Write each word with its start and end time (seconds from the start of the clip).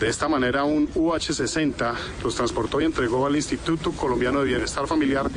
De 0.00 0.08
esta 0.08 0.28
manera, 0.28 0.62
un 0.64 0.88
UH-60 0.94 1.94
los 2.22 2.34
transportó 2.36 2.80
y 2.80 2.84
entregó 2.84 3.26
al 3.26 3.34
Instituto 3.34 3.90
Colombiano 3.92 4.40
de 4.40 4.46
Bienestar 4.46 4.86
Familiar 4.86 5.28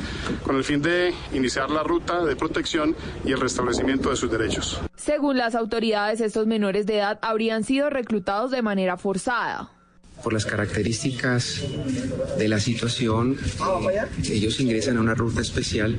con 0.44 0.56
el 0.56 0.62
fin 0.62 0.80
de 0.80 1.12
iniciar 1.32 1.68
la 1.70 1.82
ruta 1.82 2.24
de 2.24 2.36
protección 2.36 2.94
y 3.24 3.32
el 3.32 3.40
restablecimiento 3.40 4.10
de 4.10 4.16
sus 4.16 4.30
derechos. 4.30 4.80
Según 4.94 5.36
las 5.36 5.56
autoridades, 5.56 6.20
estos 6.20 6.46
menores 6.46 6.86
de 6.86 6.98
edad 6.98 7.18
habrían 7.22 7.64
sido 7.64 7.90
reclutados 7.90 8.52
de 8.52 8.62
manera 8.62 8.96
forzada 8.96 9.70
por 10.22 10.32
las 10.32 10.46
características 10.46 11.62
de 12.38 12.48
la 12.48 12.60
situación, 12.60 13.36
eh, 13.92 14.30
ellos 14.30 14.60
ingresan 14.60 14.96
a 14.96 15.00
una 15.00 15.14
ruta 15.14 15.40
especial 15.40 15.98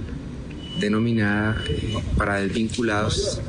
denominada 0.80 1.61
eh, 1.68 2.02
para 2.18 2.36
desvinculados 2.38 3.41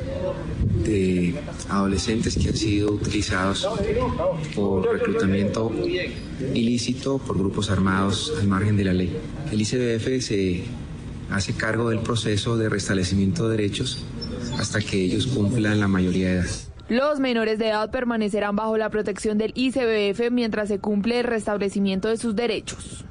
de 0.85 1.35
adolescentes 1.69 2.37
que 2.37 2.49
han 2.49 2.55
sido 2.55 2.91
utilizados 2.91 3.67
por 4.55 4.91
reclutamiento 4.91 5.71
ilícito 6.53 7.17
por 7.17 7.37
grupos 7.37 7.69
armados 7.69 8.33
al 8.39 8.47
margen 8.47 8.77
de 8.77 8.85
la 8.85 8.93
ley. 8.93 9.15
El 9.51 9.61
ICBF 9.61 10.23
se 10.23 10.63
hace 11.31 11.53
cargo 11.53 11.89
del 11.89 11.99
proceso 11.99 12.57
de 12.57 12.69
restablecimiento 12.69 13.49
de 13.49 13.57
derechos 13.57 14.03
hasta 14.59 14.79
que 14.79 15.01
ellos 15.01 15.27
cumplan 15.27 15.79
la 15.79 15.87
mayoría 15.87 16.27
de 16.27 16.39
edad. 16.39 16.49
Los 16.87 17.19
menores 17.19 17.57
de 17.57 17.69
edad 17.69 17.89
permanecerán 17.89 18.55
bajo 18.55 18.77
la 18.77 18.91
protección 18.91 19.39
del 19.39 19.53
ICBF 19.55 20.29
mientras 20.31 20.67
se 20.67 20.77
cumple 20.77 21.19
el 21.19 21.25
restablecimiento 21.25 22.09
de 22.09 22.17
sus 22.17 22.35
derechos. 22.35 23.05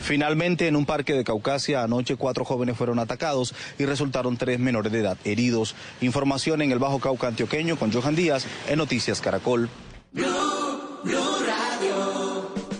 Finalmente, 0.00 0.66
en 0.66 0.76
un 0.76 0.86
parque 0.86 1.12
de 1.12 1.24
Caucasia, 1.24 1.82
anoche 1.82 2.16
cuatro 2.16 2.44
jóvenes 2.44 2.76
fueron 2.76 2.98
atacados 2.98 3.54
y 3.78 3.84
resultaron 3.84 4.36
tres 4.36 4.58
menores 4.58 4.92
de 4.92 5.00
edad 5.00 5.18
heridos. 5.24 5.74
Información 6.00 6.62
en 6.62 6.72
el 6.72 6.78
Bajo 6.78 6.98
Cauca 6.98 7.28
Antioqueño 7.28 7.76
con 7.76 7.92
Johan 7.92 8.16
Díaz 8.16 8.46
en 8.68 8.78
Noticias 8.78 9.20
Caracol. 9.20 9.68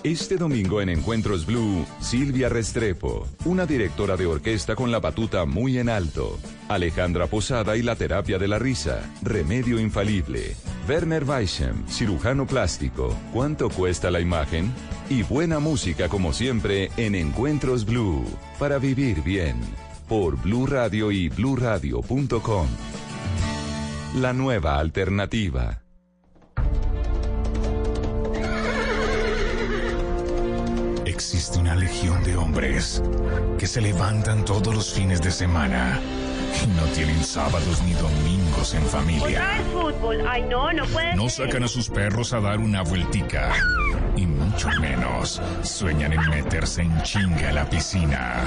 Este 0.03 0.39
domingo 0.39 0.81
en 0.81 0.89
Encuentros 0.89 1.45
Blue, 1.45 1.85
Silvia 2.01 2.49
Restrepo, 2.49 3.29
una 3.45 3.67
directora 3.67 4.17
de 4.17 4.25
orquesta 4.25 4.75
con 4.75 4.91
la 4.91 4.99
batuta 4.99 5.45
muy 5.45 5.77
en 5.77 5.91
alto. 5.91 6.39
Alejandra 6.71 7.27
Posada 7.27 7.77
y 7.77 7.83
la 7.83 7.97
terapia 7.97 8.39
de 8.39 8.49
la 8.49 8.59
risa, 8.59 9.03
remedio 9.21 9.79
infalible. 9.79 10.57
Werner 10.89 11.25
Weissem, 11.25 11.87
cirujano 11.87 12.47
plástico, 12.47 13.15
¿cuánto 13.31 13.69
cuesta 13.69 14.11
la 14.11 14.21
imagen? 14.21 14.73
Y 15.11 15.23
buena 15.23 15.59
música 15.59 16.09
como 16.09 16.33
siempre 16.33 16.91
en 16.97 17.15
Encuentros 17.15 17.85
Blue, 17.85 18.25
para 18.59 18.79
vivir 18.79 19.23
bien, 19.23 19.61
por 20.09 20.41
Blue 20.41 20.65
Radio 20.65 21.13
y 21.13 21.29
bluradio.com. 21.29 22.69
La 24.17 24.33
nueva 24.33 24.79
alternativa. 24.79 25.83
Existe 31.21 31.59
una 31.59 31.77
legión 31.77 32.25
de 32.25 32.35
hombres 32.35 33.03
que 33.59 33.67
se 33.67 33.83
levantan 33.83 34.43
todos 34.43 34.75
los 34.75 34.91
fines 34.95 35.21
de 35.21 35.31
semana 35.31 36.01
y 36.65 36.67
no 36.69 36.85
tienen 36.95 37.23
sábados 37.23 37.83
ni 37.83 37.93
domingos 37.93 38.73
en 38.73 38.83
familia. 38.87 39.43
no, 41.15 41.29
sacan 41.29 41.65
a 41.65 41.69
sus 41.69 41.91
perros 41.91 42.33
a 42.33 42.41
dar 42.41 42.59
una 42.59 42.81
vueltica. 42.81 43.53
Y 44.17 44.25
mucho 44.25 44.71
menos 44.81 45.43
sueñan 45.61 46.15
en 46.15 46.27
meterse 46.31 46.81
en 46.81 47.03
chinga 47.03 47.51
a 47.51 47.53
la 47.53 47.69
piscina. 47.69 48.43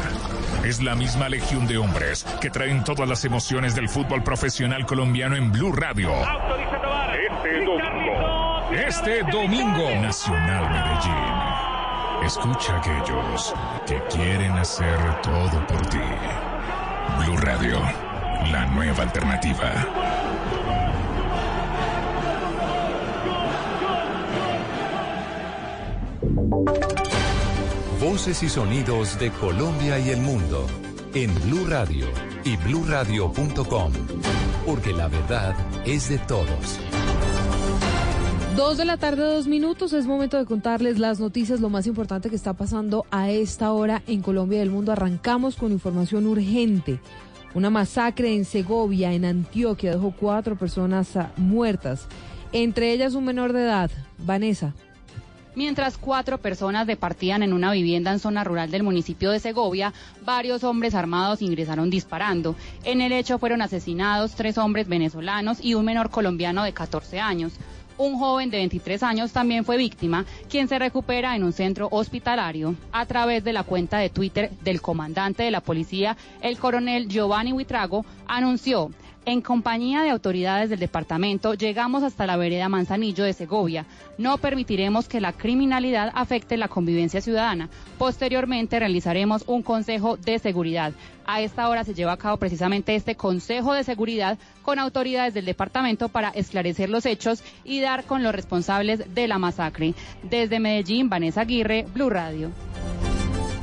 Es 0.65 0.81
la 0.81 0.95
misma 0.95 1.29
legión 1.29 1.67
de 1.67 1.77
hombres 1.77 2.25
que 2.41 2.49
traen 2.49 2.83
todas 2.83 3.07
las 3.07 3.23
emociones 3.23 3.75
del 3.75 3.87
fútbol 3.87 4.23
profesional 4.23 4.87
colombiano 4.87 5.35
en 5.35 5.51
Blue 5.51 5.73
Radio. 5.73 6.09
Este 7.29 7.65
domingo. 7.65 8.71
Este 8.71 9.23
domingo. 9.31 10.01
Nacional 10.01 10.71
Medellín. 10.71 11.52
Escucha 12.25 12.75
a 12.75 12.77
aquellos 12.77 13.53
que 13.85 14.01
quieren 14.09 14.53
hacer 14.53 15.21
todo 15.21 15.67
por 15.67 15.85
ti. 15.87 15.97
Blue 17.19 17.37
Radio, 17.37 17.79
la 18.49 18.65
nueva 18.67 19.03
alternativa. 19.03 19.71
Voces 27.99 28.41
y 28.41 28.49
sonidos 28.49 29.19
de 29.19 29.29
Colombia 29.31 29.99
y 29.99 30.11
el 30.11 30.21
mundo 30.21 30.65
en 31.13 31.33
Blue 31.43 31.65
Radio 31.67 32.07
y 32.45 32.55
bluradio.com, 32.55 33.91
porque 34.65 34.93
la 34.93 35.09
verdad 35.09 35.55
es 35.85 36.07
de 36.07 36.19
todos. 36.19 36.79
Dos 38.55 38.77
de 38.77 38.85
la 38.85 38.97
tarde, 38.97 39.23
dos 39.23 39.47
minutos. 39.47 39.93
Es 39.93 40.05
momento 40.05 40.37
de 40.37 40.45
contarles 40.45 40.99
las 40.99 41.19
noticias, 41.19 41.59
lo 41.59 41.69
más 41.69 41.87
importante 41.87 42.29
que 42.29 42.35
está 42.35 42.53
pasando 42.53 43.03
a 43.09 43.31
esta 43.31 43.71
hora 43.71 44.03
en 44.05 44.21
Colombia 44.21 44.59
y 44.59 44.61
el 44.61 44.69
mundo. 44.69 44.91
Arrancamos 44.91 45.55
con 45.55 45.71
información 45.71 46.27
urgente. 46.27 46.99
Una 47.55 47.71
masacre 47.71 48.35
en 48.35 48.45
Segovia, 48.45 49.11
en 49.13 49.25
Antioquia, 49.25 49.91
dejó 49.91 50.11
cuatro 50.11 50.55
personas 50.55 51.17
ah, 51.17 51.31
muertas, 51.35 52.05
entre 52.51 52.91
ellas 52.91 53.15
un 53.15 53.25
menor 53.25 53.53
de 53.53 53.63
edad. 53.63 53.89
Vanessa. 54.19 54.75
Mientras 55.55 55.97
cuatro 55.97 56.37
personas 56.37 56.85
departían 56.85 57.41
en 57.41 57.53
una 57.53 57.71
vivienda 57.71 58.11
en 58.11 58.19
zona 58.19 58.43
rural 58.43 58.69
del 58.69 58.83
municipio 58.83 59.31
de 59.31 59.39
Segovia, 59.39 59.93
varios 60.25 60.63
hombres 60.63 60.93
armados 60.93 61.41
ingresaron 61.41 61.89
disparando. 61.89 62.55
En 62.83 63.01
el 63.01 63.11
hecho 63.13 63.39
fueron 63.39 63.63
asesinados 63.63 64.33
tres 64.33 64.59
hombres 64.59 64.87
venezolanos 64.87 65.57
y 65.59 65.73
un 65.73 65.85
menor 65.85 66.11
colombiano 66.11 66.63
de 66.63 66.73
14 66.73 67.19
años. 67.19 67.53
Un 67.97 68.17
joven 68.17 68.49
de 68.49 68.57
23 68.57 69.03
años 69.03 69.31
también 69.31 69.65
fue 69.65 69.77
víctima, 69.77 70.25
quien 70.49 70.67
se 70.67 70.79
recupera 70.79 71.35
en 71.35 71.43
un 71.43 71.53
centro 71.53 71.87
hospitalario. 71.91 72.75
A 72.91 73.05
través 73.05 73.43
de 73.43 73.53
la 73.53 73.63
cuenta 73.63 73.99
de 73.99 74.09
Twitter 74.09 74.51
del 74.61 74.81
comandante 74.81 75.43
de 75.43 75.51
la 75.51 75.61
policía, 75.61 76.17
el 76.41 76.57
coronel 76.57 77.07
Giovanni 77.07 77.53
Huitrago, 77.53 78.05
anunció 78.27 78.89
en 79.25 79.41
compañía 79.41 80.01
de 80.01 80.09
autoridades 80.09 80.69
del 80.69 80.79
departamento, 80.79 81.53
llegamos 81.53 82.03
hasta 82.03 82.25
la 82.25 82.37
vereda 82.37 82.69
Manzanillo 82.69 83.23
de 83.23 83.33
Segovia. 83.33 83.85
No 84.17 84.37
permitiremos 84.37 85.07
que 85.07 85.21
la 85.21 85.33
criminalidad 85.33 86.11
afecte 86.13 86.57
la 86.57 86.67
convivencia 86.67 87.21
ciudadana. 87.21 87.69
Posteriormente 87.97 88.79
realizaremos 88.79 89.43
un 89.47 89.63
consejo 89.63 90.17
de 90.17 90.39
seguridad. 90.39 90.93
A 91.25 91.41
esta 91.41 91.69
hora 91.69 91.83
se 91.83 91.93
lleva 91.93 92.13
a 92.13 92.17
cabo 92.17 92.37
precisamente 92.37 92.95
este 92.95 93.15
consejo 93.15 93.73
de 93.73 93.83
seguridad 93.83 94.37
con 94.61 94.79
autoridades 94.79 95.33
del 95.33 95.45
departamento 95.45 96.09
para 96.09 96.29
esclarecer 96.29 96.89
los 96.89 97.05
hechos 97.05 97.43
y 97.63 97.79
dar 97.79 98.03
con 98.03 98.23
los 98.23 98.35
responsables 98.35 99.13
de 99.13 99.27
la 99.27 99.39
masacre. 99.39 99.93
Desde 100.23 100.59
Medellín, 100.59 101.09
Vanessa 101.09 101.41
Aguirre, 101.41 101.85
Blue 101.93 102.09
Radio. 102.09 102.51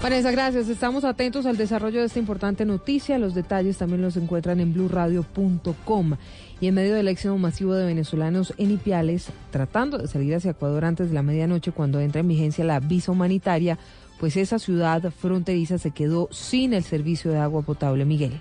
Vanessa, 0.02 0.30
gracias. 0.30 0.70
Estamos 0.70 1.04
atentos 1.04 1.44
al 1.44 1.58
desarrollo 1.58 2.00
de 2.00 2.06
esta 2.06 2.18
importante 2.18 2.64
noticia. 2.64 3.18
Los 3.18 3.34
detalles 3.34 3.76
también 3.76 4.00
los 4.00 4.16
encuentran 4.16 4.58
en 4.58 4.72
blurradio.com. 4.72 6.16
Y 6.58 6.68
en 6.68 6.74
medio 6.74 6.94
del 6.94 7.06
éxodo 7.06 7.36
masivo 7.36 7.74
de 7.74 7.84
venezolanos 7.84 8.54
en 8.56 8.70
Ipiales, 8.70 9.26
tratando 9.50 9.98
de 9.98 10.08
salir 10.08 10.34
hacia 10.34 10.52
Ecuador 10.52 10.86
antes 10.86 11.08
de 11.08 11.14
la 11.14 11.22
medianoche 11.22 11.72
cuando 11.72 12.00
entra 12.00 12.22
en 12.22 12.28
vigencia 12.28 12.64
la 12.64 12.80
visa 12.80 13.12
humanitaria, 13.12 13.78
pues 14.18 14.38
esa 14.38 14.58
ciudad 14.58 15.12
fronteriza 15.12 15.76
se 15.76 15.90
quedó 15.90 16.28
sin 16.30 16.72
el 16.72 16.82
servicio 16.82 17.30
de 17.30 17.38
agua 17.38 17.60
potable. 17.60 18.06
Miguel. 18.06 18.40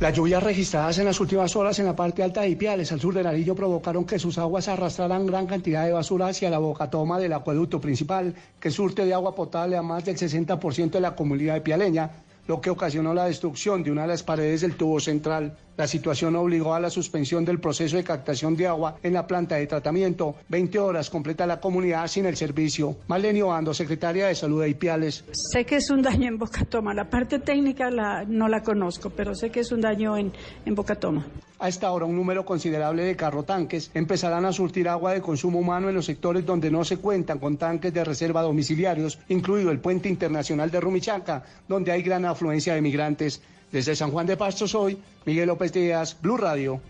Las 0.00 0.14
lluvias 0.14 0.42
registradas 0.42 0.96
en 0.96 1.04
las 1.04 1.20
últimas 1.20 1.54
horas 1.56 1.78
en 1.78 1.84
la 1.84 1.94
parte 1.94 2.22
alta 2.22 2.40
de 2.40 2.48
Ipiales, 2.48 2.90
al 2.90 3.02
sur 3.02 3.12
del 3.12 3.26
Arillo, 3.26 3.54
provocaron 3.54 4.06
que 4.06 4.18
sus 4.18 4.38
aguas 4.38 4.66
arrastraran 4.66 5.26
gran 5.26 5.46
cantidad 5.46 5.84
de 5.84 5.92
basura 5.92 6.28
hacia 6.28 6.48
la 6.48 6.56
bocatoma 6.56 7.18
del 7.18 7.34
acueducto 7.34 7.82
principal, 7.82 8.34
que 8.58 8.70
surte 8.70 9.04
de 9.04 9.12
agua 9.12 9.34
potable 9.34 9.76
a 9.76 9.82
más 9.82 10.06
del 10.06 10.16
60% 10.16 10.92
de 10.92 11.00
la 11.02 11.14
comunidad 11.14 11.56
ipialeña, 11.56 12.12
lo 12.50 12.60
que 12.60 12.70
ocasionó 12.70 13.14
la 13.14 13.26
destrucción 13.26 13.84
de 13.84 13.92
una 13.92 14.02
de 14.02 14.08
las 14.08 14.24
paredes 14.24 14.62
del 14.62 14.74
tubo 14.74 14.98
central. 14.98 15.56
La 15.76 15.86
situación 15.86 16.34
obligó 16.34 16.74
a 16.74 16.80
la 16.80 16.90
suspensión 16.90 17.44
del 17.44 17.60
proceso 17.60 17.96
de 17.96 18.02
captación 18.02 18.56
de 18.56 18.66
agua 18.66 18.96
en 19.04 19.12
la 19.12 19.24
planta 19.24 19.54
de 19.54 19.68
tratamiento. 19.68 20.34
20 20.48 20.80
horas 20.80 21.10
completa 21.10 21.46
la 21.46 21.60
comunidad 21.60 22.08
sin 22.08 22.26
el 22.26 22.36
servicio. 22.36 22.96
Marlenio 23.06 23.52
Ando, 23.52 23.72
secretaria 23.72 24.26
de 24.26 24.34
Salud 24.34 24.62
de 24.62 24.70
Ipiales. 24.70 25.24
Sé 25.30 25.64
que 25.64 25.76
es 25.76 25.90
un 25.90 26.02
daño 26.02 26.26
en 26.26 26.38
Bocatoma. 26.38 26.92
La 26.92 27.08
parte 27.08 27.38
técnica 27.38 27.88
la, 27.88 28.24
no 28.24 28.48
la 28.48 28.64
conozco, 28.64 29.10
pero 29.10 29.36
sé 29.36 29.50
que 29.50 29.60
es 29.60 29.70
un 29.70 29.80
daño 29.80 30.16
en, 30.16 30.32
en 30.66 30.74
Bocatoma. 30.74 31.24
A 31.62 31.68
esta 31.68 31.92
hora, 31.92 32.06
un 32.06 32.16
número 32.16 32.46
considerable 32.46 33.04
de 33.04 33.16
carrotanques 33.16 33.90
empezarán 33.92 34.46
a 34.46 34.52
surtir 34.52 34.88
agua 34.88 35.12
de 35.12 35.20
consumo 35.20 35.58
humano 35.58 35.90
en 35.90 35.94
los 35.94 36.06
sectores 36.06 36.46
donde 36.46 36.70
no 36.70 36.84
se 36.84 36.96
cuentan 36.96 37.38
con 37.38 37.58
tanques 37.58 37.92
de 37.92 38.02
reserva 38.02 38.40
domiciliarios, 38.40 39.18
incluido 39.28 39.70
el 39.70 39.78
puente 39.78 40.08
internacional 40.08 40.70
de 40.70 40.80
Rumichaca, 40.80 41.44
donde 41.68 41.92
hay 41.92 42.00
gran 42.00 42.24
afluencia 42.24 42.74
de 42.74 42.80
migrantes. 42.80 43.42
Desde 43.70 43.94
San 43.94 44.10
Juan 44.10 44.26
de 44.26 44.38
Pastos 44.38 44.74
hoy, 44.74 44.96
Miguel 45.26 45.48
López 45.48 45.70
Díaz, 45.70 46.16
Blue 46.22 46.38
Radio. 46.38 46.80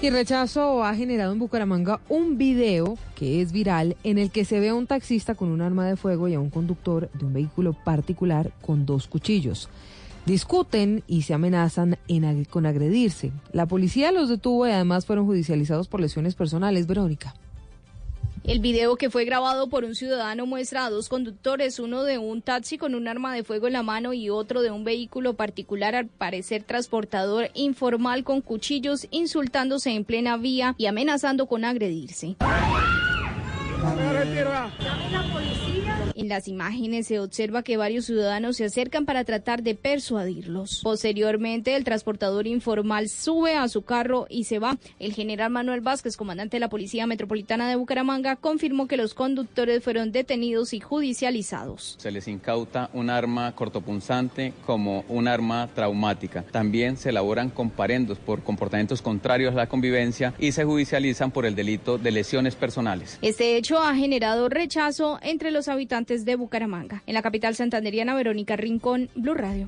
Y 0.00 0.08
rechazo 0.08 0.82
ha 0.82 0.94
generado 0.94 1.34
en 1.34 1.38
Bucaramanga 1.38 2.00
un 2.08 2.38
video 2.38 2.96
que 3.14 3.42
es 3.42 3.52
viral 3.52 3.98
en 4.02 4.16
el 4.16 4.30
que 4.30 4.46
se 4.46 4.60
ve 4.60 4.70
a 4.70 4.74
un 4.74 4.86
taxista 4.86 5.34
con 5.34 5.50
un 5.50 5.60
arma 5.60 5.86
de 5.86 5.96
fuego 5.96 6.26
y 6.26 6.32
a 6.32 6.40
un 6.40 6.48
conductor 6.48 7.10
de 7.12 7.26
un 7.26 7.34
vehículo 7.34 7.74
particular 7.84 8.50
con 8.62 8.86
dos 8.86 9.06
cuchillos. 9.08 9.68
Discuten 10.26 11.02
y 11.06 11.22
se 11.22 11.34
amenazan 11.34 11.98
con 12.48 12.64
agredirse. 12.66 13.32
La 13.52 13.66
policía 13.66 14.10
los 14.10 14.28
detuvo 14.28 14.66
y 14.66 14.70
además 14.70 15.04
fueron 15.04 15.26
judicializados 15.26 15.88
por 15.88 16.00
lesiones 16.00 16.34
personales. 16.34 16.86
Verónica. 16.86 17.34
El 18.44 18.60
video 18.60 18.96
que 18.96 19.08
fue 19.08 19.24
grabado 19.24 19.68
por 19.68 19.84
un 19.84 19.94
ciudadano 19.94 20.44
muestra 20.44 20.84
a 20.84 20.90
dos 20.90 21.08
conductores, 21.08 21.78
uno 21.78 22.04
de 22.04 22.18
un 22.18 22.42
taxi 22.42 22.76
con 22.76 22.94
un 22.94 23.08
arma 23.08 23.34
de 23.34 23.42
fuego 23.42 23.68
en 23.68 23.72
la 23.72 23.82
mano 23.82 24.12
y 24.12 24.28
otro 24.28 24.60
de 24.60 24.70
un 24.70 24.84
vehículo 24.84 25.32
particular, 25.32 25.94
al 25.94 26.08
parecer 26.08 26.62
transportador 26.62 27.50
informal 27.54 28.22
con 28.22 28.42
cuchillos, 28.42 29.06
insultándose 29.10 29.92
en 29.92 30.04
plena 30.04 30.36
vía 30.36 30.74
y 30.76 30.86
amenazando 30.86 31.46
con 31.46 31.64
agredirse. 31.64 32.36
En 36.16 36.28
las 36.28 36.46
imágenes 36.46 37.08
se 37.08 37.18
observa 37.18 37.64
que 37.64 37.76
varios 37.76 38.04
ciudadanos 38.04 38.56
se 38.56 38.64
acercan 38.64 39.04
para 39.04 39.24
tratar 39.24 39.64
de 39.64 39.74
persuadirlos. 39.74 40.80
Posteriormente, 40.84 41.74
el 41.74 41.82
transportador 41.82 42.46
informal 42.46 43.08
sube 43.08 43.56
a 43.56 43.66
su 43.68 43.82
carro 43.82 44.26
y 44.30 44.44
se 44.44 44.60
va. 44.60 44.78
El 45.00 45.12
general 45.12 45.50
Manuel 45.50 45.80
Vázquez, 45.80 46.16
comandante 46.16 46.56
de 46.56 46.60
la 46.60 46.68
Policía 46.68 47.08
Metropolitana 47.08 47.68
de 47.68 47.74
Bucaramanga, 47.74 48.36
confirmó 48.36 48.86
que 48.86 48.96
los 48.96 49.12
conductores 49.12 49.82
fueron 49.82 50.12
detenidos 50.12 50.72
y 50.72 50.78
judicializados. 50.78 51.96
Se 51.98 52.12
les 52.12 52.28
incauta 52.28 52.90
un 52.92 53.10
arma 53.10 53.52
cortopunzante 53.56 54.52
como 54.64 55.04
un 55.08 55.26
arma 55.26 55.68
traumática. 55.74 56.44
También 56.44 56.96
se 56.96 57.08
elaboran 57.08 57.50
comparendos 57.50 58.18
por 58.18 58.44
comportamientos 58.44 59.02
contrarios 59.02 59.52
a 59.54 59.56
la 59.56 59.68
convivencia 59.68 60.32
y 60.38 60.52
se 60.52 60.64
judicializan 60.64 61.32
por 61.32 61.44
el 61.44 61.56
delito 61.56 61.98
de 61.98 62.12
lesiones 62.12 62.54
personales. 62.54 63.18
Este 63.20 63.56
hecho 63.56 63.78
ha 63.78 63.96
generado 63.96 64.48
rechazo 64.48 65.18
entre 65.22 65.50
los 65.50 65.66
habitantes 65.66 66.03
de 66.06 66.36
Bucaramanga. 66.36 67.02
En 67.06 67.14
la 67.14 67.22
capital 67.22 67.54
santanderiana, 67.54 68.14
Verónica 68.14 68.56
Rincón, 68.56 69.08
Blue 69.14 69.34
Radio. 69.34 69.66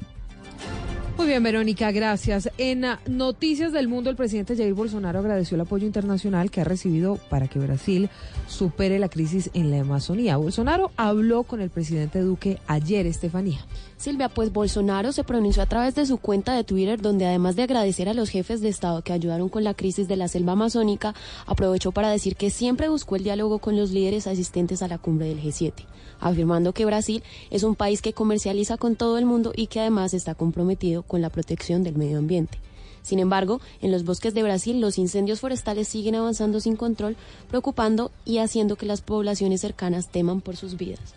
Muy 1.16 1.28
bien, 1.28 1.42
Verónica, 1.42 1.90
gracias. 1.92 2.50
En 2.58 2.84
Noticias 3.06 3.72
del 3.72 3.88
Mundo, 3.88 4.10
el 4.10 4.16
presidente 4.16 4.54
Jair 4.54 4.74
Bolsonaro 4.74 5.20
agradeció 5.20 5.54
el 5.54 5.62
apoyo 5.62 5.86
internacional 5.86 6.50
que 6.50 6.60
ha 6.60 6.64
recibido 6.64 7.18
para 7.30 7.48
que 7.48 7.58
Brasil 7.58 8.10
supere 8.46 8.98
la 8.98 9.08
crisis 9.08 9.50
en 9.54 9.70
la 9.70 9.80
Amazonía. 9.80 10.36
Bolsonaro 10.36 10.90
habló 10.98 11.44
con 11.44 11.62
el 11.62 11.70
presidente 11.70 12.20
Duque 12.20 12.58
ayer, 12.66 13.06
Estefanía. 13.06 13.60
Silvia, 13.96 14.28
pues 14.28 14.52
Bolsonaro 14.52 15.10
se 15.10 15.24
pronunció 15.24 15.62
a 15.62 15.66
través 15.66 15.94
de 15.94 16.04
su 16.04 16.18
cuenta 16.18 16.54
de 16.54 16.64
Twitter, 16.64 17.00
donde 17.00 17.24
además 17.24 17.56
de 17.56 17.62
agradecer 17.62 18.10
a 18.10 18.14
los 18.14 18.28
jefes 18.28 18.60
de 18.60 18.68
Estado 18.68 19.00
que 19.00 19.14
ayudaron 19.14 19.48
con 19.48 19.64
la 19.64 19.72
crisis 19.72 20.06
de 20.06 20.16
la 20.16 20.28
selva 20.28 20.52
amazónica, 20.52 21.14
aprovechó 21.46 21.92
para 21.92 22.10
decir 22.10 22.36
que 22.36 22.50
siempre 22.50 22.90
buscó 22.90 23.16
el 23.16 23.24
diálogo 23.24 23.58
con 23.58 23.74
los 23.74 23.92
líderes 23.92 24.26
asistentes 24.26 24.82
a 24.82 24.88
la 24.88 24.98
cumbre 24.98 25.28
del 25.28 25.42
G7, 25.42 25.72
afirmando 26.20 26.74
que 26.74 26.84
Brasil 26.84 27.22
es 27.50 27.62
un 27.62 27.74
país 27.74 28.02
que 28.02 28.12
comercializa 28.12 28.76
con 28.76 28.96
todo 28.96 29.16
el 29.16 29.24
mundo 29.24 29.52
y 29.56 29.68
que 29.68 29.80
además 29.80 30.12
está 30.12 30.34
comprometido 30.34 31.05
con 31.06 31.20
la 31.20 31.30
protección 31.30 31.82
del 31.82 31.96
medio 31.96 32.18
ambiente. 32.18 32.58
Sin 33.02 33.20
embargo, 33.20 33.60
en 33.82 33.92
los 33.92 34.04
bosques 34.04 34.34
de 34.34 34.42
Brasil 34.42 34.80
los 34.80 34.98
incendios 34.98 35.38
forestales 35.40 35.86
siguen 35.86 36.16
avanzando 36.16 36.60
sin 36.60 36.74
control, 36.74 37.16
preocupando 37.48 38.10
y 38.24 38.38
haciendo 38.38 38.74
que 38.74 38.86
las 38.86 39.00
poblaciones 39.00 39.60
cercanas 39.60 40.08
teman 40.10 40.40
por 40.40 40.56
sus 40.56 40.76
vidas. 40.76 41.14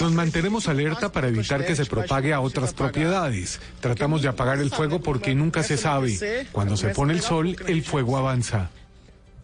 Nos 0.00 0.12
mantenemos 0.12 0.66
alerta 0.68 1.12
para 1.12 1.28
evitar 1.28 1.64
que 1.64 1.76
se 1.76 1.84
propague 1.84 2.32
a 2.32 2.40
otras 2.40 2.72
propiedades. 2.72 3.60
Tratamos 3.80 4.22
de 4.22 4.28
apagar 4.28 4.58
el 4.58 4.70
fuego 4.70 5.00
porque 5.00 5.34
nunca 5.34 5.62
se 5.62 5.76
sabe. 5.76 6.46
Cuando 6.50 6.76
se 6.76 6.88
pone 6.88 7.12
el 7.12 7.20
sol, 7.20 7.54
el 7.66 7.82
fuego 7.82 8.16
avanza. 8.16 8.70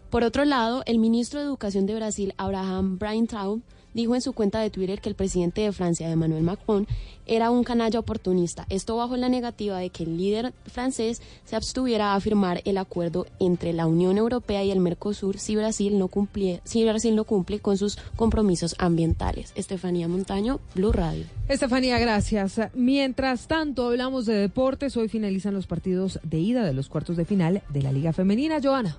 Por 0.09 0.23
otro 0.23 0.43
lado, 0.45 0.83
el 0.85 0.97
ministro 0.97 1.39
de 1.39 1.45
Educación 1.45 1.85
de 1.85 1.95
Brasil, 1.95 2.33
Abraham 2.37 2.97
Braintraub, 2.97 3.61
dijo 3.95 4.13
en 4.13 4.21
su 4.21 4.33
cuenta 4.33 4.59
de 4.59 4.69
Twitter 4.69 5.01
que 5.01 5.09
el 5.09 5.15
presidente 5.15 5.61
de 5.61 5.71
Francia, 5.71 6.11
Emmanuel 6.11 6.43
Macron, 6.43 6.85
era 7.25 7.49
un 7.49 7.63
canalla 7.63 7.97
oportunista. 7.97 8.67
Esto 8.69 8.97
bajo 8.97 9.17
la 9.17 9.29
negativa 9.29 9.79
de 9.79 9.89
que 9.89 10.03
el 10.03 10.17
líder 10.17 10.53
francés 10.67 11.21
se 11.45 11.55
abstuviera 11.55 12.13
a 12.13 12.19
firmar 12.19 12.61
el 12.65 12.77
acuerdo 12.77 13.25
entre 13.39 13.73
la 13.73 13.87
Unión 13.87 14.17
Europea 14.17 14.63
y 14.63 14.69
el 14.69 14.79
Mercosur 14.79 15.39
si 15.39 15.55
Brasil 15.55 15.97
no 15.97 16.09
cumple, 16.09 16.61
si 16.65 16.83
Brasil 16.83 17.15
no 17.15 17.23
cumple 17.23 17.59
con 17.59 17.77
sus 17.77 17.97
compromisos 18.15 18.75
ambientales. 18.77 19.53
Estefanía 19.55 20.07
Montaño, 20.07 20.59
Blue 20.75 20.91
Radio. 20.91 21.25
Estefanía, 21.47 21.97
gracias. 21.97 22.59
Mientras 22.73 23.47
tanto, 23.47 23.87
hablamos 23.87 24.25
de 24.25 24.35
deportes. 24.35 24.97
Hoy 24.97 25.07
finalizan 25.07 25.53
los 25.53 25.67
partidos 25.67 26.19
de 26.21 26.39
ida 26.39 26.65
de 26.65 26.73
los 26.73 26.89
cuartos 26.89 27.15
de 27.15 27.25
final 27.25 27.63
de 27.69 27.81
la 27.81 27.93
Liga 27.93 28.11
Femenina. 28.11 28.59
Joana 28.61 28.97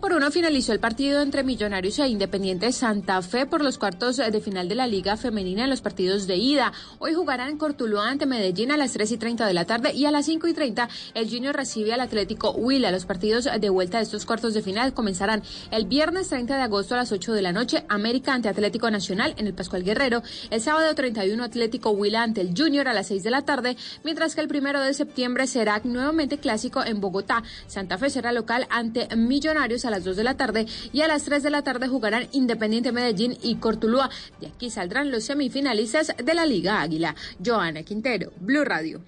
por 0.00 0.12
uno 0.12 0.30
finalizó 0.30 0.72
el 0.72 0.80
partido 0.80 1.22
entre 1.22 1.42
Millonarios 1.42 1.98
e 1.98 2.08
Independiente 2.08 2.72
Santa 2.72 3.20
Fe 3.22 3.46
por 3.46 3.62
los 3.62 3.78
cuartos 3.78 4.16
de 4.18 4.40
final 4.40 4.68
de 4.68 4.74
la 4.74 4.86
Liga 4.86 5.16
Femenina 5.16 5.64
en 5.64 5.70
los 5.70 5.80
partidos 5.80 6.26
de 6.26 6.36
ida. 6.36 6.72
Hoy 6.98 7.14
jugarán 7.14 7.58
Cortuluá 7.58 8.08
ante 8.08 8.26
Medellín 8.26 8.70
a 8.70 8.76
las 8.76 8.92
3 8.92 9.12
y 9.12 9.16
30 9.16 9.46
de 9.46 9.54
la 9.54 9.64
tarde 9.64 9.92
y 9.92 10.06
a 10.06 10.10
las 10.10 10.26
5 10.26 10.46
y 10.46 10.54
30 10.54 10.88
el 11.14 11.28
Junior 11.28 11.54
recibe 11.54 11.92
al 11.92 12.00
Atlético 12.00 12.52
Huila. 12.52 12.90
Los 12.92 13.06
partidos 13.06 13.48
de 13.58 13.70
vuelta 13.70 13.98
de 13.98 14.04
estos 14.04 14.24
cuartos 14.24 14.54
de 14.54 14.62
final 14.62 14.94
comenzarán 14.94 15.42
el 15.70 15.86
viernes 15.86 16.28
30 16.28 16.56
de 16.56 16.62
agosto 16.62 16.94
a 16.94 16.98
las 16.98 17.10
8 17.10 17.32
de 17.32 17.42
la 17.42 17.52
noche, 17.52 17.84
América 17.88 18.34
ante 18.34 18.48
Atlético 18.48 18.90
Nacional 18.90 19.34
en 19.36 19.46
el 19.46 19.54
Pascual 19.54 19.82
Guerrero. 19.82 20.22
El 20.50 20.60
sábado 20.60 20.94
31 20.94 21.42
Atlético 21.42 21.90
Huila 21.90 22.22
ante 22.22 22.40
el 22.40 22.54
Junior 22.56 22.86
a 22.88 22.92
las 22.92 23.08
6 23.08 23.24
de 23.24 23.30
la 23.30 23.42
tarde, 23.42 23.76
mientras 24.04 24.34
que 24.34 24.42
el 24.42 24.48
primero 24.48 24.80
de 24.80 24.94
septiembre 24.94 25.46
será 25.46 25.80
nuevamente 25.82 26.38
clásico 26.38 26.84
en 26.84 27.00
Bogotá. 27.00 27.42
Santa 27.66 27.98
Fe 27.98 28.10
será 28.10 28.32
local 28.32 28.66
ante 28.70 29.08
Millonarios 29.16 29.87
a 29.88 29.90
las 29.90 30.04
2 30.04 30.16
de 30.16 30.24
la 30.24 30.36
tarde 30.36 30.66
y 30.92 31.00
a 31.00 31.08
las 31.08 31.24
3 31.24 31.42
de 31.42 31.50
la 31.50 31.62
tarde 31.62 31.88
jugarán 31.88 32.28
Independiente 32.32 32.92
Medellín 32.92 33.36
y 33.42 33.56
Cortuluá. 33.56 34.10
De 34.40 34.46
aquí 34.46 34.70
saldrán 34.70 35.10
los 35.10 35.24
semifinalistas 35.24 36.14
de 36.16 36.34
la 36.34 36.46
Liga 36.46 36.80
Águila. 36.80 37.14
Joana 37.44 37.82
Quintero, 37.82 38.32
Blue 38.40 38.64
Radio. 38.64 39.00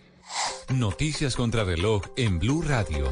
Noticias 0.75 1.37
contra 1.37 1.65
reloj 1.65 2.03
en 2.17 2.39
Blue 2.39 2.63
Radio. 2.63 3.11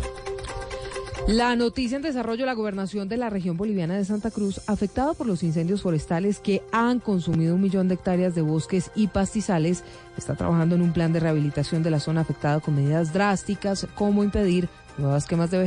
La 1.29 1.55
noticia 1.57 1.97
en 1.97 2.03
desarrollo, 2.03 2.47
la 2.47 2.55
gobernación 2.55 3.07
de 3.07 3.19
la 3.19 3.29
región 3.29 3.59
boliviana 3.59 3.99
de 3.99 4.05
Santa 4.07 4.31
Cruz, 4.31 4.63
afectada 4.67 5.13
por 5.13 5.27
los 5.27 5.43
incendios 5.43 5.83
forestales 5.83 6.39
que 6.39 6.63
han 6.73 7.01
consumido 7.01 7.55
un 7.55 7.61
millón 7.61 7.87
de 7.87 7.97
hectáreas 7.97 8.35
de 8.35 8.41
bosques 8.41 8.91
y 8.95 9.09
pastizales, 9.09 9.85
está 10.17 10.37
trabajando 10.37 10.75
en 10.75 10.81
un 10.81 10.95
plan 10.95 11.13
de 11.13 11.21
rehabilitación 11.21 11.83
de 11.83 11.91
la 11.91 12.01
zona 12.01 12.23
afectada 12.23 12.61
con 12.61 12.77
medidas 12.77 13.13
drásticas 13.13 13.87
como 13.95 14.25
impedir 14.25 14.71
nuevas 14.99 15.27
quemas 15.27 15.51
de, 15.51 15.59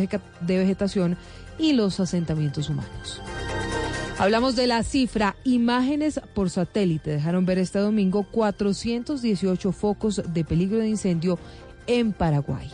de 0.42 0.58
vegetación 0.58 1.18
y 1.58 1.74
los 1.74 2.00
asentamientos 2.00 2.70
humanos. 2.70 3.22
Hablamos 4.18 4.56
de 4.56 4.68
la 4.68 4.84
cifra. 4.84 5.36
Imágenes 5.44 6.22
por 6.36 6.50
satélite 6.50 7.10
dejaron 7.10 7.46
ver 7.46 7.58
este 7.58 7.80
domingo 7.80 8.24
418 8.30 9.72
focos 9.72 10.22
de 10.32 10.44
peligro 10.44 10.78
de 10.78 10.90
incendio 10.90 11.40
en 11.88 12.14
Paraguay. 12.14 12.70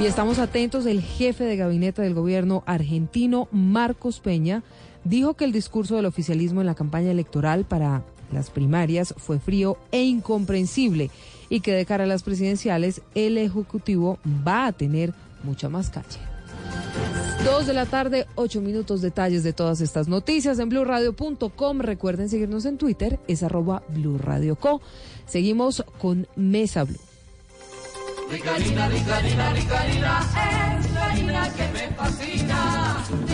Y 0.00 0.06
estamos 0.06 0.38
atentos, 0.38 0.86
el 0.86 1.00
jefe 1.00 1.44
de 1.44 1.56
gabinete 1.56 2.02
del 2.02 2.14
gobierno 2.14 2.62
argentino, 2.66 3.48
Marcos 3.52 4.20
Peña, 4.20 4.62
dijo 5.04 5.34
que 5.34 5.44
el 5.44 5.52
discurso 5.52 5.96
del 5.96 6.06
oficialismo 6.06 6.60
en 6.60 6.66
la 6.66 6.74
campaña 6.74 7.10
electoral 7.10 7.64
para 7.64 8.02
las 8.32 8.50
primarias 8.50 9.14
fue 9.16 9.38
frío 9.38 9.78
e 9.92 10.02
incomprensible 10.02 11.10
y 11.48 11.60
que 11.60 11.72
de 11.72 11.86
cara 11.86 12.04
a 12.04 12.08
las 12.08 12.22
presidenciales 12.22 13.02
el 13.14 13.38
Ejecutivo 13.38 14.18
va 14.46 14.66
a 14.66 14.72
tener 14.72 15.14
mucha 15.44 15.68
más 15.68 15.90
calle. 15.90 16.18
Dos 17.44 17.66
de 17.66 17.74
la 17.74 17.86
tarde, 17.86 18.26
ocho 18.36 18.60
minutos, 18.60 19.02
detalles 19.02 19.42
de 19.44 19.52
todas 19.52 19.80
estas 19.80 20.08
noticias 20.08 20.58
en 20.58 20.70
blurradio.com. 20.70 21.80
Recuerden 21.80 22.28
seguirnos 22.28 22.64
en 22.64 22.78
Twitter, 22.78 23.20
es 23.28 23.42
arroba 23.42 23.82
blurradioco. 23.88 24.80
Seguimos 25.26 25.84
con 26.00 26.26
Mesa 26.36 26.84
Blue. 26.84 26.98
Ricarina, 28.30 28.88
Ricarina, 28.88 29.52
Ricarina, 29.52 30.78
es 30.80 30.92
la 30.92 31.04
harina 31.04 31.52
que 31.52 31.68
me 31.68 31.94
fascina. 31.94 33.04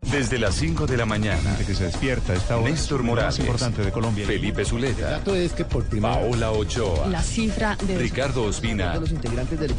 Desde 0.00 0.38
las 0.38 0.54
5 0.54 0.86
de 0.86 0.96
la 0.96 1.04
mañana. 1.04 1.56
que 1.66 1.74
se 1.74 1.84
despierta 1.84 2.32
esta 2.32 2.56
hora. 2.56 2.70
Néstor 2.70 3.02
Morales. 3.02 3.38
importante 3.40 3.84
de 3.84 3.92
Colombia. 3.92 4.26
Felipe 4.26 4.64
Zuleta. 4.64 5.20
es 5.34 5.52
que 5.52 5.64
por 5.64 5.84
Paola 6.00 6.50
Ochoa. 6.50 7.08
La 7.08 7.22
cifra 7.22 7.76
de 7.86 7.98
Ricardo 7.98 8.44
Ospina. 8.44 8.98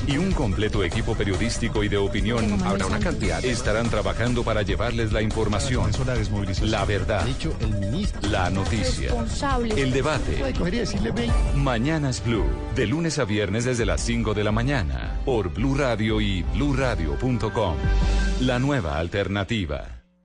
Y 0.08 0.18
un 0.18 0.32
completo 0.32 0.84
equipo 0.84 1.16
periodístico 1.16 1.84
y 1.84 1.90
de 1.90 1.98
opinión. 1.98 2.62
Habrá 2.64 2.86
una 2.86 3.00
cantidad. 3.00 3.44
Estarán 3.44 3.90
trabajando 3.90 4.44
para 4.44 4.62
llevarles 4.62 5.12
la 5.12 5.22
información. 5.22 5.92
La 6.62 6.86
verdad. 6.86 7.26
La 8.30 8.50
noticia. 8.50 9.12
El 9.76 9.92
debate. 9.92 10.44
Mañanas 11.56 12.24
Blue. 12.24 12.46
De 12.76 12.86
lunes 12.86 13.18
a 13.18 13.26
viernes 13.26 13.66
desde 13.66 13.86
las 13.86 14.02
5 14.02 14.34
de 14.34 14.44
la 14.44 14.52
mañana. 14.52 15.20
Por 15.26 15.50
Blue 15.50 15.76
Radio 15.76 16.22
y 16.22 16.44
bluradio.com. 16.44 17.76
La 18.42 18.60
nueva 18.60 19.00
alternativa. 19.00 19.99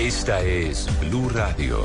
Esta 0.00 0.40
es 0.40 0.88
Blue 0.98 1.28
Radio. 1.28 1.84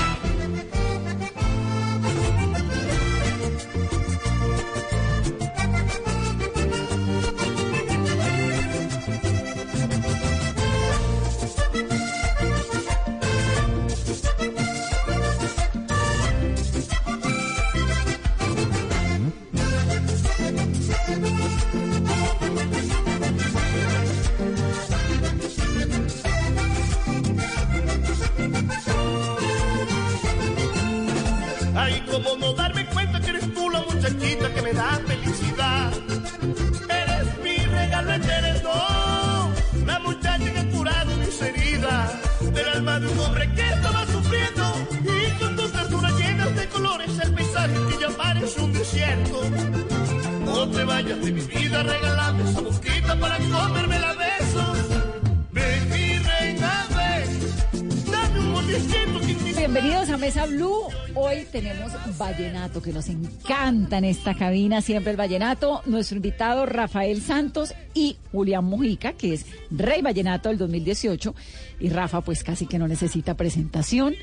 Que 62.81 62.91
nos 62.93 63.07
encanta 63.09 63.97
en 63.97 64.05
esta 64.05 64.33
cabina, 64.35 64.81
siempre 64.81 65.11
el 65.11 65.17
vallenato. 65.17 65.81
Nuestro 65.85 66.17
invitado 66.17 66.65
Rafael 66.65 67.21
Santos 67.21 67.73
y 67.93 68.17
Julián 68.31 68.65
Mujica, 68.65 69.13
que 69.13 69.33
es 69.33 69.45
Rey 69.69 70.01
Vallenato 70.01 70.49
del 70.49 70.57
2018. 70.57 71.35
Y 71.79 71.89
Rafa, 71.89 72.21
pues 72.21 72.43
casi 72.43 72.65
que 72.65 72.79
no 72.79 72.87
necesita 72.87 73.35
presentación. 73.35 74.15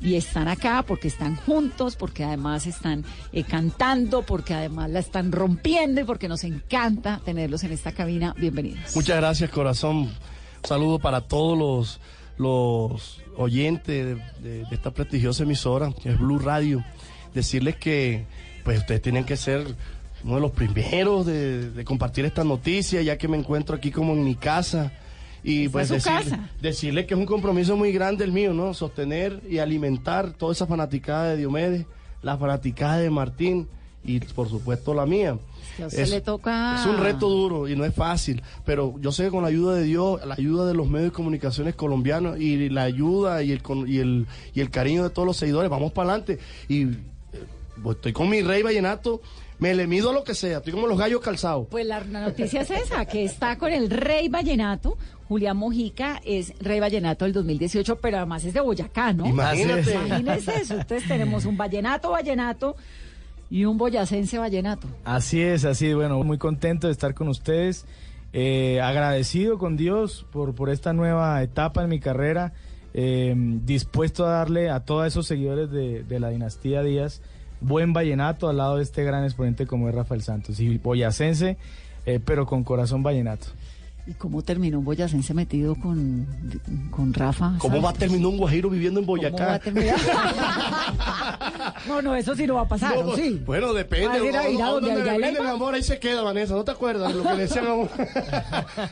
Y 0.00 0.16
están 0.16 0.48
acá 0.48 0.84
porque 0.86 1.08
están 1.08 1.36
juntos, 1.36 1.96
porque 1.96 2.24
además 2.24 2.66
están 2.66 3.04
eh, 3.32 3.42
cantando, 3.44 4.22
porque 4.22 4.52
además 4.52 4.90
la 4.90 4.98
están 4.98 5.32
rompiendo 5.32 6.00
y 6.00 6.04
porque 6.04 6.28
nos 6.28 6.44
encanta 6.44 7.20
tenerlos 7.24 7.64
en 7.64 7.72
esta 7.72 7.92
cabina. 7.92 8.34
Bienvenidos. 8.38 8.94
Muchas 8.94 9.16
gracias, 9.16 9.48
corazón. 9.50 9.96
Un 9.96 10.10
saludo 10.68 10.98
para 10.98 11.22
todos 11.22 11.56
los, 11.58 12.00
los 12.38 13.22
oyentes 13.36 14.18
de- 14.42 14.64
de 14.64 14.66
esta 14.74 14.90
prestigiosa 14.90 15.44
emisora, 15.44 15.92
que 16.02 16.10
es 16.10 16.18
Blue 16.18 16.38
Radio. 16.38 16.84
Decirles 17.34 17.76
que 17.76 18.24
pues 18.64 18.78
ustedes 18.78 19.02
tienen 19.02 19.24
que 19.24 19.36
ser 19.36 19.66
uno 20.24 20.36
de 20.36 20.40
los 20.40 20.52
primeros 20.52 21.26
de, 21.26 21.70
de 21.70 21.84
compartir 21.84 22.24
esta 22.24 22.44
noticia, 22.44 23.02
ya 23.02 23.18
que 23.18 23.28
me 23.28 23.36
encuentro 23.36 23.76
aquí 23.76 23.90
como 23.90 24.12
en 24.14 24.24
mi 24.24 24.34
casa. 24.36 24.92
Y 25.42 25.68
pues 25.68 25.90
es 25.90 26.04
decirle, 26.04 26.38
decirle 26.62 27.06
que 27.06 27.12
es 27.12 27.20
un 27.20 27.26
compromiso 27.26 27.76
muy 27.76 27.92
grande 27.92 28.24
el 28.24 28.32
mío, 28.32 28.54
¿no? 28.54 28.72
Sostener 28.72 29.42
y 29.50 29.58
alimentar 29.58 30.32
toda 30.32 30.52
esa 30.52 30.66
fanaticada 30.66 31.30
de 31.30 31.36
Diomedes, 31.36 31.84
la 32.22 32.38
fanaticada 32.38 32.96
de 32.98 33.10
Martín 33.10 33.68
y 34.02 34.20
por 34.20 34.48
supuesto 34.48 34.94
la 34.94 35.04
mía. 35.04 35.36
Usted 35.86 36.08
le 36.08 36.20
toca- 36.22 36.80
es 36.80 36.86
un 36.86 36.96
reto 36.96 37.28
duro 37.28 37.68
y 37.68 37.76
no 37.76 37.84
es 37.84 37.94
fácil, 37.94 38.42
pero 38.64 38.94
yo 39.00 39.12
sé 39.12 39.24
que 39.24 39.30
con 39.30 39.42
la 39.42 39.48
ayuda 39.48 39.74
de 39.74 39.82
Dios, 39.82 40.24
la 40.24 40.34
ayuda 40.34 40.66
de 40.66 40.72
los 40.74 40.88
medios 40.88 41.10
de 41.10 41.14
comunicaciones 41.14 41.74
colombianos 41.74 42.38
y 42.40 42.70
la 42.70 42.84
ayuda 42.84 43.42
y 43.42 43.52
el, 43.52 43.60
con- 43.62 43.86
y 43.86 43.98
el, 43.98 44.26
y 44.54 44.60
el 44.60 44.70
cariño 44.70 45.02
de 45.02 45.10
todos 45.10 45.26
los 45.26 45.36
seguidores, 45.36 45.68
vamos 45.70 45.92
para 45.92 46.08
adelante. 46.10 46.38
Y 46.68 46.86
pues, 47.84 47.96
estoy 47.98 48.12
con 48.12 48.28
mi 48.28 48.42
rey 48.42 48.62
vallenato, 48.64 49.20
me 49.60 49.72
le 49.74 49.86
mido 49.86 50.10
a 50.10 50.12
lo 50.12 50.24
que 50.24 50.34
sea, 50.34 50.58
estoy 50.58 50.72
como 50.72 50.88
los 50.88 50.98
gallos 50.98 51.20
calzados. 51.20 51.68
Pues 51.70 51.86
la, 51.86 52.00
la 52.00 52.22
noticia 52.22 52.62
es 52.62 52.70
esa, 52.72 53.04
que 53.06 53.24
está 53.24 53.56
con 53.56 53.72
el 53.72 53.88
Rey 53.90 54.28
Vallenato. 54.28 54.98
Julián 55.28 55.56
Mojica 55.56 56.20
es 56.24 56.52
Rey 56.58 56.80
Vallenato 56.80 57.24
del 57.24 57.32
2018, 57.32 57.96
pero 58.00 58.16
además 58.18 58.44
es 58.44 58.52
de 58.52 58.60
Boyacá, 58.60 59.12
¿no? 59.12 59.24
Imagínate. 59.26 59.94
Imagínese 59.94 60.56
eso. 60.56 60.74
Entonces 60.74 61.06
tenemos 61.08 61.44
un 61.46 61.56
Vallenato 61.56 62.10
Vallenato 62.10 62.76
y 63.48 63.64
un 63.64 63.78
boyacense 63.78 64.38
Vallenato. 64.38 64.88
Así 65.04 65.40
es, 65.40 65.64
así 65.64 65.86
es. 65.88 65.94
Bueno, 65.94 66.22
muy 66.24 66.36
contento 66.38 66.88
de 66.88 66.92
estar 66.92 67.14
con 67.14 67.28
ustedes. 67.28 67.86
eh, 68.32 68.80
agradecido 68.82 69.56
con 69.58 69.76
Dios 69.76 70.26
por, 70.32 70.54
por 70.54 70.68
esta 70.68 70.92
nueva 70.92 71.40
etapa 71.42 71.82
en 71.84 71.88
mi 71.88 72.00
carrera. 72.00 72.52
eh, 72.92 73.34
dispuesto 73.64 74.26
a 74.26 74.30
darle 74.30 74.68
a 74.70 74.80
todos 74.80 75.06
esos 75.06 75.26
seguidores 75.26 75.70
de, 75.70 76.02
de 76.04 76.20
la 76.20 76.28
dinastía 76.30 76.82
Díaz 76.82 77.22
buen 77.60 77.92
vallenato 77.92 78.48
al 78.48 78.56
lado 78.58 78.76
de 78.76 78.82
este 78.82 79.04
gran 79.04 79.24
exponente 79.24 79.66
como 79.66 79.88
es 79.88 79.94
Rafael 79.94 80.22
Santos. 80.22 80.60
Y 80.60 80.78
boyacense, 80.78 81.56
eh, 82.06 82.20
pero 82.24 82.46
con 82.46 82.64
corazón 82.64 83.02
vallenato. 83.02 83.46
¿Y 84.06 84.12
cómo 84.12 84.42
terminó 84.42 84.80
un 84.80 84.84
boyacense 84.84 85.32
metido 85.32 85.74
con, 85.76 86.26
con 86.90 87.14
Rafa? 87.14 87.54
¿Cómo 87.58 87.76
va 87.80 87.88
a 87.88 87.92
¿sabes? 87.92 88.00
terminar 88.00 88.26
un 88.26 88.36
guajiro 88.36 88.68
viviendo 88.68 89.00
en 89.00 89.06
¿Cómo 89.06 89.16
va 89.22 89.28
Boyacá? 89.30 89.54
a 89.54 89.58
terminar? 89.58 89.96
no, 91.88 92.02
no, 92.02 92.14
eso 92.14 92.34
sí 92.36 92.46
no 92.46 92.56
va 92.56 92.62
a 92.62 92.68
pasar, 92.68 92.94
No, 92.98 93.12
¿o 93.12 93.16
sí? 93.16 93.40
Bueno, 93.46 93.72
depende. 93.72 94.08
Va 94.08 94.14
a 94.14 94.18
ir 94.18 94.36
a- 94.36 94.40
¿A- 94.40 94.48
ir 94.50 94.60
a 94.62 94.66
a 94.66 94.70
donde 94.72 94.88
donde 94.94 95.02
haya 95.02 95.12
me 95.12 95.16
brinde, 95.18 95.32
lema. 95.38 95.44
mi 95.50 95.54
amor, 95.56 95.74
ahí 95.74 95.82
se 95.82 95.98
queda, 95.98 96.20
Vanessa. 96.22 96.54
¿No 96.54 96.64
te 96.64 96.72
acuerdas? 96.72 97.14
Lo 97.14 97.22
que 97.22 97.30
le 97.34 97.42
decían. 97.44 97.64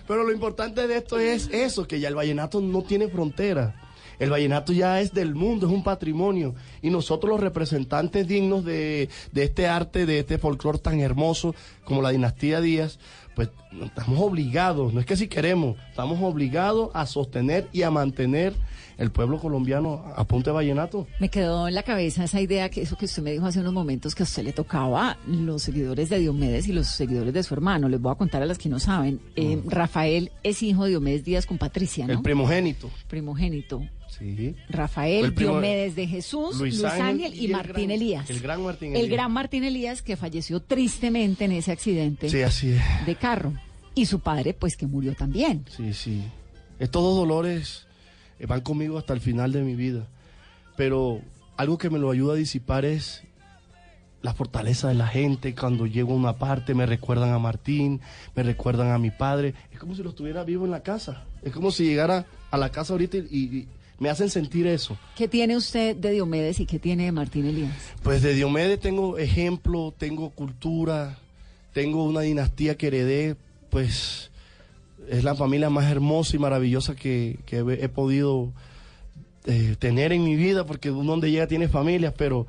Pero 0.09 0.25
lo 0.25 0.33
importante 0.33 0.87
de 0.87 0.97
esto 0.97 1.19
es 1.19 1.49
eso, 1.53 1.87
que 1.87 2.01
ya 2.01 2.09
el 2.09 2.15
vallenato 2.15 2.61
no 2.63 2.83
tiene 2.83 3.09
frontera. 3.09 3.75
El 4.23 4.31
vallenato 4.31 4.73
ya 4.73 5.01
es 5.01 5.13
del 5.13 5.35
mundo, 5.35 5.67
es 5.67 5.73
un 5.73 5.83
patrimonio. 5.83 6.55
Y 6.81 6.91
nosotros 6.91 7.29
los 7.29 7.41
representantes 7.41 8.29
dignos 8.29 8.65
de, 8.65 9.09
de 9.33 9.43
este 9.43 9.67
arte, 9.67 10.07
de 10.07 10.21
este 10.21 10.39
folclore 10.39 10.79
tan 10.79 11.01
hermoso 11.01 11.57
como 11.85 12.03
la 12.03 12.11
dinastía 12.11 12.61
Díaz, 12.61 13.01
pues 13.35 13.49
estamos 13.85 14.21
obligados, 14.21 14.95
no 14.95 15.01
es 15.01 15.07
que 15.07 15.17
si 15.17 15.27
queremos, 15.27 15.77
estamos 15.91 16.21
obligados 16.23 16.91
a 16.95 17.07
sostener 17.07 17.69
y 17.73 17.83
a 17.83 17.91
mantener 17.91 18.55
el 18.97 19.11
pueblo 19.11 19.41
colombiano 19.41 20.05
a 20.15 20.25
punto 20.25 20.51
de 20.51 20.55
vallenato. 20.55 21.09
Me 21.19 21.29
quedó 21.29 21.67
en 21.67 21.75
la 21.75 21.83
cabeza 21.83 22.23
esa 22.23 22.41
idea 22.41 22.69
que 22.69 22.83
eso 22.83 22.97
que 22.97 23.07
usted 23.07 23.25
me 23.25 23.33
dijo 23.33 23.47
hace 23.47 23.59
unos 23.59 23.73
momentos 23.73 24.15
que 24.15 24.23
a 24.23 24.25
usted 24.25 24.45
le 24.45 24.53
tocaba 24.53 25.19
los 25.27 25.63
seguidores 25.63 26.11
de 26.11 26.21
Diomedes 26.21 26.69
y 26.69 26.73
los 26.73 26.87
seguidores 26.87 27.35
de 27.35 27.43
su 27.43 27.55
hermano. 27.55 27.89
Les 27.89 28.01
voy 28.01 28.13
a 28.13 28.15
contar 28.15 28.43
a 28.43 28.47
las 28.47 28.59
que 28.59 28.69
no 28.69 28.79
saben. 28.79 29.21
Eh, 29.35 29.61
Rafael 29.67 30.31
es 30.45 30.63
hijo 30.63 30.85
de 30.85 30.91
Diomedes 30.91 31.25
Díaz 31.25 31.47
con 31.47 31.59
Patricia, 31.59 32.07
¿no? 32.07 32.13
El 32.13 32.23
primogénito. 32.23 32.89
Primogénito. 33.09 33.83
Sí. 34.19 34.55
Rafael 34.69 35.35
Diomedes 35.35 35.97
de 35.97 36.07
Jesús, 36.07 36.57
Luis 36.59 36.79
Luis, 36.81 36.85
Ángel 36.93 37.35
y 37.35 37.49
Martín 37.49 37.75
gran- 37.75 37.91
Elías. 37.91 38.31
el 38.31 38.41
gran 38.41 38.63
Martín 38.63 38.91
El 38.91 38.97
Elías. 39.05 39.13
gran 39.13 39.33
Martín 39.33 39.65
Elías 39.65 40.03
que 40.03 40.17
falleció 40.17 40.61
tristemente 40.61 41.45
en 41.47 41.53
ese 41.53 41.73
accidente 41.73 42.29
Sí, 42.29 42.43
así 42.43 42.73
es. 42.73 42.83
de 43.07 43.15
carro. 43.17 43.53
Y 43.95 44.07
su 44.07 44.21
padre, 44.21 44.55
pues, 44.55 44.77
que 44.77 44.87
murió 44.87 45.15
también. 45.15 45.65
Sí, 45.77 45.93
sí. 45.95 46.23
Estos 46.79 47.03
dos 47.03 47.17
dolores 47.17 47.87
eh, 48.39 48.47
van 48.47 48.61
conmigo 48.63 48.99
hasta 48.99 49.13
el 49.15 49.21
final 49.21 49.53
de 49.53 49.63
mi 49.63 49.75
vida. 49.75 50.07
Pero 50.77 51.21
algo 51.57 51.79
que 51.79 51.91
me 51.91 51.99
lo 51.99 52.11
ayuda 52.11 52.33
a 52.35 52.37
disipar 52.37 52.85
es 52.85 53.23
la 54.23 54.33
fortaleza 54.35 54.89
de 54.89 54.95
la 54.95 55.07
gente. 55.09 55.55
Cuando 55.55 55.87
llego 55.87 56.13
a 56.13 56.17
una 56.17 56.33
parte 56.35 56.75
me 56.75 56.87
recuerdan 56.87 57.33
a 57.33 57.39
Martín, 57.39 58.01
me 58.35 58.43
recuerdan 58.43 58.91
a 58.93 58.99
mi 58.99 59.11
padre. 59.11 59.55
Es 59.73 59.79
como 59.79 59.95
si 59.95 60.03
lo 60.03 60.11
estuviera 60.11 60.45
vivo 60.45 60.65
en 60.65 60.71
la 60.71 60.83
casa. 60.83 61.25
Es 61.43 61.53
como 61.53 61.71
si 61.71 61.85
llegara 61.85 62.25
a 62.51 62.57
la 62.59 62.71
casa 62.71 62.93
ahorita 62.95 63.17
y, 63.19 63.23
y 63.31 63.69
me 64.03 64.11
hacen 64.11 64.31
sentir 64.31 64.67
eso. 64.67 64.99
¿Qué 65.15 65.29
tiene 65.29 65.57
usted 65.57 65.95
de 65.95 66.11
Diomedes 66.11 66.59
y 66.59 66.67
qué 66.67 66.81
tiene 66.81 67.05
de 67.05 67.13
Martín 67.13 67.47
Elías? 67.47 67.71
Pues 68.03 68.21
de 68.21 68.35
Diomedes 68.35 68.81
tengo 68.81 69.17
ejemplo, 69.17 69.95
tengo 69.97 70.31
cultura, 70.31 71.19
tengo 71.73 72.03
una 72.03 72.23
dinastía 72.23 72.77
que 72.77 72.89
heredé, 72.89 73.37
pues 73.71 74.33
es 75.09 75.23
la 75.23 75.37
familia 75.37 75.71
más 75.71 75.89
hermosa 75.89 76.35
y 76.35 76.41
maravillosa 76.41 76.97
que, 76.97 77.39
que 77.47 77.59
he, 77.59 77.85
he 77.85 77.89
podido 77.89 78.53
eh, 79.45 79.77
tener 79.79 80.13
en 80.13 80.25
mi 80.25 80.35
vida, 80.35 80.67
porque 80.67 80.91
uno 80.91 81.13
donde 81.13 81.31
llega 81.31 81.47
tiene 81.47 81.69
familias, 81.69 82.13
pero 82.19 82.49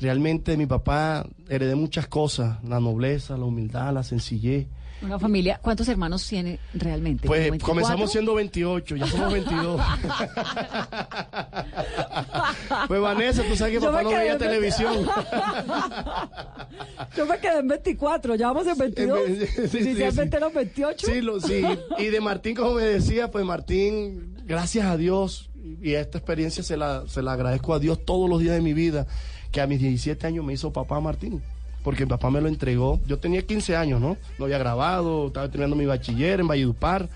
realmente 0.00 0.56
mi 0.56 0.66
papá 0.66 1.24
heredé 1.48 1.76
muchas 1.76 2.08
cosas, 2.08 2.58
la 2.64 2.80
nobleza, 2.80 3.36
la 3.36 3.44
humildad, 3.44 3.94
la 3.94 4.02
sencillez. 4.02 4.66
Una 5.00 5.18
familia, 5.18 5.60
¿cuántos 5.62 5.88
hermanos 5.88 6.26
tiene 6.26 6.58
realmente? 6.74 7.26
Pues 7.26 7.40
¿Como 7.40 7.50
24? 7.52 7.72
comenzamos 7.72 8.10
siendo 8.10 8.34
28, 8.34 8.96
ya 8.96 9.06
somos 9.06 9.32
22. 9.32 9.80
pues 12.88 13.00
Vanessa, 13.00 13.44
tú 13.44 13.54
sabes 13.54 13.74
que 13.74 13.80
Yo 13.80 13.90
papá 13.90 14.02
no 14.02 14.10
veía 14.10 14.36
televisión. 14.36 14.94
Yo 17.16 17.26
me 17.26 17.38
quedé 17.38 17.60
en 17.60 17.68
24, 17.68 18.34
ya 18.34 18.48
vamos 18.48 18.66
en 18.66 18.78
22. 18.78 19.20
Sí, 19.38 19.46
sí, 19.68 19.78
Inicialmente 19.78 20.36
sí. 20.36 20.42
eran 20.42 20.54
28. 20.54 21.06
Sí, 21.06 21.20
lo, 21.20 21.40
sí. 21.40 21.62
Y 21.98 22.06
de 22.06 22.20
Martín, 22.20 22.56
como 22.56 22.74
me 22.74 22.82
decía, 22.82 23.30
pues 23.30 23.44
Martín, 23.44 24.36
gracias 24.44 24.86
a 24.86 24.96
Dios, 24.96 25.50
y 25.80 25.94
esta 25.94 26.18
experiencia 26.18 26.62
se 26.62 26.76
la, 26.76 27.04
se 27.06 27.22
la 27.22 27.32
agradezco 27.32 27.74
a 27.74 27.78
Dios 27.78 28.04
todos 28.04 28.28
los 28.28 28.40
días 28.40 28.54
de 28.54 28.62
mi 28.62 28.72
vida, 28.72 29.06
que 29.52 29.60
a 29.60 29.66
mis 29.66 29.80
17 29.80 30.26
años 30.26 30.44
me 30.44 30.54
hizo 30.54 30.72
papá 30.72 31.00
Martín. 31.00 31.42
Porque 31.82 32.04
mi 32.04 32.10
papá 32.10 32.30
me 32.30 32.40
lo 32.40 32.48
entregó. 32.48 33.00
Yo 33.06 33.18
tenía 33.18 33.42
15 33.42 33.76
años, 33.76 34.00
¿no? 34.00 34.16
No 34.38 34.44
había 34.44 34.58
grabado, 34.58 35.28
estaba 35.28 35.48
terminando 35.48 35.76
mi 35.76 35.86
bachiller 35.86 36.40
en 36.40 36.48
Valledupar. 36.48 37.08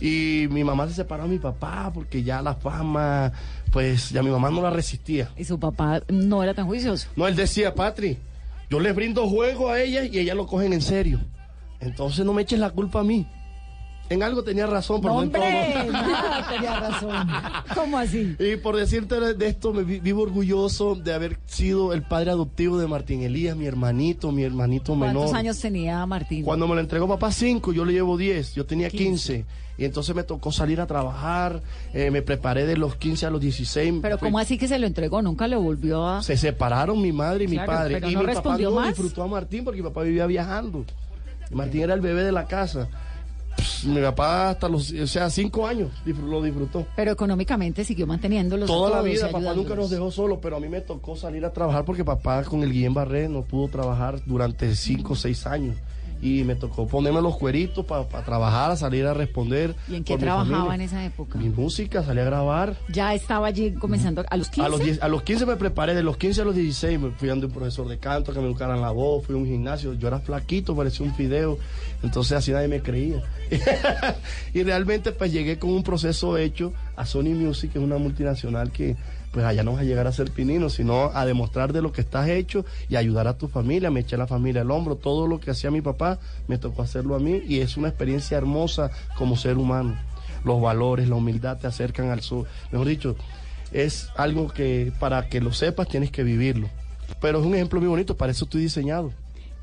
Y 0.00 0.46
mi 0.50 0.64
mamá 0.64 0.88
se 0.88 0.94
separó 0.94 1.22
de 1.24 1.28
mi 1.28 1.38
papá 1.38 1.90
porque 1.94 2.22
ya 2.22 2.42
la 2.42 2.54
fama, 2.54 3.32
pues 3.70 4.10
ya 4.10 4.22
mi 4.22 4.30
mamá 4.30 4.50
no 4.50 4.60
la 4.60 4.70
resistía. 4.70 5.30
Y 5.36 5.44
su 5.44 5.58
papá 5.58 6.02
no 6.08 6.42
era 6.42 6.54
tan 6.54 6.66
juicioso. 6.66 7.08
No, 7.16 7.28
él 7.28 7.36
decía, 7.36 7.74
Patri, 7.74 8.18
yo 8.68 8.80
les 8.80 8.94
brindo 8.94 9.28
juego 9.28 9.70
a 9.70 9.80
ellas 9.80 10.08
y 10.10 10.18
ellas 10.18 10.36
lo 10.36 10.46
cogen 10.46 10.72
en 10.72 10.82
serio. 10.82 11.20
Entonces 11.80 12.24
no 12.24 12.32
me 12.32 12.42
eches 12.42 12.58
la 12.58 12.70
culpa 12.70 13.00
a 13.00 13.04
mí. 13.04 13.26
En 14.10 14.22
algo 14.22 14.44
tenía 14.44 14.66
razón, 14.66 15.00
pero 15.00 15.14
No, 15.14 15.20
no 15.20 15.22
en 15.24 15.28
hombre, 15.34 15.82
todo. 15.82 15.92
nada 15.92 16.48
tenía 16.50 16.78
razón. 16.80 17.26
¿Cómo 17.74 17.96
así? 17.98 18.36
Y 18.38 18.56
por 18.56 18.76
decirte 18.76 19.18
de 19.34 19.46
esto, 19.46 19.72
me 19.72 19.82
vi- 19.82 19.98
vivo 20.00 20.22
orgulloso 20.22 20.94
de 20.94 21.14
haber 21.14 21.38
sido 21.46 21.92
el 21.94 22.02
padre 22.02 22.30
adoptivo 22.30 22.78
de 22.78 22.86
Martín 22.86 23.22
Elías, 23.22 23.56
mi 23.56 23.64
hermanito, 23.66 24.30
mi 24.30 24.42
hermanito 24.42 24.94
menor. 24.94 25.14
¿Cuántos 25.14 25.34
años 25.34 25.58
tenía 25.58 26.04
Martín? 26.04 26.44
Cuando 26.44 26.68
me 26.68 26.74
lo 26.74 26.80
entregó 26.82 27.08
papá 27.08 27.32
5, 27.32 27.72
yo 27.72 27.84
le 27.86 27.94
llevo 27.94 28.16
10, 28.18 28.54
yo 28.54 28.66
tenía 28.66 28.90
15. 28.90 29.46
Y 29.76 29.84
entonces 29.86 30.14
me 30.14 30.22
tocó 30.22 30.52
salir 30.52 30.80
a 30.80 30.86
trabajar, 30.86 31.60
eh, 31.94 32.10
me 32.12 32.22
preparé 32.22 32.64
de 32.66 32.76
los 32.76 32.94
15 32.96 33.26
a 33.26 33.30
los 33.30 33.40
16. 33.40 33.94
Pero 34.02 34.18
¿cómo 34.18 34.38
así 34.38 34.56
que 34.58 34.68
se 34.68 34.78
lo 34.78 34.86
entregó? 34.86 35.20
Nunca 35.22 35.48
lo 35.48 35.60
volvió 35.60 36.06
a... 36.06 36.22
Se 36.22 36.36
separaron 36.36 37.00
mi 37.02 37.10
madre 37.10 37.44
y 37.44 37.48
mi 37.48 37.56
padre. 37.56 37.94
pero 37.94 38.08
y 38.10 38.14
no 38.14 38.22
mi 38.22 38.34
papá 38.34 38.56
no 38.58 38.70
más. 38.72 38.88
disfrutó 38.88 39.22
a 39.22 39.26
Martín 39.26 39.64
porque 39.64 39.80
mi 39.82 39.88
papá 39.88 40.02
vivía 40.02 40.26
viajando. 40.26 40.84
Martín 41.50 41.82
era 41.82 41.94
el 41.94 42.00
bebé 42.02 42.22
de 42.22 42.30
la 42.32 42.46
casa. 42.46 42.88
Pss, 43.56 43.84
mi 43.86 44.00
papá 44.00 44.50
hasta 44.50 44.68
los, 44.68 44.92
o 44.92 45.06
sea, 45.06 45.30
cinco 45.30 45.66
años 45.66 45.90
lo 46.04 46.42
disfrutó. 46.42 46.86
Pero 46.96 47.12
económicamente 47.12 47.84
siguió 47.84 48.06
manteniéndolos 48.06 48.66
Toda 48.66 48.90
la 48.90 49.02
vida, 49.02 49.30
papá 49.30 49.54
nunca 49.54 49.74
nos 49.74 49.90
dejó 49.90 50.10
solo, 50.10 50.40
pero 50.40 50.56
a 50.56 50.60
mí 50.60 50.68
me 50.68 50.80
tocó 50.80 51.16
salir 51.16 51.44
a 51.44 51.52
trabajar 51.52 51.84
porque 51.84 52.04
papá 52.04 52.42
con 52.44 52.62
el 52.62 52.72
Guillén 52.72 52.94
Barré 52.94 53.28
no 53.28 53.42
pudo 53.42 53.68
trabajar 53.68 54.20
durante 54.26 54.74
cinco 54.74 55.12
o 55.12 55.16
seis 55.16 55.46
años. 55.46 55.76
Y 56.20 56.44
me 56.44 56.54
tocó 56.54 56.86
ponerme 56.86 57.20
los 57.20 57.36
cueritos 57.36 57.84
para 57.84 58.06
trabajar, 58.24 58.70
a 58.70 58.76
salir 58.76 59.06
a 59.06 59.14
responder. 59.14 59.74
¿Y 59.88 59.96
en 59.96 60.04
qué 60.04 60.16
trabajaba 60.16 60.74
en 60.74 60.80
esa 60.80 61.04
época? 61.04 61.38
Mi 61.38 61.50
música, 61.50 62.02
salí 62.02 62.20
a 62.20 62.24
grabar. 62.24 62.76
Ya 62.88 63.14
estaba 63.14 63.48
allí 63.48 63.72
comenzando 63.72 64.24
a 64.28 64.36
los 64.36 64.48
15. 64.48 64.66
A 64.66 64.68
los, 64.68 64.80
10 64.80 65.02
a 65.02 65.08
los 65.08 65.22
15 65.22 65.46
me 65.46 65.56
preparé, 65.56 65.94
de 65.94 66.02
los 66.02 66.16
15 66.16 66.42
a 66.42 66.44
los 66.44 66.54
16 66.54 66.98
me 66.98 67.10
fui 67.10 67.28
dando 67.28 67.46
un 67.46 67.52
profesor 67.52 67.86
de 67.88 67.98
canto 67.98 68.32
que 68.32 68.40
me 68.40 68.46
educaran 68.46 68.80
la 68.80 68.90
voz, 68.90 69.26
fui 69.26 69.34
a 69.34 69.38
un 69.38 69.46
gimnasio, 69.46 69.94
yo 69.94 70.08
era 70.08 70.20
flaquito, 70.20 70.74
parecía 70.74 71.04
un 71.04 71.14
fideo, 71.14 71.58
entonces 72.02 72.32
así 72.32 72.52
nadie 72.52 72.68
me 72.68 72.80
creía. 72.80 73.22
y 74.54 74.62
realmente 74.62 75.12
pues 75.12 75.32
llegué 75.32 75.58
con 75.58 75.70
un 75.70 75.82
proceso 75.82 76.38
hecho 76.38 76.72
a 76.96 77.04
Sony 77.04 77.34
Music, 77.34 77.72
que 77.72 77.78
es 77.78 77.84
una 77.84 77.98
multinacional 77.98 78.70
que 78.70 78.96
pues 79.34 79.44
allá 79.44 79.64
no 79.64 79.72
vas 79.72 79.80
a 79.80 79.84
llegar 79.84 80.06
a 80.06 80.12
ser 80.12 80.30
pinino, 80.30 80.70
sino 80.70 81.10
a 81.12 81.26
demostrar 81.26 81.72
de 81.72 81.82
lo 81.82 81.90
que 81.90 82.02
estás 82.02 82.28
hecho 82.28 82.64
y 82.88 82.94
ayudar 82.94 83.26
a 83.26 83.36
tu 83.36 83.48
familia, 83.48 83.90
me 83.90 84.00
eché 84.00 84.14
a 84.14 84.18
la 84.18 84.28
familia 84.28 84.62
al 84.62 84.70
hombro, 84.70 84.94
todo 84.94 85.26
lo 85.26 85.40
que 85.40 85.50
hacía 85.50 85.72
mi 85.72 85.80
papá 85.80 86.20
me 86.46 86.56
tocó 86.56 86.82
hacerlo 86.82 87.16
a 87.16 87.18
mí 87.18 87.42
y 87.44 87.58
es 87.58 87.76
una 87.76 87.88
experiencia 87.88 88.38
hermosa 88.38 88.92
como 89.18 89.36
ser 89.36 89.58
humano. 89.58 89.98
Los 90.44 90.62
valores, 90.62 91.08
la 91.08 91.16
humildad 91.16 91.58
te 91.58 91.66
acercan 91.66 92.10
al 92.10 92.20
sur, 92.20 92.46
mejor 92.70 92.86
dicho, 92.86 93.16
es 93.72 94.08
algo 94.16 94.46
que 94.46 94.92
para 95.00 95.28
que 95.28 95.40
lo 95.40 95.52
sepas 95.52 95.88
tienes 95.88 96.12
que 96.12 96.22
vivirlo. 96.22 96.68
Pero 97.20 97.40
es 97.40 97.44
un 97.44 97.56
ejemplo 97.56 97.80
muy 97.80 97.88
bonito, 97.88 98.16
para 98.16 98.30
eso 98.30 98.44
estoy 98.44 98.62
diseñado. 98.62 99.10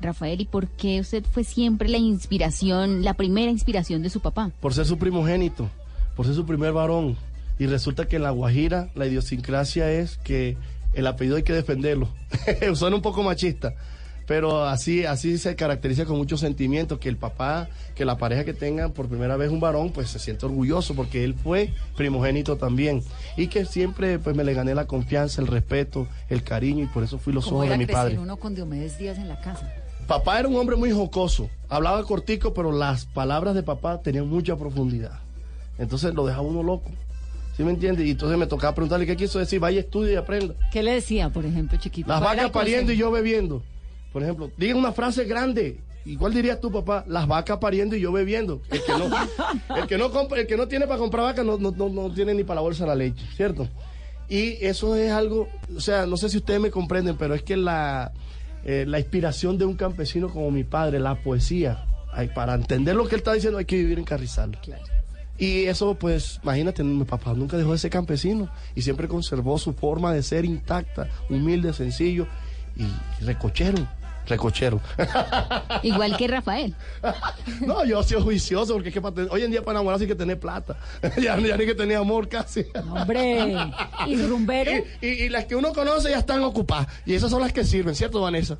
Rafael, 0.02 0.42
¿y 0.42 0.44
por 0.44 0.68
qué 0.68 1.00
usted 1.00 1.24
fue 1.24 1.44
siempre 1.44 1.88
la 1.88 1.96
inspiración, 1.96 3.04
la 3.04 3.14
primera 3.14 3.50
inspiración 3.50 4.02
de 4.02 4.10
su 4.10 4.20
papá? 4.20 4.50
Por 4.60 4.74
ser 4.74 4.84
su 4.84 4.98
primogénito, 4.98 5.70
por 6.14 6.26
ser 6.26 6.34
su 6.34 6.44
primer 6.44 6.72
varón. 6.72 7.16
Y 7.62 7.66
resulta 7.68 8.08
que 8.08 8.16
en 8.16 8.24
La 8.24 8.30
Guajira 8.30 8.88
la 8.96 9.06
idiosincrasia 9.06 9.88
es 9.88 10.18
que 10.18 10.56
el 10.94 11.06
apellido 11.06 11.36
hay 11.36 11.44
que 11.44 11.52
defenderlo. 11.52 12.08
Suena 12.74 12.96
un 12.96 13.02
poco 13.02 13.22
machista, 13.22 13.72
pero 14.26 14.64
así, 14.64 15.04
así 15.04 15.38
se 15.38 15.54
caracteriza 15.54 16.04
con 16.04 16.16
mucho 16.16 16.36
sentimiento 16.36 16.98
que 16.98 17.08
el 17.08 17.16
papá, 17.16 17.68
que 17.94 18.04
la 18.04 18.18
pareja 18.18 18.42
que 18.42 18.52
tenga 18.52 18.88
por 18.88 19.06
primera 19.06 19.36
vez 19.36 19.52
un 19.52 19.60
varón, 19.60 19.92
pues 19.92 20.10
se 20.10 20.18
siente 20.18 20.44
orgulloso 20.44 20.96
porque 20.96 21.22
él 21.22 21.34
fue 21.34 21.72
primogénito 21.96 22.56
también. 22.56 23.04
Y 23.36 23.46
que 23.46 23.64
siempre 23.64 24.18
pues 24.18 24.34
me 24.34 24.42
le 24.42 24.54
gané 24.54 24.74
la 24.74 24.88
confianza, 24.88 25.40
el 25.40 25.46
respeto, 25.46 26.08
el 26.30 26.42
cariño 26.42 26.82
y 26.82 26.88
por 26.88 27.04
eso 27.04 27.20
fui 27.20 27.32
los 27.32 27.44
¿Cómo 27.44 27.58
ojos 27.58 27.70
de 27.70 27.78
mi 27.78 27.86
padre. 27.86 28.18
uno 28.18 28.38
con 28.38 28.56
Diomedes 28.56 28.98
Díaz 28.98 29.18
en 29.18 29.28
la 29.28 29.40
casa? 29.40 29.72
Papá 30.08 30.40
era 30.40 30.48
un 30.48 30.56
hombre 30.56 30.74
muy 30.74 30.90
jocoso, 30.90 31.48
hablaba 31.68 32.02
cortico, 32.02 32.54
pero 32.54 32.72
las 32.72 33.06
palabras 33.06 33.54
de 33.54 33.62
papá 33.62 34.02
tenían 34.02 34.26
mucha 34.26 34.56
profundidad. 34.56 35.20
Entonces 35.78 36.12
lo 36.12 36.26
dejaba 36.26 36.42
uno 36.42 36.64
loco. 36.64 36.90
¿Sí 37.56 37.62
me 37.64 37.70
entiendes? 37.70 38.06
Y 38.06 38.12
entonces 38.12 38.38
me 38.38 38.46
tocaba 38.46 38.74
preguntarle 38.74 39.06
qué 39.06 39.16
quiso 39.16 39.38
decir, 39.38 39.60
vaya, 39.60 39.80
estudia 39.80 40.12
y 40.14 40.16
aprenda. 40.16 40.54
¿Qué 40.72 40.82
le 40.82 40.92
decía, 40.92 41.28
por 41.28 41.44
ejemplo, 41.44 41.78
chiquito? 41.78 42.08
Las 42.08 42.20
¿Cuál 42.20 42.34
era 42.34 42.42
vacas 42.44 42.62
pariendo 42.62 42.92
y 42.92 42.96
yo 42.96 43.10
bebiendo. 43.10 43.62
Por 44.12 44.22
ejemplo, 44.22 44.50
diga 44.56 44.74
una 44.76 44.92
frase 44.92 45.24
grande. 45.24 45.80
¿Y 46.04 46.16
cuál 46.16 46.34
dirías 46.34 46.60
tú, 46.60 46.72
papá? 46.72 47.04
Las 47.06 47.28
vacas 47.28 47.58
pariendo 47.58 47.94
y 47.94 48.00
yo 48.00 48.10
bebiendo. 48.10 48.62
El 48.70 48.82
que 48.82 48.92
no, 48.92 49.04
el 49.76 49.86
que 49.86 49.98
no, 49.98 50.10
compra, 50.10 50.40
el 50.40 50.46
que 50.46 50.56
no 50.56 50.66
tiene 50.66 50.86
para 50.86 50.98
comprar 50.98 51.24
vacas 51.24 51.44
no, 51.44 51.58
no, 51.58 51.70
no, 51.70 51.88
no 51.88 52.10
tiene 52.12 52.34
ni 52.34 52.42
para 52.42 52.56
la 52.56 52.62
bolsa 52.62 52.86
la 52.86 52.94
leche, 52.94 53.24
¿cierto? 53.36 53.68
Y 54.28 54.64
eso 54.64 54.96
es 54.96 55.12
algo, 55.12 55.48
o 55.76 55.80
sea, 55.80 56.06
no 56.06 56.16
sé 56.16 56.30
si 56.30 56.38
ustedes 56.38 56.58
me 56.58 56.70
comprenden, 56.70 57.16
pero 57.18 57.34
es 57.34 57.42
que 57.42 57.56
la, 57.56 58.12
eh, 58.64 58.84
la 58.86 58.98
inspiración 58.98 59.58
de 59.58 59.66
un 59.66 59.74
campesino 59.74 60.30
como 60.30 60.50
mi 60.50 60.64
padre, 60.64 60.98
la 61.00 61.16
poesía, 61.22 61.84
para 62.34 62.54
entender 62.54 62.94
lo 62.94 63.06
que 63.06 63.16
él 63.16 63.20
está 63.20 63.32
diciendo 63.32 63.58
hay 63.58 63.64
que 63.64 63.76
vivir 63.76 63.98
en 63.98 64.04
Carrizal. 64.04 64.58
Y 65.38 65.64
eso, 65.64 65.94
pues, 65.94 66.40
imagínate, 66.42 66.84
mi 66.84 67.04
papá 67.04 67.32
nunca 67.34 67.56
dejó 67.56 67.72
de 67.72 67.78
ser 67.78 67.90
campesino 67.90 68.48
y 68.74 68.82
siempre 68.82 69.08
conservó 69.08 69.58
su 69.58 69.72
forma 69.72 70.12
de 70.12 70.22
ser 70.22 70.44
intacta, 70.44 71.08
humilde, 71.30 71.72
sencillo 71.72 72.26
y 72.76 73.24
recochero. 73.24 73.88
Recochero. 74.26 74.80
Igual 75.82 76.16
que 76.16 76.28
Rafael. 76.28 76.74
no, 77.60 77.84
yo 77.84 78.02
soy 78.02 78.22
juicioso 78.22 78.72
porque 78.74 78.88
es 78.88 78.94
que 78.94 79.00
para 79.00 79.14
tener- 79.14 79.30
hoy 79.32 79.42
en 79.42 79.50
día 79.50 79.62
para 79.64 79.78
enamorarse 79.78 80.04
hay 80.04 80.08
que 80.08 80.14
tener 80.14 80.38
plata. 80.38 80.76
ya, 81.20 81.38
ya 81.38 81.56
ni 81.56 81.66
que 81.66 81.74
tener 81.74 81.96
amor 81.96 82.28
casi. 82.28 82.64
Hombre, 82.90 83.56
¿y 84.06 84.16
rumbero? 84.22 84.70
Y, 85.00 85.06
y- 85.06 85.22
y 85.24 85.28
las 85.28 85.44
que 85.46 85.56
uno 85.56 85.72
conoce 85.72 86.10
ya 86.10 86.18
están 86.18 86.42
ocupadas. 86.42 86.86
Y 87.06 87.14
esas 87.14 87.30
son 87.30 87.40
las 87.40 87.52
que 87.52 87.64
sirven, 87.64 87.94
¿cierto, 87.94 88.20
Vanessa? 88.20 88.58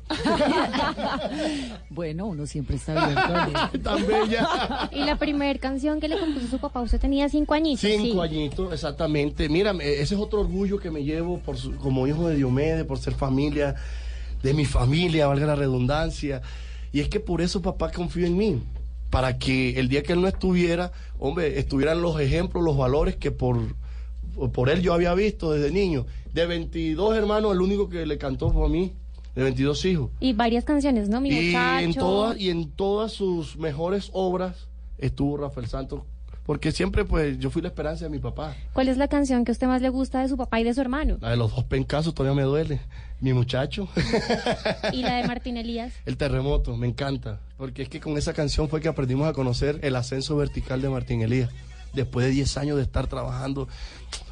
bueno, 1.89 2.25
uno 2.27 2.45
siempre 2.45 2.75
está 2.75 3.01
abierto. 3.03 3.79
Tan 3.79 4.05
bella. 4.07 4.89
Y 4.91 5.03
la 5.03 5.17
primera 5.17 5.57
canción 5.59 5.99
que 5.99 6.07
le 6.07 6.19
compuso 6.19 6.47
su 6.47 6.59
papá, 6.59 6.81
usted 6.81 6.99
tenía 6.99 7.29
cinco 7.29 7.53
añitos. 7.53 7.81
Cinco 7.81 8.13
sí. 8.25 8.29
añitos, 8.33 8.73
exactamente. 8.73 9.49
Mira, 9.49 9.71
eh, 9.79 10.01
ese 10.01 10.15
es 10.15 10.21
otro 10.21 10.41
orgullo 10.41 10.79
que 10.79 10.91
me 10.91 11.03
llevo 11.03 11.39
por 11.39 11.57
su- 11.57 11.75
como 11.77 12.07
hijo 12.07 12.27
de 12.27 12.35
Diomedes, 12.35 12.85
por 12.85 12.97
ser 12.99 13.13
familia 13.13 13.75
de 14.43 14.53
mi 14.53 14.65
familia, 14.65 15.27
valga 15.27 15.47
la 15.47 15.55
redundancia. 15.55 16.41
Y 16.91 16.99
es 16.99 17.09
que 17.09 17.19
por 17.19 17.41
eso 17.41 17.61
papá 17.61 17.91
confió 17.91 18.27
en 18.27 18.37
mí, 18.37 18.61
para 19.09 19.37
que 19.39 19.79
el 19.79 19.87
día 19.87 20.03
que 20.03 20.13
él 20.13 20.21
no 20.21 20.27
estuviera, 20.27 20.91
hombre, 21.17 21.57
estuvieran 21.57 22.01
los 22.01 22.19
ejemplos, 22.19 22.63
los 22.63 22.77
valores 22.77 23.15
que 23.15 23.31
por, 23.31 23.57
por 24.51 24.69
él 24.69 24.81
yo 24.81 24.93
había 24.93 25.13
visto 25.15 25.51
desde 25.51 25.71
niño. 25.71 26.05
De 26.33 26.45
22 26.45 27.15
hermanos, 27.15 27.53
el 27.53 27.61
único 27.61 27.89
que 27.89 28.05
le 28.05 28.17
cantó 28.17 28.51
fue 28.51 28.65
a 28.65 28.69
mí, 28.69 28.93
de 29.35 29.43
22 29.43 29.85
hijos. 29.85 30.11
Y 30.19 30.33
varias 30.33 30.63
canciones, 30.65 31.09
¿no? 31.09 31.21
Mi 31.21 31.29
Y 31.29 31.47
muchacho. 31.47 31.85
en, 31.85 31.93
todas, 31.95 32.37
y 32.39 32.49
en 32.49 32.71
todas 32.71 33.11
sus 33.11 33.57
mejores 33.57 34.09
obras 34.13 34.67
estuvo 34.97 35.37
Rafael 35.37 35.67
Santos, 35.67 36.01
porque 36.45 36.71
siempre 36.71 37.05
pues 37.05 37.39
yo 37.39 37.49
fui 37.49 37.61
la 37.61 37.69
esperanza 37.69 38.05
de 38.05 38.09
mi 38.09 38.19
papá. 38.19 38.55
¿Cuál 38.73 38.89
es 38.89 38.97
la 38.97 39.07
canción 39.07 39.45
que 39.45 39.51
a 39.51 39.53
usted 39.53 39.67
más 39.67 39.81
le 39.81 39.89
gusta 39.89 40.21
de 40.21 40.27
su 40.27 40.37
papá 40.37 40.59
y 40.59 40.63
de 40.63 40.73
su 40.73 40.81
hermano? 40.81 41.17
La 41.21 41.29
de 41.31 41.37
los 41.37 41.55
dos 41.55 41.63
pencasos 41.65 42.13
todavía 42.13 42.35
me 42.35 42.43
duele. 42.43 42.81
Mi 43.21 43.31
muchacho. 43.31 43.87
Y 44.91 45.01
la 45.01 45.15
de 45.15 45.23
Martín 45.27 45.55
Elías. 45.55 45.93
El 46.05 46.17
terremoto, 46.17 46.75
me 46.75 46.87
encanta. 46.87 47.39
Porque 47.55 47.83
es 47.83 47.89
que 47.89 48.01
con 48.01 48.17
esa 48.17 48.33
canción 48.33 48.67
fue 48.67 48.81
que 48.81 48.89
aprendimos 48.89 49.27
a 49.27 49.33
conocer 49.33 49.79
el 49.83 49.95
ascenso 49.95 50.35
vertical 50.35 50.81
de 50.81 50.89
Martín 50.89 51.21
Elías. 51.21 51.49
Después 51.93 52.25
de 52.25 52.31
10 52.31 52.57
años 52.57 52.77
de 52.77 52.83
estar 52.83 53.07
trabajando, 53.07 53.69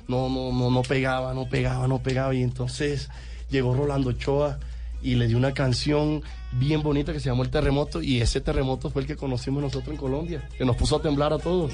no, 0.07 0.27
no, 0.27 0.51
no, 0.51 0.69
no 0.71 0.81
pegaba, 0.81 1.33
no 1.33 1.47
pegaba, 1.47 1.87
no 1.87 1.99
pegaba. 1.99 2.35
Y 2.35 2.43
entonces 2.43 3.09
llegó 3.49 3.73
Rolando 3.73 4.09
Ochoa 4.09 4.59
y 5.01 5.15
le 5.15 5.27
dio 5.27 5.37
una 5.37 5.53
canción 5.53 6.23
bien 6.53 6.83
bonita 6.83 7.13
que 7.13 7.19
se 7.19 7.29
llamó 7.29 7.43
El 7.43 7.49
Terremoto. 7.49 8.01
Y 8.01 8.21
ese 8.21 8.41
terremoto 8.41 8.89
fue 8.89 9.01
el 9.01 9.07
que 9.07 9.15
conocimos 9.15 9.61
nosotros 9.63 9.89
en 9.89 9.97
Colombia, 9.97 10.47
que 10.57 10.65
nos 10.65 10.75
puso 10.75 10.97
a 10.97 11.01
temblar 11.01 11.33
a 11.33 11.39
todos. 11.39 11.71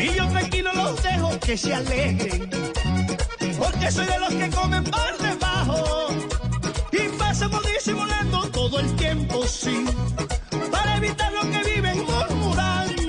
Y 0.00 0.16
yo 0.16 0.28
tranquilo 0.28 0.70
los 0.74 1.02
dejo 1.02 1.40
que 1.40 1.56
se 1.56 1.74
alegren, 1.74 2.50
porque 3.58 3.90
soy 3.90 4.06
de 4.06 4.18
los 4.18 4.34
que 4.34 4.50
comen 4.50 4.84
por 4.84 5.18
debajo 5.18 6.06
y 6.92 7.18
pasamos 7.18 7.62
disimulando 7.74 8.48
todo 8.50 8.80
el 8.80 8.96
tiempo, 8.96 9.46
sí, 9.46 9.84
para 10.70 10.96
evitar 10.96 11.32
lo 11.32 11.40
que 11.50 11.74
viven 11.74 11.98
murmurando. 12.04 13.01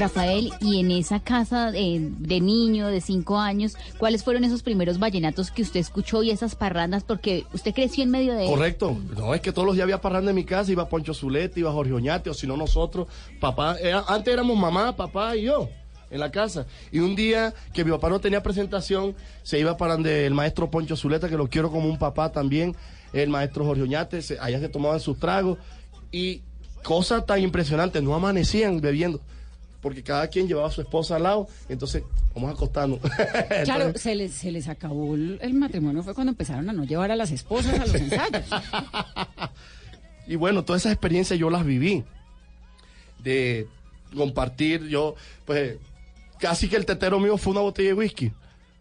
Rafael, 0.00 0.50
y 0.60 0.80
en 0.80 0.90
esa 0.90 1.20
casa 1.20 1.70
de, 1.70 2.40
niño 2.40 2.88
de 2.88 3.00
cinco 3.00 3.38
años, 3.38 3.76
¿cuáles 3.98 4.24
fueron 4.24 4.44
esos 4.44 4.62
primeros 4.62 4.98
vallenatos 4.98 5.50
que 5.50 5.62
usted 5.62 5.80
escuchó 5.80 6.22
y 6.22 6.30
esas 6.30 6.54
parrandas? 6.54 7.04
Porque 7.04 7.44
usted 7.52 7.74
creció 7.74 8.02
en 8.04 8.10
medio 8.10 8.34
de... 8.34 8.46
Correcto. 8.46 8.96
No, 9.16 9.34
es 9.34 9.40
que 9.40 9.52
todos 9.52 9.66
los 9.66 9.74
días 9.74 9.84
había 9.84 10.00
parranda 10.00 10.30
en 10.30 10.36
mi 10.36 10.44
casa, 10.44 10.72
iba 10.72 10.88
Poncho 10.88 11.14
Zuleta, 11.14 11.60
iba 11.60 11.70
Jorge 11.72 11.92
Oñate, 11.92 12.30
o 12.30 12.34
si 12.34 12.46
no 12.46 12.56
nosotros, 12.56 13.08
papá, 13.40 13.76
era- 13.80 14.04
antes 14.08 14.32
éramos 14.32 14.56
mamá, 14.56 14.96
papá 14.96 15.36
y 15.36 15.42
yo 15.42 15.68
en 16.10 16.18
la 16.20 16.30
casa. 16.32 16.66
Y 16.90 16.98
un 16.98 17.14
día 17.14 17.54
que 17.72 17.84
mi 17.84 17.90
papá 17.92 18.08
no 18.08 18.20
tenía 18.20 18.42
presentación, 18.42 19.14
se 19.42 19.60
iba 19.60 19.76
para 19.76 19.92
donde 19.94 20.26
el 20.26 20.34
maestro 20.34 20.70
Poncho 20.70 20.96
Zuleta, 20.96 21.28
que 21.28 21.36
lo 21.36 21.48
quiero 21.48 21.70
como 21.70 21.88
un 21.88 21.98
papá 21.98 22.32
también, 22.32 22.74
el 23.12 23.28
maestro 23.28 23.64
Jorge 23.64 23.82
Oñate, 23.82 24.22
se- 24.22 24.38
allá 24.40 24.58
se 24.60 24.68
tomaban 24.68 24.98
sus 25.00 25.18
tragos 25.18 25.58
y 26.10 26.42
cosas 26.82 27.26
tan 27.26 27.40
impresionantes, 27.42 28.02
no 28.02 28.14
amanecían 28.14 28.80
bebiendo. 28.80 29.20
Porque 29.80 30.02
cada 30.02 30.28
quien 30.28 30.46
llevaba 30.46 30.68
a 30.68 30.70
su 30.70 30.80
esposa 30.82 31.16
al 31.16 31.22
lado, 31.22 31.48
entonces 31.68 32.02
vamos 32.34 32.50
a 32.50 32.54
acostarnos. 32.54 32.98
Claro, 33.64 33.92
se 33.96 34.14
les, 34.14 34.32
se 34.32 34.52
les 34.52 34.68
acabó 34.68 35.14
el, 35.14 35.38
el 35.40 35.54
matrimonio, 35.54 36.02
fue 36.02 36.14
cuando 36.14 36.32
empezaron 36.32 36.68
a 36.68 36.72
no 36.72 36.84
llevar 36.84 37.10
a 37.10 37.16
las 37.16 37.30
esposas 37.30 37.78
a 37.78 37.86
los 37.86 37.94
ensayos. 37.94 38.44
Y 40.26 40.36
bueno, 40.36 40.64
todas 40.64 40.82
esas 40.82 40.92
experiencias 40.92 41.38
yo 41.38 41.50
las 41.50 41.64
viví. 41.64 42.04
De 43.18 43.66
compartir, 44.14 44.86
yo, 44.86 45.14
pues, 45.44 45.76
casi 46.38 46.68
que 46.68 46.76
el 46.76 46.86
tetero 46.86 47.18
mío 47.18 47.36
fue 47.36 47.52
una 47.52 47.62
botella 47.62 47.88
de 47.88 47.94
whisky. 47.94 48.32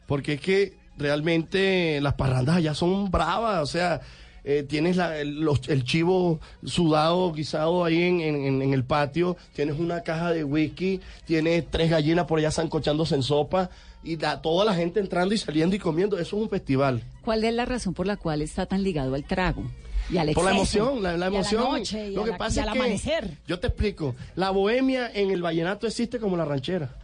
Porque 0.06 0.34
es 0.34 0.42
que 0.42 0.78
realmente 0.98 2.00
las 2.02 2.14
parrandas 2.14 2.58
allá 2.58 2.74
son 2.74 3.10
bravas, 3.10 3.64
o 3.64 3.66
sea, 3.66 4.02
eh, 4.44 4.64
tienes 4.68 4.96
la- 4.98 5.18
el, 5.20 5.42
los- 5.42 5.68
el 5.70 5.84
chivo 5.84 6.40
sudado, 6.64 7.32
guisado 7.34 7.84
ahí 7.84 8.02
en, 8.04 8.22
en- 8.22 8.62
en 8.62 8.74
el 8.74 8.84
patio, 8.84 9.38
tienes 9.54 9.78
una 9.80 10.02
caja 10.02 10.32
de 10.32 10.44
whisky, 10.44 11.02
tienes 11.26 11.66
tres 11.70 11.90
gallinas 11.90 12.26
por 12.26 12.40
allá 12.40 12.52
zancochándose 12.52 13.16
en 13.16 13.24
sopa, 13.24 13.70
y 14.04 14.16
la- 14.18 14.42
toda 14.42 14.64
la 14.66 14.74
gente 14.74 15.00
entrando 15.00 15.34
y 15.34 15.38
saliendo 15.38 15.76
y 15.76 15.80
comiendo, 15.80 16.18
eso 16.18 16.38
es 16.38 16.42
un 16.44 16.50
festival. 16.50 17.04
¿Cuál 17.24 17.44
es 17.44 17.54
la 17.54 17.66
razón 17.66 17.94
por 17.94 18.08
la 18.08 18.16
cual 18.18 18.42
está 18.42 18.66
tan 18.66 18.84
ligado 18.84 19.16
al 19.16 19.24
trago? 19.26 19.64
Y 20.10 20.18
al 20.18 20.32
Por 20.34 20.46
la 20.46 20.52
emoción, 20.52 21.04
la, 21.04 21.18
la 21.18 21.26
y 21.26 21.36
a 21.36 21.40
emoción. 21.40 21.64
noche, 21.64 22.08
y 22.10 22.16
Lo 22.16 22.24
a 22.24 22.26
que 22.26 22.34
pasa 22.34 22.62
y 22.62 22.64
es 22.64 22.68
al 22.68 22.74
que 22.74 22.80
amanecer. 22.80 23.38
yo 23.48 23.60
te 23.60 23.68
explico, 23.68 24.16
la 24.36 24.50
bohemia 24.50 25.12
en 25.14 25.30
el 25.30 25.42
vallenato 25.44 25.86
existe 25.86 26.18
como 26.20 26.36
la 26.36 26.46
ranchera, 26.46 26.96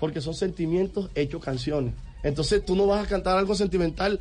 porque 0.00 0.20
son 0.20 0.34
sentimientos 0.34 1.10
hechos 1.14 1.44
canciones. 1.44 1.94
Entonces 2.24 2.64
tú 2.64 2.74
no 2.74 2.86
vas 2.86 3.04
a 3.04 3.08
cantar 3.08 3.38
algo 3.38 3.54
sentimental 3.54 4.18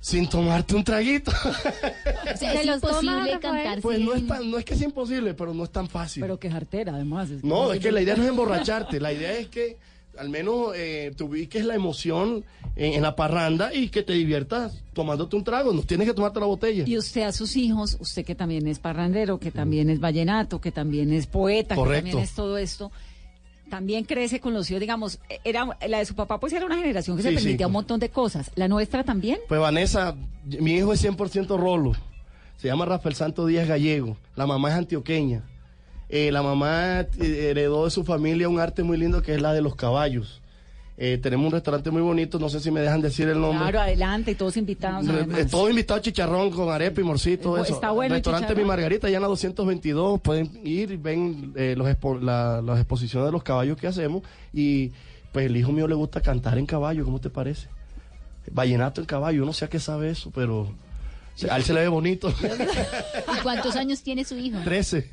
sin 0.00 0.28
tomarte 0.28 0.74
un 0.74 0.84
traguito. 0.84 1.30
O 1.30 2.36
sea, 2.36 2.36
¿Se 2.36 2.60
es 2.60 2.66
imposible 2.66 3.38
cantar 3.40 3.80
Pues 3.80 3.98
no 4.00 4.14
es, 4.14 4.26
tan- 4.26 4.50
no 4.50 4.58
es 4.58 4.64
que 4.64 4.74
es 4.74 4.82
imposible, 4.82 5.34
pero 5.34 5.52
no 5.54 5.64
es 5.64 5.70
tan 5.70 5.88
fácil. 5.88 6.22
Pero 6.22 6.38
que 6.38 6.50
jartera, 6.50 6.94
además. 6.94 7.28
No, 7.42 7.72
es 7.72 7.80
que 7.80 7.92
la 7.92 8.00
idea 8.00 8.16
no 8.16 8.22
es 8.22 8.28
emborracharte, 8.30 9.00
la 9.00 9.12
idea 9.12 9.32
es 9.32 9.48
que 9.48 9.76
al 10.18 10.28
menos 10.28 10.72
eh, 10.74 11.12
ubiques 11.22 11.64
la 11.64 11.74
emoción 11.74 12.44
en, 12.76 12.94
en 12.94 13.02
la 13.02 13.14
parranda 13.16 13.72
y 13.72 13.88
que 13.88 14.02
te 14.02 14.12
diviertas 14.12 14.82
tomándote 14.92 15.36
un 15.36 15.44
trago, 15.44 15.72
no 15.72 15.82
tienes 15.82 16.06
que 16.08 16.14
tomarte 16.14 16.40
la 16.40 16.46
botella. 16.46 16.84
Y 16.86 16.98
usted 16.98 17.22
a 17.22 17.32
sus 17.32 17.56
hijos, 17.56 17.96
usted 18.00 18.24
que 18.24 18.34
también 18.34 18.66
es 18.66 18.78
parrandero, 18.80 19.38
que 19.38 19.50
también 19.50 19.88
es 19.88 20.00
vallenato, 20.00 20.60
que 20.60 20.72
también 20.72 21.12
es 21.12 21.26
poeta, 21.26 21.74
que 21.76 21.80
también 21.82 22.18
es 22.18 22.32
todo 22.34 22.58
esto, 22.58 22.90
también 23.70 24.04
crece 24.04 24.40
con 24.40 24.52
los 24.52 24.70
hijos, 24.70 24.80
digamos, 24.80 25.18
era 25.44 25.66
la 25.88 25.98
de 25.98 26.04
su 26.04 26.14
papá 26.14 26.38
pues 26.38 26.52
era 26.52 26.66
una 26.66 26.76
generación 26.76 27.16
que 27.16 27.22
se 27.22 27.30
sí. 27.30 27.34
permitía 27.36 27.68
un 27.68 27.72
montón 27.72 28.00
de 28.00 28.10
cosas. 28.10 28.50
¿La 28.56 28.68
nuestra 28.68 29.04
también? 29.04 29.38
Pues 29.48 29.60
Vanessa, 29.60 30.14
mi 30.44 30.72
hijo 30.72 30.92
es 30.92 31.02
100% 31.02 31.58
rolo. 31.58 31.92
Se 32.58 32.68
llama 32.68 32.84
Rafael 32.84 33.14
Santo 33.14 33.46
Díaz 33.46 33.66
Gallego. 33.66 34.18
La 34.36 34.46
mamá 34.46 34.68
es 34.68 34.74
antioqueña. 34.74 35.42
Eh, 36.10 36.30
la 36.32 36.42
mamá 36.42 37.00
eh, 37.00 37.06
heredó 37.50 37.84
de 37.84 37.90
su 37.90 38.04
familia 38.04 38.48
un 38.48 38.58
arte 38.58 38.82
muy 38.82 38.98
lindo 38.98 39.22
que 39.22 39.34
es 39.34 39.40
la 39.40 39.54
de 39.54 39.62
los 39.62 39.76
caballos. 39.76 40.42
Eh, 41.02 41.16
tenemos 41.16 41.46
un 41.46 41.52
restaurante 41.52 41.90
muy 41.90 42.02
bonito, 42.02 42.38
no 42.38 42.50
sé 42.50 42.60
si 42.60 42.70
me 42.70 42.80
dejan 42.82 43.00
decir 43.00 43.26
el 43.26 43.40
nombre. 43.40 43.58
Claro, 43.62 43.80
adelante, 43.80 44.32
y 44.32 44.34
todos 44.34 44.58
invitados. 44.58 45.06
Eh, 45.08 45.46
todo 45.50 45.70
invitado 45.70 45.98
a 45.98 46.02
chicharrón 46.02 46.50
con 46.50 46.68
arepa 46.68 47.00
y 47.00 47.04
morcito, 47.04 47.56
Eh, 47.56 47.62
eso. 47.62 47.72
está 47.72 47.90
bueno 47.90 48.14
el 48.16 48.18
Restaurante. 48.22 48.54
Mi 48.54 48.64
Margarita, 48.64 49.06
allá 49.06 49.16
en 49.16 49.22
la 49.22 49.28
222, 49.28 50.20
pueden 50.20 50.60
ir 50.62 50.90
y 50.92 50.96
ven 50.98 51.54
eh, 51.56 51.74
los 51.74 51.88
expo- 51.88 52.20
la- 52.20 52.60
las 52.60 52.78
exposiciones 52.80 53.28
de 53.28 53.32
los 53.32 53.42
caballos 53.42 53.78
que 53.78 53.86
hacemos. 53.86 54.22
Y 54.52 54.92
pues 55.32 55.46
el 55.46 55.56
hijo 55.56 55.72
mío 55.72 55.88
le 55.88 55.94
gusta 55.94 56.20
cantar 56.20 56.58
en 56.58 56.66
caballo, 56.66 57.02
¿cómo 57.02 57.18
te 57.18 57.30
parece? 57.30 57.68
Vallenato 58.52 59.00
en 59.00 59.06
caballo, 59.06 59.46
no 59.46 59.54
sé 59.54 59.64
a 59.64 59.68
qué 59.70 59.78
sabe 59.80 60.10
eso, 60.10 60.30
pero 60.34 60.70
a 61.48 61.56
él 61.56 61.62
se 61.62 61.72
le 61.72 61.80
ve 61.80 61.88
bonito. 61.88 62.28
¿Y 63.38 63.42
cuántos 63.42 63.74
años 63.76 64.02
tiene 64.02 64.24
su 64.24 64.36
hijo? 64.36 64.58
13. 64.64 65.08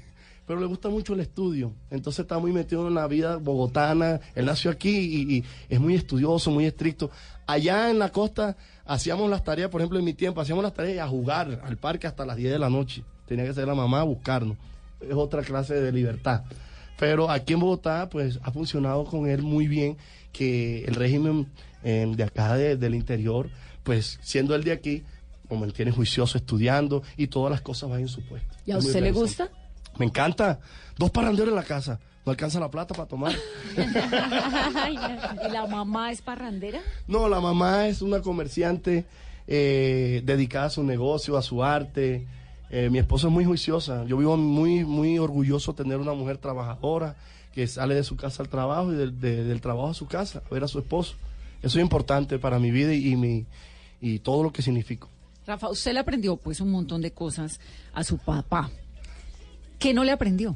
Pero 0.47 0.59
le 0.61 0.65
gusta 0.65 0.87
mucho 0.89 1.13
el 1.13 1.19
estudio. 1.19 1.73
Entonces 1.91 2.21
está 2.21 2.39
muy 2.39 2.53
metido 2.53 2.87
en 2.87 2.93
la 2.95 3.05
vida 3.07 3.35
bogotana. 3.35 4.21
Él 4.33 4.45
nació 4.45 4.71
aquí 4.71 4.89
y, 4.97 5.35
y 5.37 5.43
es 5.67 5.79
muy 5.79 5.93
estudioso, 5.95 6.49
muy 6.51 6.65
estricto. 6.65 7.11
Allá 7.45 7.89
en 7.89 7.99
la 7.99 8.09
costa 8.09 8.55
hacíamos 8.85 9.29
las 9.29 9.43
tareas, 9.43 9.69
por 9.69 9.81
ejemplo, 9.81 9.99
en 9.99 10.05
mi 10.05 10.13
tiempo, 10.13 10.39
hacíamos 10.39 10.63
las 10.63 10.73
tareas 10.73 11.05
a 11.05 11.09
jugar 11.09 11.61
al 11.65 11.77
parque 11.77 12.07
hasta 12.07 12.25
las 12.25 12.37
10 12.37 12.51
de 12.53 12.59
la 12.59 12.69
noche. 12.69 13.03
Tenía 13.27 13.43
que 13.45 13.53
ser 13.53 13.67
la 13.67 13.75
mamá 13.75 13.99
a 13.99 14.03
buscarnos. 14.03 14.55
Es 15.01 15.13
otra 15.13 15.41
clase 15.43 15.73
de 15.75 15.91
libertad. 15.91 16.43
Pero 16.97 17.29
aquí 17.29 17.53
en 17.53 17.59
Bogotá, 17.59 18.09
pues 18.09 18.39
ha 18.41 18.51
funcionado 18.51 19.03
con 19.03 19.27
él 19.27 19.41
muy 19.43 19.67
bien, 19.67 19.97
que 20.31 20.85
el 20.85 20.95
régimen 20.95 21.47
eh, 21.83 22.11
de 22.15 22.23
acá 22.23 22.55
de- 22.55 22.75
del 22.77 22.95
interior, 22.95 23.49
pues 23.83 24.17
siendo 24.21 24.55
él 24.55 24.63
de 24.63 24.71
aquí, 24.71 25.03
lo 25.49 25.57
mantiene 25.57 25.91
juicioso 25.91 26.37
estudiando 26.37 27.03
y 27.17 27.27
todas 27.27 27.51
las 27.51 27.61
cosas 27.61 27.89
van 27.89 28.01
en 28.01 28.07
su 28.07 28.21
puesto. 28.25 28.55
¿Y 28.65 28.71
a 28.71 28.77
usted 28.79 29.01
le 29.01 29.11
gusta? 29.11 29.49
Me 29.99 30.05
encanta. 30.05 30.59
Dos 30.97 31.11
parranderos 31.11 31.49
en 31.49 31.55
la 31.55 31.63
casa. 31.63 31.99
No 32.25 32.31
alcanza 32.31 32.59
la 32.59 32.69
plata 32.69 32.93
para 32.93 33.07
tomar. 33.07 33.33
¿Y 33.77 35.51
la 35.51 35.65
mamá 35.67 36.11
es 36.11 36.21
parrandera? 36.21 36.79
No, 37.07 37.29
la 37.29 37.39
mamá 37.39 37.87
es 37.87 38.01
una 38.01 38.21
comerciante 38.21 39.05
eh, 39.47 40.21
dedicada 40.25 40.65
a 40.65 40.69
su 40.69 40.83
negocio, 40.83 41.37
a 41.37 41.41
su 41.41 41.63
arte. 41.63 42.27
Eh, 42.69 42.89
mi 42.89 42.99
esposa 42.99 43.27
es 43.27 43.33
muy 43.33 43.45
juiciosa. 43.45 44.03
Yo 44.05 44.17
vivo 44.17 44.35
muy, 44.37 44.83
muy 44.83 45.19
orgulloso 45.19 45.71
de 45.73 45.83
tener 45.83 45.99
una 45.99 46.13
mujer 46.13 46.37
trabajadora 46.37 47.15
que 47.53 47.65
sale 47.67 47.95
de 47.95 48.03
su 48.03 48.15
casa 48.17 48.43
al 48.43 48.49
trabajo 48.49 48.91
y 48.91 48.95
del, 48.95 49.19
de- 49.19 49.43
del 49.43 49.61
trabajo 49.61 49.89
a 49.89 49.93
su 49.93 50.05
casa, 50.05 50.43
a 50.45 50.53
ver 50.53 50.63
a 50.63 50.67
su 50.67 50.79
esposo. 50.79 51.15
Eso 51.63 51.79
es 51.79 51.83
importante 51.83 52.37
para 52.39 52.59
mi 52.59 52.71
vida 52.71 52.93
y, 52.93 53.13
y 53.13 53.15
mi, 53.15 53.45
y 54.01 54.19
todo 54.19 54.43
lo 54.43 54.51
que 54.51 54.61
significo. 54.61 55.09
Rafa, 55.45 55.69
usted 55.69 55.93
le 55.93 55.99
aprendió 55.99 56.35
pues 56.35 56.59
un 56.61 56.69
montón 56.71 57.01
de 57.01 57.11
cosas 57.11 57.59
a 57.93 58.03
su 58.03 58.17
papá. 58.17 58.69
¿Qué 59.79 59.93
no 59.93 60.03
le 60.03 60.11
aprendió? 60.11 60.55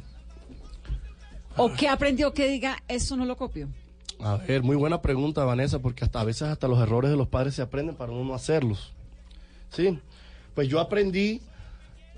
¿O 1.58 1.72
qué 1.74 1.90
aprendió 1.90 2.34
que 2.34 2.48
diga, 2.48 2.78
eso 2.88 3.16
no 3.16 3.26
lo 3.26 3.36
copio? 3.36 3.68
A 4.20 4.38
ver, 4.38 4.64
muy 4.64 4.76
buena 4.76 5.02
pregunta, 5.02 5.44
Vanessa, 5.44 5.80
porque 5.80 6.06
hasta 6.06 6.22
a 6.22 6.24
veces 6.24 6.44
hasta 6.44 6.68
los 6.68 6.80
errores 6.80 7.12
de 7.12 7.18
los 7.18 7.28
padres 7.28 7.56
se 7.56 7.62
aprenden 7.62 7.96
para 7.96 8.12
uno 8.12 8.24
no 8.24 8.34
hacerlos. 8.36 8.94
Sí, 9.72 10.00
pues 10.54 10.68
yo 10.68 10.80
aprendí 10.80 11.42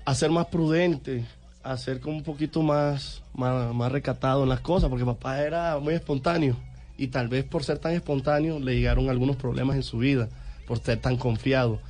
a 0.04 0.14
ser 0.14 0.30
más 0.30 0.46
prudente, 0.46 1.24
a 1.62 1.76
ser 1.76 2.00
como 2.00 2.16
un 2.18 2.22
poquito 2.22 2.62
más, 2.62 3.22
más, 3.32 3.74
más 3.74 3.90
recatado 3.90 4.42
en 4.42 4.50
las 4.50 4.60
cosas, 4.60 4.90
porque 4.90 5.04
papá 5.04 5.40
era 5.40 5.78
muy 5.78 5.94
espontáneo 5.94 6.56
y 6.96 7.08
tal 7.08 7.28
vez 7.28 7.44
por 7.44 7.64
ser 7.64 7.78
tan 7.78 7.92
espontáneo 7.92 8.58
le 8.58 8.74
llegaron 8.74 9.08
algunos 9.08 9.36
problemas 9.36 9.76
en 9.76 9.82
su 9.82 9.98
vida, 9.98 10.28
por 10.66 10.78
ser 10.78 10.98
tan 10.98 11.16
confiado. 11.16 11.80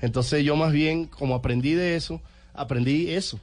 Entonces 0.00 0.44
yo 0.44 0.56
más 0.56 0.72
bien, 0.72 1.06
como 1.06 1.34
aprendí 1.34 1.74
de 1.74 1.96
eso, 1.96 2.20
aprendí 2.54 3.10
eso, 3.10 3.40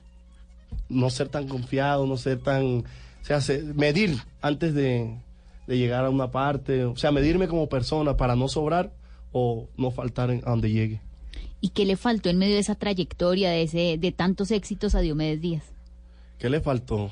no 0.90 1.10
ser 1.10 1.30
tan 1.30 1.48
confiado, 1.48 2.06
no 2.08 2.18
ser 2.18 2.40
tan, 2.40 2.64
o 2.80 2.84
sea, 3.26 3.42
se- 3.42 3.62
medir 3.64 4.18
antes 4.42 4.74
de, 4.74 5.18
de 5.68 5.78
llegar 5.78 6.06
a 6.06 6.10
una 6.10 6.32
parte, 6.32 6.86
o 6.86 6.96
sea, 6.96 7.12
medirme 7.12 7.48
como 7.48 7.68
persona 7.70 8.18
para 8.18 8.36
no 8.36 8.48
sobrar 8.48 8.92
o 9.32 9.68
no 9.78 9.92
faltar 9.92 10.30
en- 10.32 10.42
a 10.46 10.52
donde 10.52 10.72
llegue. 10.72 11.02
¿Y 11.62 11.70
qué 11.70 11.86
le 11.86 11.96
faltó 11.96 12.30
en 12.30 12.38
medio 12.40 12.56
de 12.56 12.62
esa 12.62 12.76
trayectoria, 12.76 13.52
de, 13.52 13.64
ese, 13.64 13.98
de 14.00 14.12
tantos 14.12 14.52
éxitos 14.52 14.96
a 14.96 15.00
Diomedes 15.00 15.42
Díaz? 15.42 15.64
¿Qué 16.40 16.50
le 16.50 16.60
faltó? 16.60 17.12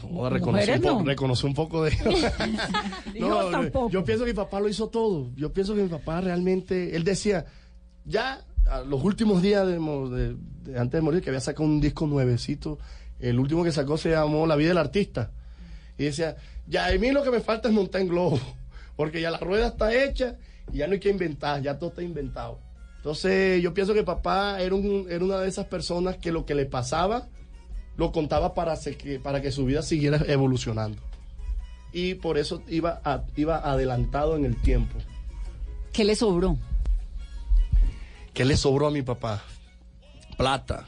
Joder, 0.00 0.32
reconocí, 0.34 0.70
un 0.70 0.80
poco, 0.80 0.98
no. 1.00 1.04
reconocí 1.04 1.46
un 1.46 1.54
poco 1.54 1.84
de... 1.84 1.90
Tampoco. 3.50 3.90
Yo 3.90 4.04
pienso 4.04 4.24
que 4.24 4.30
mi 4.32 4.36
papá 4.36 4.60
lo 4.60 4.68
hizo 4.68 4.88
todo. 4.88 5.30
Yo 5.36 5.52
pienso 5.52 5.74
que 5.74 5.82
mi 5.82 5.88
papá 5.88 6.20
realmente... 6.20 6.96
Él 6.96 7.04
decía, 7.04 7.46
ya 8.04 8.44
los 8.86 9.02
últimos 9.04 9.42
días 9.42 9.66
de, 9.66 10.36
antes 10.78 10.92
de 10.92 11.00
morir, 11.00 11.22
que 11.22 11.30
había 11.30 11.40
sacado 11.40 11.64
un 11.64 11.80
disco 11.80 12.06
nuevecito. 12.06 12.78
El 13.18 13.38
último 13.38 13.64
que 13.64 13.72
sacó 13.72 13.96
se 13.96 14.10
llamó 14.10 14.46
La 14.46 14.56
vida 14.56 14.68
del 14.68 14.78
artista. 14.78 15.30
Y 15.98 16.04
decía, 16.04 16.36
ya 16.66 16.86
a 16.86 16.92
mí 16.98 17.10
lo 17.12 17.22
que 17.22 17.30
me 17.30 17.40
falta 17.40 17.68
es 17.68 17.74
montar 17.74 18.00
en 18.02 18.08
globo. 18.08 18.38
Porque 18.96 19.20
ya 19.20 19.30
la 19.30 19.38
rueda 19.38 19.68
está 19.68 19.94
hecha 19.94 20.36
y 20.72 20.78
ya 20.78 20.86
no 20.86 20.94
hay 20.94 21.00
que 21.00 21.10
inventar, 21.10 21.62
ya 21.62 21.78
todo 21.78 21.90
está 21.90 22.02
inventado. 22.02 22.58
Entonces 22.96 23.62
yo 23.62 23.72
pienso 23.72 23.94
que 23.94 24.02
papá 24.02 24.60
era, 24.60 24.74
un- 24.74 25.06
era 25.08 25.24
una 25.24 25.38
de 25.38 25.48
esas 25.48 25.66
personas 25.66 26.16
que 26.16 26.32
lo 26.32 26.44
que 26.44 26.54
le 26.54 26.66
pasaba 26.66 27.28
lo 27.96 28.10
contaba 28.10 28.52
para, 28.54 28.74
que, 28.78 29.20
para 29.20 29.40
que 29.40 29.52
su 29.52 29.64
vida 29.64 29.82
siguiera 29.82 30.20
evolucionando. 30.26 30.98
Y 31.92 32.14
por 32.14 32.36
eso 32.36 32.62
iba, 32.68 33.00
iba 33.36 33.58
adelantado 33.58 34.36
en 34.36 34.44
el 34.44 34.56
tiempo. 34.60 34.98
¿Qué 35.92 36.04
le 36.04 36.14
sobró? 36.16 36.58
¿Qué 38.36 38.44
le 38.44 38.54
sobró 38.58 38.86
a 38.86 38.90
mi 38.90 39.00
papá? 39.00 39.42
Plata. 40.36 40.84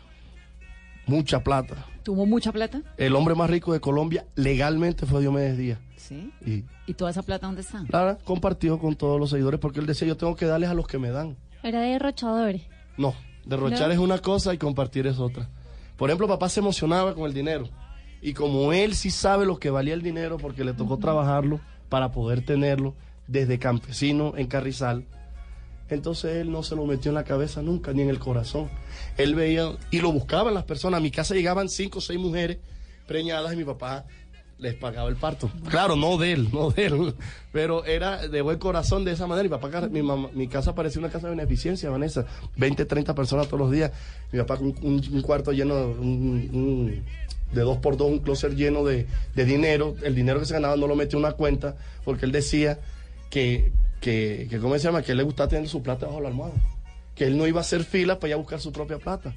Mucha 1.06 1.42
plata. 1.42 1.86
¿Tuvo 2.02 2.26
mucha 2.26 2.52
plata? 2.52 2.82
El 2.98 3.16
hombre 3.16 3.34
más 3.34 3.48
rico 3.48 3.72
de 3.72 3.80
Colombia 3.80 4.26
legalmente 4.34 5.06
fue 5.06 5.22
Diomedes 5.22 5.56
Díaz. 5.56 5.78
Sí. 5.96 6.30
Y 6.44 6.64
¿Y 6.86 6.92
toda 6.92 7.10
esa 7.10 7.22
plata 7.22 7.46
dónde 7.46 7.62
está? 7.62 7.86
Lara 7.88 8.18
compartió 8.22 8.78
con 8.78 8.96
todos 8.96 9.18
los 9.18 9.30
seguidores 9.30 9.58
porque 9.60 9.80
él 9.80 9.86
decía, 9.86 10.06
yo 10.06 10.18
tengo 10.18 10.36
que 10.36 10.44
darles 10.44 10.68
a 10.68 10.74
los 10.74 10.86
que 10.86 10.98
me 10.98 11.08
dan. 11.10 11.38
Era 11.62 11.80
derrochador. 11.80 12.56
No, 12.98 13.14
derrochar 13.46 13.88
No. 13.88 13.94
es 13.94 13.98
una 13.98 14.18
cosa 14.18 14.52
y 14.52 14.58
compartir 14.58 15.06
es 15.06 15.18
otra. 15.18 15.48
Por 15.96 16.10
ejemplo, 16.10 16.28
papá 16.28 16.50
se 16.50 16.60
emocionaba 16.60 17.14
con 17.14 17.24
el 17.24 17.32
dinero. 17.32 17.70
Y 18.20 18.34
como 18.34 18.74
él 18.74 18.94
sí 18.94 19.10
sabe 19.10 19.46
lo 19.46 19.58
que 19.58 19.70
valía 19.70 19.94
el 19.94 20.02
dinero 20.02 20.36
porque 20.36 20.64
le 20.64 20.74
tocó 20.74 20.98
trabajarlo 20.98 21.60
para 21.88 22.12
poder 22.12 22.44
tenerlo 22.44 22.94
desde 23.26 23.58
campesino 23.58 24.34
en 24.36 24.46
Carrizal, 24.48 25.06
entonces 25.90 26.36
él 26.36 26.50
no 26.50 26.62
se 26.62 26.76
lo 26.76 26.84
metió 26.86 27.10
en 27.10 27.14
la 27.14 27.24
cabeza 27.24 27.62
nunca, 27.62 27.92
ni 27.92 28.02
en 28.02 28.10
el 28.10 28.18
corazón. 28.18 28.68
Él 29.16 29.34
veía 29.34 29.72
y 29.90 30.00
lo 30.00 30.12
buscaban 30.12 30.54
las 30.54 30.64
personas. 30.64 30.98
A 30.98 31.02
mi 31.02 31.10
casa 31.10 31.34
llegaban 31.34 31.68
cinco 31.68 31.98
o 31.98 32.02
seis 32.02 32.18
mujeres 32.18 32.58
preñadas 33.06 33.52
y 33.54 33.56
mi 33.56 33.64
papá 33.64 34.06
les 34.58 34.74
pagaba 34.74 35.08
el 35.08 35.16
parto. 35.16 35.50
Claro, 35.68 35.96
no 35.96 36.18
de 36.18 36.32
él, 36.32 36.48
no 36.52 36.70
de 36.70 36.86
él, 36.86 37.14
pero 37.52 37.84
era 37.84 38.28
de 38.28 38.42
buen 38.42 38.58
corazón 38.58 39.04
de 39.04 39.12
esa 39.12 39.26
manera. 39.26 39.44
Mi 39.44 39.48
papá, 39.48 39.88
mi, 40.34 40.48
casa 40.48 40.74
parecía 40.74 41.00
una 41.00 41.10
casa 41.10 41.28
de 41.28 41.36
beneficencia, 41.36 41.90
Vanessa. 41.90 42.26
20, 42.56 42.84
30 42.84 43.14
personas 43.14 43.46
todos 43.46 43.60
los 43.60 43.70
días. 43.70 43.92
Mi 44.32 44.38
papá 44.40 44.58
un, 44.60 44.74
un 44.82 45.22
cuarto 45.22 45.52
lleno, 45.52 45.94
de 47.52 47.60
dos 47.62 47.78
por 47.78 47.96
dos, 47.96 48.08
un 48.08 48.18
closet 48.18 48.54
lleno 48.54 48.84
de, 48.84 49.06
de 49.34 49.44
dinero. 49.44 49.94
El 50.02 50.14
dinero 50.14 50.40
que 50.40 50.46
se 50.46 50.54
ganaba 50.54 50.76
no 50.76 50.86
lo 50.86 50.96
metió 50.96 51.18
en 51.18 51.24
una 51.24 51.34
cuenta 51.34 51.76
porque 52.04 52.26
él 52.26 52.32
decía 52.32 52.80
que, 53.30 53.72
que, 54.00 54.46
que 54.48 54.58
¿cómo 54.58 54.74
se 54.74 54.80
llama? 54.84 55.02
Que 55.02 55.12
él 55.12 55.18
le 55.18 55.24
gustaba 55.24 55.48
tener 55.48 55.68
su 55.68 55.82
plata 55.82 56.06
bajo 56.06 56.20
la 56.20 56.28
almohada. 56.28 56.54
Que 57.14 57.24
él 57.24 57.36
no 57.36 57.46
iba 57.46 57.60
a 57.60 57.62
hacer 57.62 57.84
filas 57.84 58.18
para 58.18 58.28
ir 58.28 58.34
a 58.34 58.36
buscar 58.36 58.60
su 58.60 58.72
propia 58.72 58.98
plata. 58.98 59.34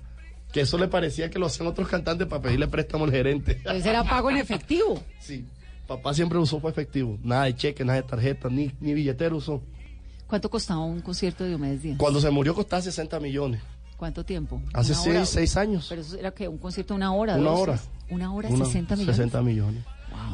Que 0.52 0.62
eso 0.62 0.78
le 0.78 0.88
parecía 0.88 1.30
que 1.30 1.40
lo 1.40 1.46
hacían 1.48 1.68
otros 1.68 1.88
cantantes 1.88 2.28
para 2.28 2.42
pedirle 2.42 2.68
préstamo 2.68 3.06
al 3.06 3.12
gerente. 3.12 3.54
Entonces 3.54 3.86
era 3.86 4.04
pago 4.04 4.30
en 4.30 4.38
efectivo. 4.38 5.02
Sí. 5.20 5.46
Papá 5.88 6.14
siempre 6.14 6.38
usó 6.38 6.60
fue 6.62 6.72
efectivo. 6.72 7.18
Nada 7.22 7.46
de 7.46 7.56
cheque, 7.56 7.84
nada 7.84 8.02
de 8.02 8.08
tarjeta, 8.08 8.48
ni, 8.50 8.72
ni 8.80 8.94
billetero 8.94 9.36
usó. 9.38 9.62
¿Cuánto 10.28 10.50
costaba 10.50 10.80
un 10.86 11.02
concierto 11.02 11.44
de 11.44 11.50
Diomedes 11.50 11.82
Díaz? 11.82 11.98
Cuando 11.98 12.22
se 12.22 12.30
murió 12.30 12.56
costaba 12.56 12.82
60 12.82 13.20
millones. 13.20 13.62
¿Cuánto 13.98 14.24
tiempo? 14.24 14.62
Hace 14.74 14.94
¿Una 14.94 15.02
seis, 15.26 15.30
seis 15.30 15.58
años. 15.58 15.88
Pero 15.90 16.02
eso 16.02 16.18
era 16.18 16.32
que 16.32 16.48
un 16.48 16.58
concierto 16.58 16.94
de 16.94 16.98
una 17.00 17.14
hora. 17.14 17.36
Una 17.36 17.50
dos, 17.50 17.60
hora. 17.60 17.80
Una 18.10 18.34
hora, 18.34 18.48
Una- 18.50 18.66
60 18.66 18.96
millones. 18.96 19.16
60 19.18 19.42
millones. 19.42 19.84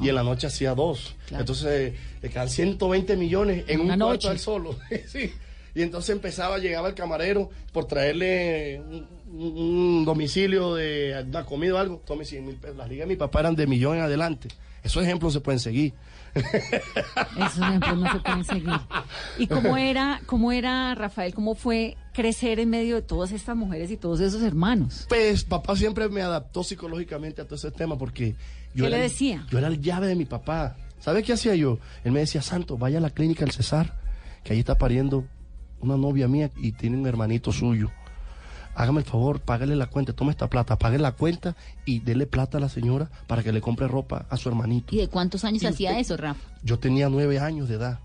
Y 0.01 0.09
en 0.09 0.15
la 0.15 0.23
noche 0.23 0.47
hacía 0.47 0.73
dos. 0.75 1.15
Claro. 1.27 1.41
Entonces 1.41 1.93
le 2.21 2.29
quedan 2.29 2.49
120 2.49 3.15
millones 3.17 3.65
en 3.67 3.81
Una 3.81 3.93
un 3.93 3.99
noche. 3.99 4.09
cuarto 4.27 4.29
al 4.29 4.39
solo. 4.39 4.75
sí. 5.07 5.31
Y 5.75 5.81
entonces 5.83 6.09
empezaba, 6.11 6.57
llegaba 6.57 6.87
el 6.89 6.95
camarero 6.95 7.49
por 7.71 7.85
traerle 7.85 8.81
un, 8.81 9.07
un- 9.31 9.57
un 9.57 10.05
domicilio 10.05 10.73
de 10.75 11.23
una 11.27 11.45
comida 11.45 11.75
o 11.75 11.77
algo. 11.77 12.01
Tome 12.05 12.25
100 12.25 12.45
mil 12.45 12.55
pesos. 12.55 12.77
Las 12.77 12.89
ligas 12.89 13.07
de 13.07 13.13
mi 13.13 13.17
papá 13.17 13.41
eran 13.41 13.55
de 13.55 13.67
millón 13.67 13.97
en 13.97 14.03
adelante. 14.03 14.47
Esos 14.83 15.03
ejemplos 15.03 15.33
se 15.33 15.41
pueden 15.41 15.59
seguir. 15.59 15.93
Esos 16.33 17.57
ejemplos 17.59 17.97
no 17.97 18.11
se 18.11 18.19
pueden 18.19 18.43
seguir. 18.45 18.69
¿Y 19.37 19.47
cómo 19.47 19.77
era, 19.77 20.21
cómo 20.25 20.51
era, 20.51 20.95
Rafael, 20.95 21.33
cómo 21.33 21.55
fue 21.55 21.97
crecer 22.13 22.59
en 22.59 22.69
medio 22.69 22.95
de 22.95 23.01
todas 23.01 23.31
estas 23.31 23.55
mujeres 23.55 23.91
y 23.91 23.97
todos 23.97 24.19
esos 24.19 24.41
hermanos? 24.41 25.05
Pues 25.09 25.43
papá 25.43 25.75
siempre 25.75 26.07
me 26.09 26.21
adaptó 26.21 26.63
psicológicamente 26.63 27.41
a 27.41 27.45
todo 27.45 27.55
ese 27.55 27.71
tema 27.71 27.97
porque 27.97 28.35
yo 28.77 28.85
¿Qué 28.85 28.89
le 28.91 28.95
el- 28.97 29.01
decía? 29.03 29.45
yo 29.49 29.57
era 29.57 29.67
el 29.67 29.81
llave 29.81 30.07
de 30.07 30.15
mi 30.15 30.25
papá. 30.25 30.77
¿Sabe 30.99 31.23
qué 31.23 31.33
hacía 31.33 31.55
yo? 31.55 31.79
Él 32.03 32.11
me 32.11 32.19
decía, 32.19 32.41
Santo, 32.41 32.77
vaya 32.77 32.97
a 32.99 33.01
la 33.01 33.09
clínica 33.09 33.43
del 33.45 33.51
César, 33.53 33.93
que 34.43 34.53
ahí 34.53 34.59
está 34.59 34.77
pariendo 34.77 35.25
una 35.79 35.97
novia 35.97 36.27
mía 36.27 36.49
y 36.57 36.71
tiene 36.71 36.97
un 36.97 37.05
hermanito 37.07 37.51
suyo. 37.51 37.91
Hágame 38.75 38.99
el 38.99 39.05
favor, 39.05 39.39
págale 39.39 39.75
la 39.75 39.87
cuenta, 39.87 40.13
tome 40.13 40.31
esta 40.31 40.49
plata, 40.49 40.77
pague 40.77 40.99
la 40.99 41.11
cuenta 41.13 41.55
y 41.85 41.99
dele 41.99 42.27
plata 42.27 42.57
a 42.59 42.61
la 42.61 42.69
señora 42.69 43.09
para 43.25 43.41
que 43.43 43.51
le 43.51 43.59
compre 43.61 43.87
ropa 43.87 44.25
a 44.29 44.37
su 44.37 44.49
hermanito. 44.49 44.93
¿Y 44.95 44.99
de 44.99 45.07
cuántos 45.07 45.43
años 45.45 45.63
Y 45.63 45.67
hacía 45.67 45.89
usted- 45.91 46.01
eso, 46.01 46.17
Rafa? 46.17 46.39
Yo 46.63 46.77
tenía 46.77 47.09
nueve 47.09 47.39
años 47.39 47.69
de 47.69 47.75
edad. 47.75 47.99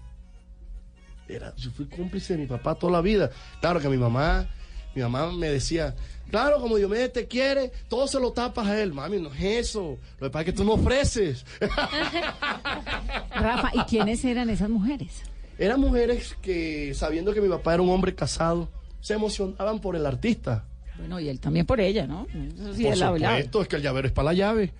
Era, 1.28 1.54
yo 1.56 1.70
fui 1.70 1.86
cómplice 1.86 2.34
de 2.34 2.40
mi 2.40 2.46
papá 2.46 2.74
toda 2.74 2.92
la 2.92 3.00
vida. 3.00 3.30
Claro 3.60 3.80
que 3.80 3.88
mi 3.88 3.96
mamá, 3.96 4.46
mi 4.94 5.02
mamá 5.02 5.32
me 5.32 5.48
decía, 5.48 5.94
claro, 6.30 6.60
como 6.60 6.76
Diomedes 6.76 7.12
te 7.12 7.26
quiere, 7.26 7.72
todo 7.88 8.06
se 8.06 8.20
lo 8.20 8.32
tapas 8.32 8.66
a 8.66 8.80
él. 8.80 8.92
Mami, 8.92 9.20
no 9.20 9.32
es 9.32 9.68
eso. 9.68 9.98
Lo 10.18 10.26
que 10.26 10.30
pasa 10.30 10.40
es 10.40 10.46
que 10.46 10.52
tú 10.52 10.64
no 10.64 10.72
ofreces. 10.72 11.44
Rafa, 13.34 13.70
¿y 13.74 13.80
quiénes 13.84 14.24
eran 14.24 14.50
esas 14.50 14.68
mujeres? 14.68 15.22
Eran 15.58 15.80
mujeres 15.80 16.36
que, 16.42 16.92
sabiendo 16.94 17.32
que 17.32 17.40
mi 17.40 17.48
papá 17.48 17.74
era 17.74 17.82
un 17.82 17.90
hombre 17.90 18.14
casado, 18.14 18.68
se 19.00 19.14
emocionaban 19.14 19.80
por 19.80 19.96
el 19.96 20.06
artista. 20.06 20.64
Bueno, 20.98 21.20
y 21.20 21.28
él 21.28 21.40
también 21.40 21.66
por 21.66 21.80
ella, 21.80 22.06
¿no? 22.06 22.26
Eso 22.28 22.74
sí, 22.74 22.84
por 22.84 22.92
él 22.92 23.02
hablaba. 23.02 23.36
supuesto, 23.36 23.62
es 23.62 23.68
que 23.68 23.76
el 23.76 23.82
llavero 23.82 24.06
es 24.06 24.12
para 24.12 24.26
la 24.26 24.34
llave. 24.34 24.72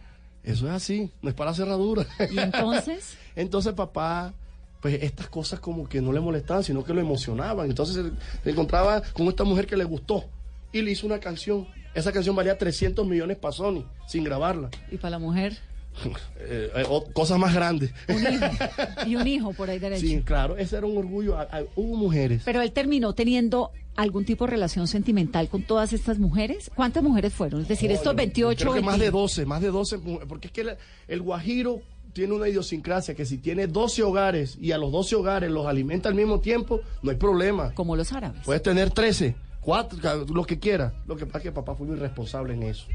Eso 0.44 0.66
es 0.66 0.72
así, 0.72 1.11
no 1.20 1.29
es 1.29 1.35
para 1.35 1.51
la 1.51 1.57
cerradura. 1.57 2.07
¿Y 2.31 2.38
entonces? 2.38 3.16
Entonces 3.37 3.72
papá, 3.75 4.35
pues 4.82 5.02
estas 5.02 5.28
cosas 5.28 5.60
como 5.60 5.88
que 5.88 6.02
no 6.02 6.12
le 6.12 6.20
molestaban, 6.20 6.62
sino 6.64 6.84
que 6.84 6.92
lo 6.92 7.00
emocionaban. 7.00 7.70
Entonces 7.70 7.94
se, 7.96 8.10
se 8.44 8.50
encontraba 8.50 9.00
con 9.14 9.26
esta 9.28 9.44
mujer 9.44 9.66
que 9.66 9.76
le 9.76 9.84
gustó 9.84 10.24
y 10.72 10.82
le 10.82 10.90
hizo 10.90 11.06
una 11.06 11.18
canción. 11.20 11.66
Esa 11.94 12.10
canción 12.12 12.34
valía 12.36 12.58
300 12.58 13.06
millones 13.06 13.36
para 13.38 13.52
Sony, 13.52 13.84
sin 14.08 14.24
grabarla. 14.24 14.70
¿Y 14.90 14.96
para 14.98 15.12
la 15.12 15.18
mujer? 15.20 15.56
Eh, 16.44 16.70
eh, 16.74 16.84
o- 16.88 17.04
cosas 17.12 17.38
más 17.38 17.54
grandes. 17.54 17.92
Y 19.06 19.14
un 19.16 19.26
hijo 19.26 19.52
por 19.52 19.68
ahí 19.70 19.78
derecho. 19.78 20.00
Sí, 20.00 20.22
claro, 20.22 20.56
ese 20.56 20.76
era 20.78 20.86
un 20.86 20.96
orgullo. 20.96 21.36
Hubo 21.76 21.96
mujeres. 21.96 22.42
Pero 22.44 22.62
él 22.62 22.72
terminó 22.72 23.12
teniendo 23.14 23.70
algún 23.94 24.24
tipo 24.24 24.46
de 24.46 24.52
relación 24.52 24.88
sentimental 24.88 25.48
con 25.48 25.62
todas 25.64 25.92
estas 25.92 26.18
mujeres. 26.18 26.70
¿Cuántas 26.74 27.02
mujeres 27.02 27.32
fueron? 27.34 27.60
Es 27.62 27.68
decir, 27.68 27.90
estos 27.92 28.12
yo 28.12 28.16
28 28.16 28.58
Creo 28.62 28.74
que 28.74 28.80
más 28.80 28.94
20. 28.98 29.04
de 29.04 29.10
12, 29.10 29.46
más 29.46 29.60
de 29.60 29.68
12, 29.68 29.98
mu- 29.98 30.18
porque 30.26 30.46
es 30.48 30.52
que 30.52 30.60
el, 30.62 30.76
el 31.08 31.20
guajiro 31.20 31.82
tiene 32.12 32.35
una 32.35 32.48
idiosincrasia 32.48 33.14
que 33.14 33.25
si 33.25 33.38
tiene 33.38 33.66
12 33.66 34.03
hogares 34.03 34.59
y 34.61 34.72
a 34.72 34.79
los 34.79 34.92
12 34.92 35.16
hogares 35.16 35.51
los 35.51 35.66
alimenta 35.66 36.09
al 36.09 36.14
mismo 36.14 36.40
tiempo, 36.40 36.81
no 37.03 37.11
hay 37.11 37.16
problema. 37.16 37.75
Como 37.75 37.96
los 37.96 38.12
árabes. 38.12 38.42
Puedes 38.44 38.62
tener 38.62 38.90
13, 38.90 39.35
4, 39.61 40.27
lo 40.27 40.44
que 40.44 40.59
quiera. 40.59 40.92
Lo 41.07 41.16
que 41.16 41.27
pasa 41.27 41.38
es 41.38 41.44
que 41.44 41.53
papá 41.53 41.75
fue 41.75 41.87
muy 41.87 41.96
responsable 41.96 42.55
en 42.55 42.64
eso. 42.64 42.87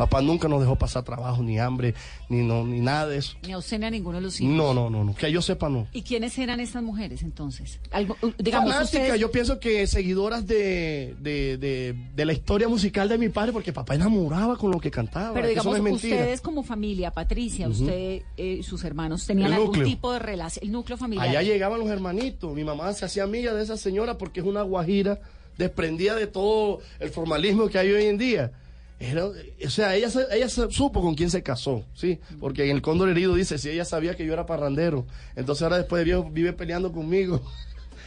Papá 0.00 0.22
nunca 0.22 0.48
nos 0.48 0.60
dejó 0.60 0.76
pasar 0.76 1.02
trabajo, 1.04 1.42
ni 1.42 1.58
hambre, 1.58 1.92
ni 2.30 2.38
no, 2.42 2.64
ni 2.64 2.80
nada 2.80 3.06
de 3.06 3.18
eso. 3.18 3.36
Ni 3.46 3.52
a 3.52 3.58
usted 3.58 3.78
ni 3.78 3.84
a 3.84 3.90
ninguno 3.90 4.16
de 4.16 4.22
los 4.22 4.40
hijos. 4.40 4.54
No, 4.54 4.72
no, 4.72 4.88
no, 4.88 5.04
no. 5.04 5.14
Que 5.14 5.30
yo 5.30 5.42
sepa, 5.42 5.68
no. 5.68 5.88
¿Y 5.92 6.00
quiénes 6.00 6.38
eran 6.38 6.58
estas 6.58 6.82
mujeres 6.82 7.22
entonces? 7.22 7.78
Algo, 7.90 8.16
uh, 8.22 8.30
digamos, 8.38 8.72
Fanática, 8.72 8.98
ustedes- 9.02 9.20
yo 9.20 9.30
pienso 9.30 9.60
que 9.60 9.86
seguidoras 9.86 10.46
de, 10.46 11.14
de, 11.20 11.58
de, 11.58 11.94
de 12.16 12.24
la 12.24 12.32
historia 12.32 12.66
musical 12.66 13.10
de 13.10 13.18
mi 13.18 13.28
padre, 13.28 13.52
porque 13.52 13.74
papá 13.74 13.94
enamoraba 13.94 14.56
con 14.56 14.70
lo 14.70 14.80
que 14.80 14.90
cantaba. 14.90 15.34
Pero 15.34 15.48
digamos, 15.48 15.72
no 15.72 15.76
es 15.76 15.82
mentira. 15.82 16.16
ustedes 16.16 16.40
como 16.40 16.62
familia, 16.62 17.10
Patricia, 17.10 17.68
usted 17.68 18.22
eh, 18.38 18.56
y 18.60 18.62
sus 18.62 18.82
hermanos, 18.84 19.26
¿tenían 19.26 19.48
El 19.48 19.52
algún 19.52 19.66
núcleo. 19.66 19.84
tipo 19.86 20.14
de 20.14 20.18
relación? 20.20 20.64
El 20.64 20.72
núcleo 20.72 20.96
familiar. 20.96 21.28
Allá 21.28 21.42
llegaban 21.42 21.78
los 21.78 21.90
hermanitos. 21.90 22.54
Mi 22.54 22.64
mamá 22.64 22.90
se 22.94 23.04
hacía 23.04 23.24
amiga 23.24 23.52
de 23.52 23.62
esa 23.62 23.76
señora 23.76 24.16
porque 24.16 24.40
es 24.40 24.46
una 24.46 24.62
guajira 24.62 25.20
desprendida 25.58 26.14
de 26.14 26.26
todo 26.26 26.78
el 27.00 27.10
formalismo 27.10 27.68
que 27.68 27.78
hay 27.78 27.90
hoy 27.92 28.06
en 28.06 28.16
día. 28.16 28.52
Era- 29.00 29.24
o 29.26 29.70
sea, 29.70 29.96
ella, 29.96 30.08
ella 30.30 30.48
supo 30.50 31.00
con 31.00 31.14
quién 31.14 31.30
se 31.30 31.42
casó, 31.42 31.86
¿sí? 31.94 32.20
Porque 32.38 32.64
en 32.64 32.76
el 32.76 32.82
Cóndor 32.82 33.08
Herido 33.08 33.34
dice, 33.34 33.56
si 33.56 33.70
ella 33.70 33.86
sabía 33.86 34.14
que 34.14 34.26
yo 34.26 34.32
era 34.34 34.44
parrandero, 34.44 35.06
entonces 35.36 35.62
ahora 35.62 35.78
después 35.78 36.00
de 36.00 36.04
viejo 36.04 36.28
vive 36.30 36.52
peleando 36.52 36.92
conmigo. 36.92 37.40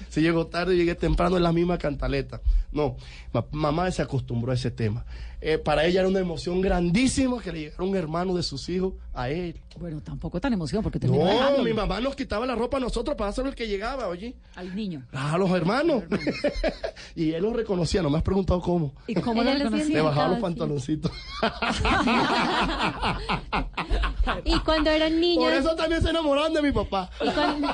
Si 0.10 0.21
llegó 0.21 0.47
tarde, 0.47 0.75
llegué 0.75 0.95
temprano 0.95 1.38
en 1.38 1.43
la 1.43 1.51
misma 1.51 1.77
cantaleta. 1.77 2.41
No, 2.71 2.95
ma- 3.34 3.45
mamá 3.51 3.91
se 3.91 4.01
acostumbró 4.01 4.51
a 4.51 4.56
ese 4.56 4.71
tema. 4.71 5.06
Eh, 5.45 5.58
para 5.58 5.86
ella 5.86 5.99
era 5.99 6.08
una 6.10 6.21
emoción 6.21 6.62
grandísima 6.62 7.41
que 7.41 7.51
le 7.51 7.60
llegara 7.60 7.84
un 7.84 7.97
hermano 7.97 8.34
de 8.34 8.43
sus 8.43 8.69
hijos 8.69 8.93
a 9.13 9.29
él. 9.29 9.60
Bueno, 9.77 9.99
tampoco 10.01 10.39
tan 10.39 10.53
emoción 10.53 10.82
porque 10.82 10.99
terminó 10.99 11.25
No, 11.25 11.29
dejándolo 11.32 11.63
mi 11.65 11.73
mamá 11.73 11.99
nos 11.99 12.15
quitaba 12.15 12.45
la 12.45 12.56
ropa 12.56 12.77
a 12.77 12.79
nosotros 12.79 13.17
para 13.17 13.29
hacer 13.32 13.45
el 13.47 13.53
que 13.53 13.67
llegaba, 13.67 14.08
oye. 14.08 14.36
al 14.56 14.73
niño. 14.73 15.03
A 15.12 15.38
los 15.38 15.51
hermanos. 15.51 16.03
y 17.15 17.32
él 17.34 17.43
los 17.43 17.53
reconocía, 17.53 18.01
no 18.01 18.10
me 18.10 18.17
has 18.19 18.23
preguntado 18.23 18.62
cómo. 18.62 18.93
¿Y 19.06 19.15
cómo 19.15 19.43
lo 19.43 19.53
reconocía? 19.53 19.95
Le 19.97 20.01
bajaba 20.01 20.29
los 20.29 20.39
pantaloncitos. 20.39 21.12
Y 24.45 24.59
cuando 24.59 24.89
eran 24.89 25.12
Por 25.12 25.19
niñas, 25.19 25.53
eso 25.59 25.75
también 25.75 26.01
se 26.01 26.09
enamoraron 26.09 26.53
de 26.53 26.62
mi 26.62 26.71
papá. 26.71 27.09
y 27.21 27.29
cuando, 27.31 27.67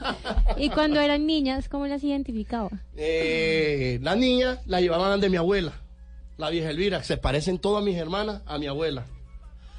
y 0.56 0.70
cuando 0.70 1.00
eran 1.00 1.26
niñas, 1.26 1.68
¿cómo 1.68 1.86
las 1.86 2.02
identificaba? 2.04 2.70
Eh, 2.96 3.98
la 4.02 4.14
niña 4.16 4.58
la 4.66 4.80
llevaban 4.80 5.20
de 5.20 5.28
mi 5.28 5.36
abuela, 5.36 5.72
la 6.38 6.50
vieja 6.50 6.70
Elvira. 6.70 7.02
Se 7.02 7.16
parecen 7.16 7.58
todas 7.58 7.84
mis 7.84 7.96
hermanas 7.96 8.42
a 8.46 8.58
mi 8.58 8.66
abuela. 8.66 9.04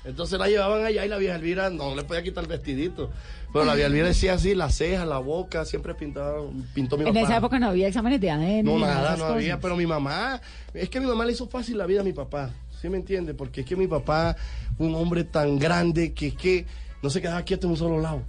Entonces 0.03 0.39
la 0.39 0.47
llevaban 0.47 0.83
allá 0.83 1.05
y 1.05 1.09
la 1.09 1.17
vieja 1.17 1.35
Elvira 1.35 1.69
no 1.69 1.95
le 1.95 2.03
podía 2.03 2.23
quitar 2.23 2.43
el 2.43 2.49
vestidito. 2.49 3.11
Pero 3.53 3.65
la 3.65 3.73
vieja 3.75 3.87
Elvira 3.87 4.07
decía 4.07 4.33
así, 4.33 4.55
las 4.55 4.75
cejas, 4.75 5.07
la 5.07 5.19
boca, 5.19 5.63
siempre 5.65 5.93
pintaba, 5.93 6.41
pintó 6.73 6.97
mi 6.97 7.03
En 7.07 7.13
papá. 7.13 7.25
esa 7.25 7.37
época 7.37 7.59
no 7.59 7.67
había 7.67 7.87
exámenes 7.87 8.19
de 8.19 8.31
ADN. 8.31 8.63
No, 8.65 8.79
nada, 8.79 9.11
no 9.11 9.17
cosas. 9.17 9.31
había, 9.31 9.59
pero 9.59 9.75
mi 9.75 9.85
mamá, 9.85 10.41
es 10.73 10.89
que 10.89 10.99
mi 10.99 11.05
mamá 11.05 11.25
le 11.25 11.33
hizo 11.33 11.47
fácil 11.47 11.77
la 11.77 11.85
vida 11.85 12.01
a 12.01 12.03
mi 12.03 12.13
papá, 12.13 12.49
¿sí 12.81 12.89
me 12.89 12.97
entiende? 12.97 13.33
Porque 13.33 13.61
es 13.61 13.67
que 13.67 13.75
mi 13.75 13.87
papá 13.87 14.35
un 14.79 14.95
hombre 14.95 15.23
tan 15.23 15.59
grande 15.59 16.13
que 16.13 16.27
es 16.27 16.35
que 16.35 16.65
no 17.01 17.09
se 17.09 17.21
quedaba 17.21 17.43
quieto 17.43 17.67
en 17.67 17.71
un 17.71 17.77
solo 17.77 17.99
lado. 17.99 18.21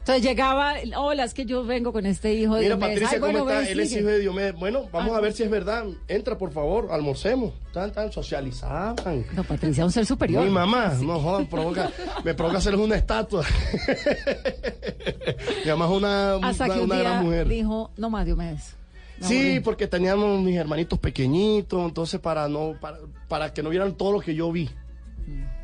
Entonces 0.00 0.24
llegaba, 0.24 0.74
hola, 0.96 1.24
es 1.24 1.34
que 1.34 1.44
yo 1.44 1.62
vengo 1.62 1.92
con 1.92 2.06
este 2.06 2.32
hijo 2.32 2.54
de 2.54 2.62
Mira, 2.62 2.76
Diomedes. 2.76 2.94
Patricia, 3.00 3.16
Ay, 3.16 3.20
¿cómo 3.20 3.44
bueno, 3.44 3.60
está? 3.60 3.70
Él 3.70 3.80
es 3.80 3.92
hijo 3.92 4.06
de 4.08 4.18
Diomedes. 4.18 4.54
Bueno, 4.54 4.88
vamos 4.90 5.12
Ah. 5.14 5.18
a 5.18 5.20
ver 5.20 5.34
si 5.34 5.42
es 5.42 5.50
verdad. 5.50 5.84
Entra, 6.08 6.38
por 6.38 6.52
favor, 6.52 6.88
almorcemos. 6.90 7.52
Tan, 7.74 7.92
tan, 7.92 8.10
socializaban. 8.10 8.96
No, 9.34 9.44
Patricia, 9.44 9.84
un 9.84 9.92
ser 9.92 10.06
superior. 10.06 10.42
Mi 10.42 10.50
mamá, 10.50 10.94
no 11.02 11.20
jodan, 11.20 11.46
provoca, 11.46 11.90
me 12.24 12.32
provoca 12.32 12.58
hacerles 12.58 12.80
una 12.80 12.96
estatua. 12.96 13.44
mamá 15.66 15.84
es 15.84 15.90
una, 15.90 16.34
Hasta 16.36 16.64
una, 16.64 16.74
que 16.74 16.80
un 16.80 16.86
una 16.86 16.94
día 16.96 17.04
gran 17.10 17.24
mujer. 17.24 17.48
dijo, 17.48 17.90
no 17.98 18.08
más 18.10 18.24
Diomedes. 18.24 18.74
Sí, 19.20 19.60
porque 19.60 19.86
teníamos 19.86 20.40
mis 20.40 20.56
hermanitos 20.56 20.98
pequeñitos, 20.98 21.84
entonces 21.84 22.20
para 22.20 22.48
no 22.48 22.74
para, 22.80 22.98
para 23.28 23.52
que 23.52 23.62
no 23.62 23.70
vieran 23.70 23.94
todo 23.94 24.12
lo 24.12 24.20
que 24.20 24.34
yo 24.34 24.50
vi. 24.50 24.70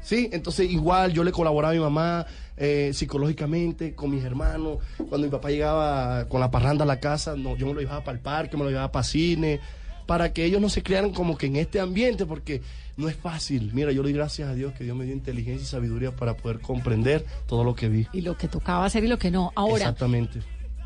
Sí, 0.01 0.29
entonces 0.33 0.71
igual 0.71 1.12
yo 1.12 1.25
le 1.25 1.33
colaboraba 1.33 1.73
a 1.73 1.75
mi 1.75 1.81
mamá 1.81 2.27
eh, 2.57 2.92
psicológicamente 2.95 3.95
con 3.95 4.11
mis 4.11 4.23
hermanos. 4.23 4.79
Cuando 4.97 5.27
mi 5.27 5.31
papá 5.31 5.51
llegaba 5.51 6.29
con 6.29 6.40
la 6.40 6.51
parranda 6.51 6.85
a 6.85 6.87
la 6.87 7.01
casa, 7.01 7.35
no, 7.35 7.57
yo 7.57 7.66
me 7.66 7.75
lo 7.75 7.81
llevaba 7.81 8.05
para 8.05 8.16
el 8.16 8.23
parque, 8.23 8.57
me 8.57 8.62
lo 8.62 8.71
llevaba 8.71 8.92
para 8.92 9.03
cine, 9.03 9.59
para 10.07 10.33
que 10.33 10.45
ellos 10.45 10.61
no 10.61 10.69
se 10.69 10.83
crearan 10.83 11.11
como 11.11 11.37
que 11.37 11.47
en 11.47 11.57
este 11.57 11.81
ambiente, 11.81 12.25
porque 12.25 12.62
no 12.97 13.09
es 13.09 13.16
fácil. 13.16 13.73
Mira, 13.75 13.90
yo 13.90 14.03
le 14.03 14.11
doy 14.11 14.12
gracias 14.12 14.49
a 14.49 14.55
Dios 14.55 14.73
que 14.75 14.85
Dios 14.85 14.97
me 14.97 15.05
dio 15.05 15.12
inteligencia 15.12 15.64
y 15.64 15.66
sabiduría 15.66 16.14
para 16.14 16.37
poder 16.37 16.61
comprender 16.61 17.25
todo 17.47 17.64
lo 17.64 17.75
que 17.75 17.88
vi. 17.88 18.07
Y 18.12 18.21
lo 18.21 18.37
que 18.37 18.47
tocaba 18.47 18.85
hacer 18.85 19.03
y 19.03 19.09
lo 19.09 19.19
que 19.19 19.33
no. 19.33 19.53
Ahora, 19.57 19.79
Exactamente. 19.79 20.40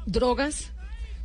drogas, 0.06 0.72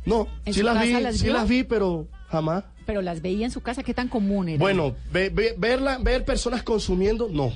No, 0.06 0.26
¿En 0.46 0.54
sí 0.54 0.60
su 0.60 0.66
las 0.66 0.74
casa 0.74 0.86
vi, 0.86 0.92
las 1.02 1.16
sí 1.18 1.26
las 1.28 1.48
vi, 1.48 1.64
pero 1.64 2.06
jamás. 2.28 2.64
pero 2.86 3.02
las 3.02 3.20
veía 3.20 3.44
en 3.44 3.50
su 3.50 3.60
casa, 3.60 3.82
¿qué 3.82 3.92
tan 3.92 4.08
común 4.08 4.48
era? 4.48 4.58
Bueno, 4.58 4.94
ve- 5.12 5.28
ve- 5.30 5.54
verla, 5.58 5.98
ver 5.98 6.24
personas 6.24 6.62
consumiendo, 6.62 7.28
no. 7.30 7.52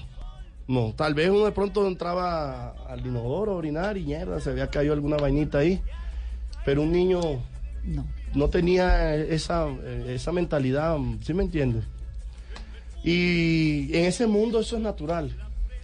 No, 0.69 0.93
tal 0.97 1.15
vez 1.15 1.31
uno 1.31 1.45
de 1.47 1.53
pronto 1.53 1.87
entraba 1.87 2.71
al 2.89 3.05
inodoro 3.07 3.53
a 3.53 3.57
orinar 3.57 3.97
y 3.97 4.05
mierda, 4.05 4.39
se 4.41 4.51
había 4.51 4.69
caído 4.69 4.93
alguna 4.93 5.17
vainita 5.17 5.59
ahí. 5.59 5.81
Pero 6.65 6.83
un 6.83 6.93
niño 6.93 7.21
no, 7.85 8.07
no 8.35 8.49
tenía 8.51 9.15
esa, 9.17 9.67
eh, 9.69 10.13
esa 10.15 10.31
mentalidad, 10.31 10.97
¿sí 11.23 11.33
me 11.35 11.43
entiendes? 11.43 11.85
Y 13.03 13.97
en 13.97 14.05
ese 14.05 14.27
mundo 14.27 14.61
eso 14.61 14.77
es 14.77 14.83
natural. 14.83 15.35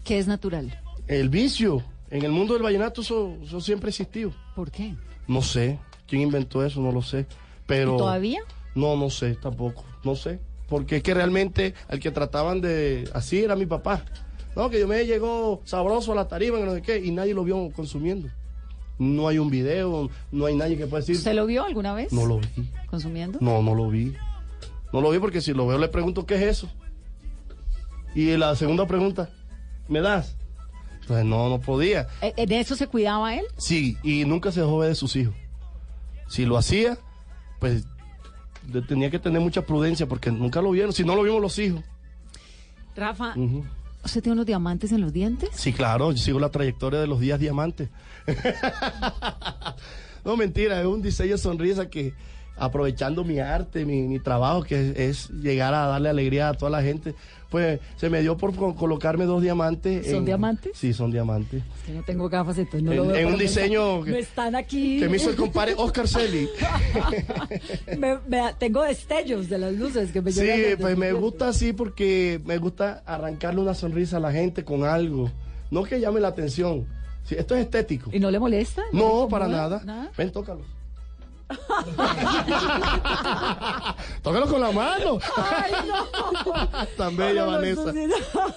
¿Qué 0.05 0.19
es 0.19 0.27
natural? 0.27 0.79
El 1.09 1.29
vicio, 1.31 1.83
en 2.11 2.25
el 2.25 2.31
mundo 2.31 2.55
del 2.55 2.63
vallenato 2.63 3.01
eso, 3.01 3.37
eso 3.43 3.61
siempre 3.61 3.89
existió. 3.91 4.33
¿Por 4.55 4.71
qué? 4.71 4.95
No 5.27 5.43
sé, 5.43 5.79
quién 6.07 6.23
inventó 6.23 6.65
eso, 6.65 6.81
no 6.81 6.93
lo 6.93 7.03
sé. 7.03 7.27
Pero... 7.67 7.95
¿Y 7.95 7.99
todavía? 7.99 8.41
No, 8.75 8.97
no 8.97 9.11
sé 9.11 9.35
tampoco, 9.35 9.85
no 10.05 10.15
sé. 10.17 10.39
Porque 10.69 10.97
es 10.97 11.03
que 11.03 11.15
realmente 11.15 11.75
al 11.89 12.01
que 12.01 12.11
trataban 12.11 12.61
de... 12.61 13.09
Así 13.15 13.43
era 13.43 13.57
mi 13.57 13.67
papá. 13.67 14.05
No, 14.55 14.71
que 14.71 14.81
yo 14.81 14.89
me 14.89 15.05
llegó 15.05 15.61
sabroso 15.65 16.13
a 16.13 16.15
la 16.15 16.29
tarima, 16.29 16.59
que 16.59 16.65
no 16.65 16.75
sé 16.75 16.83
qué, 16.83 16.99
y 16.99 17.11
nadie 17.11 17.35
lo 17.35 17.45
vio 17.45 17.71
consumiendo. 17.73 18.29
No 18.99 19.29
hay 19.29 19.39
un 19.39 19.51
video, 19.51 20.11
no 20.33 20.47
hay 20.47 20.57
nadie 20.57 20.77
que 20.79 20.87
pueda 20.87 21.01
decir... 21.01 21.17
¿Usted 21.17 21.35
lo 21.35 21.47
vio 21.47 21.65
alguna 21.65 21.93
vez? 21.95 22.13
No 22.13 22.25
lo 22.25 22.39
vi. 22.39 22.71
¿Consumiendo? 22.89 23.39
No, 23.43 23.63
no 23.63 23.75
lo 23.75 23.89
vi. 23.89 24.15
No 24.93 25.01
lo 25.01 25.11
vi 25.11 25.19
porque 25.19 25.41
si 25.41 25.53
lo 25.53 25.67
veo 25.67 25.79
le 25.79 25.89
pregunto 25.89 26.25
qué 26.25 26.37
es 26.37 26.43
eso. 26.43 26.71
Y 28.15 28.35
la 28.39 28.57
segunda 28.57 28.87
pregunta, 28.87 29.29
¿me 29.89 30.01
das? 30.01 30.37
Pues 31.07 31.25
no, 31.25 31.51
no 31.51 31.61
podía. 31.61 32.09
¿De 32.23 32.59
eso 32.59 32.75
se 32.75 32.87
cuidaba 32.87 33.35
él? 33.35 33.45
Sí, 33.59 33.99
y 34.03 34.25
nunca 34.25 34.51
se 34.51 34.61
dejó 34.61 34.79
ver 34.79 34.89
de 34.89 34.95
sus 34.95 35.15
hijos. 35.17 35.35
Si 36.29 36.45
lo 36.45 36.57
hacía, 36.57 36.99
pues 37.61 37.85
tenía 38.89 39.11
que 39.11 39.19
tener 39.19 39.41
mucha 39.41 39.63
prudencia 39.65 40.07
porque 40.07 40.31
nunca 40.31 40.61
lo 40.61 40.71
vieron. 40.71 40.93
Si 40.93 41.05
no 41.05 41.15
lo 41.15 41.23
vimos 41.23 41.41
los 41.41 41.59
hijos. 41.59 41.83
Rafa, 42.95 43.35
Ujú. 43.37 43.65
¿usted 44.05 44.23
tiene 44.23 44.35
unos 44.35 44.47
diamantes 44.47 44.91
en 44.93 45.01
los 45.03 45.13
dientes? 45.13 45.51
Sí, 45.53 45.73
claro, 45.73 46.13
yo 46.13 46.19
sigo 46.19 46.41
la 46.41 46.51
trayectoria 46.51 46.99
de 47.01 47.07
los 47.07 47.21
días 47.21 47.39
diamantes. 47.39 47.91
no, 50.25 50.37
mentira, 50.37 50.81
es 50.81 50.87
un 50.87 51.03
diseño 51.03 51.33
de 51.33 51.39
sonrisa 51.39 51.89
que 51.91 52.15
aprovechando 52.57 53.25
mi 53.25 53.39
arte, 53.39 53.85
mi, 53.85 54.03
mi 54.03 54.19
trabajo, 54.19 54.63
que 54.63 54.91
es, 54.91 54.97
es 54.99 55.31
llegar 55.31 55.75
a 55.75 55.87
darle 55.87 56.09
alegría 56.09 56.49
a 56.49 56.55
toda 56.55 56.71
la 56.71 56.83
gente, 56.83 57.15
pues 57.51 57.79
se 57.97 58.11
me 58.11 58.21
dio 58.23 58.37
por 58.37 58.55
co- 58.55 58.75
colocarme 58.75 59.25
dos 59.25 59.41
diamantes. 59.43 60.07
¿Son 60.07 60.17
en- 60.17 60.25
diamantes? 60.25 60.73
Sí, 60.75 60.93
son 60.93 61.11
diamantes. 61.13 61.63
Es 61.79 61.83
que 61.87 61.93
no 61.93 62.03
tengo 62.03 62.29
gafas, 62.29 62.59
entonces 62.59 62.83
no 62.83 62.91
En- 62.93 62.99
lo 62.99 63.07
veo. 63.07 63.17
en 63.17 63.27
un 63.29 63.39
diseño 63.39 64.03
que- 64.03 64.11
Me 64.11 64.19
están 64.19 64.57
aquí. 64.57 64.99
Que 64.99 65.09
me 65.09 65.17
hizo 65.17 65.31
el 65.31 65.37
compadre 65.37 65.75
Oscar 65.77 66.09
Celi. 66.09 66.49
Me- 67.99 68.19
me- 68.27 68.53
tengo 68.59 68.83
destellos 68.83 69.49
de 69.49 69.59
las 69.59 69.73
luces 69.75 70.11
que 70.13 70.21
me 70.23 70.33
Sí, 70.33 70.47
pues 70.81 70.97
me 70.97 71.13
gusta 71.13 71.49
así 71.49 71.73
porque 71.73 72.41
me 72.45 72.59
gusta 72.59 73.03
arrancarle 73.07 73.61
una 73.61 73.75
sonrisa 73.75 74.17
a 74.17 74.21
la 74.21 74.33
gente 74.33 74.65
con 74.65 74.85
algo. 74.85 75.31
No 75.71 75.83
que 75.85 76.01
llame 76.01 76.21
la 76.21 76.29
atención. 76.29 76.87
Sí, 77.25 77.35
esto 77.37 77.55
es 77.57 77.63
estético. 77.63 78.11
¿Y 78.13 78.21
no 78.21 78.31
le 78.31 78.39
molesta? 78.39 78.83
le 78.93 78.99
No, 78.99 79.29
para 79.29 79.49
nada. 79.49 79.83
¿Nada? 79.85 80.11
Ven, 80.17 80.31
tócalo. 80.31 80.61
tócalo 84.23 84.47
con 84.49 84.61
la 84.61 84.73
mano. 84.73 85.19
Ay, 85.37 85.73
no. 85.87 86.07
Tan 86.97 87.17
bella, 87.17 87.45
No, 87.45 87.53
no, 87.53 87.53
Vanessa. 87.53 87.93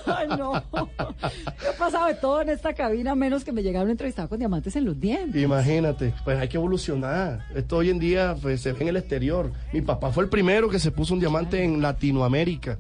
Ay, 0.06 0.28
no. 0.30 0.58
He 0.58 1.73
pasado 1.78 2.08
de 2.08 2.15
todo 2.15 2.41
en 2.41 2.49
esta 2.49 2.73
cabina, 2.73 3.13
menos 3.15 3.43
que 3.43 3.52
me 3.52 3.62
llegaron 3.62 3.89
entrevistados 3.89 4.30
con 4.30 4.39
diamantes 4.39 4.75
en 4.75 4.86
los 4.86 4.99
dientes. 4.99 5.39
Imagínate, 5.41 6.13
pues 6.23 6.39
hay 6.39 6.47
que 6.47 6.58
evolucionar. 6.58 7.45
Esto 7.56 7.78
hoy 7.78 7.91
en 7.91 7.99
día 7.99 8.36
pues, 8.41 8.62
se 8.62 8.73
ve 8.73 8.82
en 8.82 8.88
el 8.89 8.97
exterior. 8.97 9.52
Mi 9.71 9.82
papá 9.82 10.12
fue 10.12 10.23
el 10.23 10.30
primero 10.30 10.69
que 10.69 10.80
se 10.80 10.91
puso 10.91 11.13
un 11.13 11.19
diamante 11.19 11.63
en 11.63 11.82
Latinoamérica. 11.82 12.80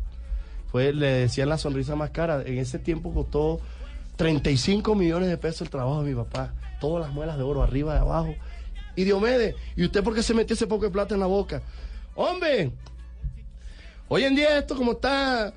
Fue, 0.71 0.93
le 0.93 1.07
decían 1.07 1.49
la 1.49 1.57
sonrisa 1.57 1.95
más 1.95 2.09
cara. 2.11 2.41
En 2.45 2.57
ese 2.57 2.79
tiempo 2.79 3.13
costó 3.13 3.59
35 4.17 4.95
millones 4.95 5.29
de 5.29 5.37
pesos 5.37 5.61
el 5.61 5.69
trabajo 5.69 6.03
de 6.03 6.09
mi 6.09 6.15
papá. 6.15 6.53
Todas 6.79 7.05
las 7.05 7.13
muelas 7.13 7.37
de 7.37 7.43
oro, 7.43 7.61
arriba 7.63 7.95
y 7.95 7.99
abajo. 7.99 8.33
Y 8.99 9.05
Diomedes, 9.05 9.55
¿y 9.77 9.85
usted 9.85 10.03
por 10.03 10.13
qué 10.13 10.21
se 10.21 10.33
metió 10.33 10.55
ese 10.55 10.67
poco 10.67 10.83
de 10.83 10.91
plata 10.91 11.13
en 11.13 11.21
la 11.21 11.25
boca? 11.25 11.61
Hombre, 12.15 12.73
hoy 14.09 14.25
en 14.25 14.35
día 14.35 14.57
esto 14.57 14.75
como 14.75 14.91
está, 14.91 15.53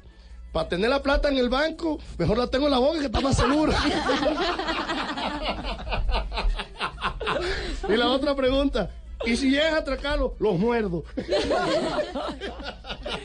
para 0.53 0.69
tener 0.69 0.89
la 0.89 1.03
plata 1.03 1.29
en 1.29 1.39
el 1.39 1.49
banco, 1.49 1.99
mejor 2.19 2.39
la 2.39 2.47
tengo 2.47 2.67
en 2.67 2.71
la 2.71 2.79
boca 2.79 3.01
que 3.01 3.07
está 3.07 3.21
más 3.21 3.37
seguro. 3.37 3.73
y 7.89 7.97
la 7.97 8.11
otra 8.11 8.37
pregunta, 8.37 8.91
¿y 9.27 9.37
si 9.37 9.51
llegas 9.51 9.73
a 9.73 9.79
atracarlo? 9.79 10.37
Los 10.39 10.57
muerdo. 10.57 11.03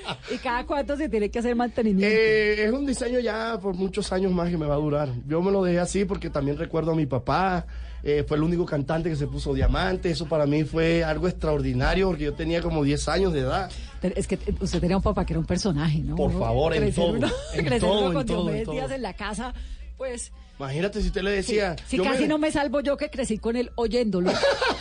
¿Y 0.33 0.37
cada 0.37 0.65
cuánto 0.65 0.95
se 0.97 1.09
tiene 1.09 1.29
que 1.29 1.39
hacer 1.39 1.55
mantenimiento? 1.55 2.15
Eh, 2.15 2.65
es 2.65 2.71
un 2.71 2.85
diseño 2.85 3.19
ya 3.19 3.57
por 3.61 3.73
muchos 3.75 4.11
años 4.11 4.31
más 4.31 4.49
que 4.49 4.57
me 4.57 4.65
va 4.65 4.75
a 4.75 4.77
durar. 4.79 5.09
Yo 5.27 5.41
me 5.41 5.51
lo 5.51 5.63
dejé 5.63 5.79
así 5.79 6.05
porque 6.05 6.29
también 6.29 6.57
recuerdo 6.57 6.91
a 6.91 6.95
mi 6.95 7.05
papá. 7.05 7.65
eh, 8.03 8.23
fue 8.27 8.37
el 8.37 8.43
único 8.43 8.65
cantante 8.65 9.09
que 9.09 9.15
se 9.15 9.27
puso 9.27 9.53
diamante. 9.53 10.09
Eso 10.11 10.27
para 10.27 10.45
mí 10.45 10.63
fue 10.63 11.03
algo 11.03 11.27
extraordinario 11.27 12.07
porque 12.07 12.25
yo 12.25 12.33
tenía 12.33 12.61
como 12.61 12.83
10 12.83 13.07
años 13.09 13.33
de 13.33 13.39
edad. 13.41 13.69
Es 14.01 14.27
que 14.27 14.37
usted 14.61 14.79
tenía 14.79 14.95
un 14.97 15.03
papá 15.03 15.25
que 15.25 15.33
era 15.33 15.39
un 15.39 15.45
personaje, 15.45 15.99
¿no? 15.99 16.15
Por 16.15 16.31
favor, 16.37 16.73
en 16.75 16.93
todo, 16.93 17.13
uno- 17.13 17.27
en 17.53 17.65
todo, 17.79 18.19
en 18.21 18.25
todo, 18.25 18.49
en 18.53 18.63
todo. 18.63 18.91
En 18.91 19.01
la 19.01 19.13
casa, 19.13 19.53
pues... 19.97 20.31
Imagínate 20.59 21.01
si 21.01 21.07
usted 21.07 21.21
le 21.21 21.31
decía. 21.31 21.75
Si 21.87 21.97
casi 21.99 22.23
me- 22.23 22.27
no 22.29 22.37
me 22.39 22.51
salvo 22.51 22.79
yo 22.81 22.97
que 22.97 23.09
crecí 23.09 23.37
con 23.37 23.55
él 23.55 23.71
oyéndolo. 23.75 24.31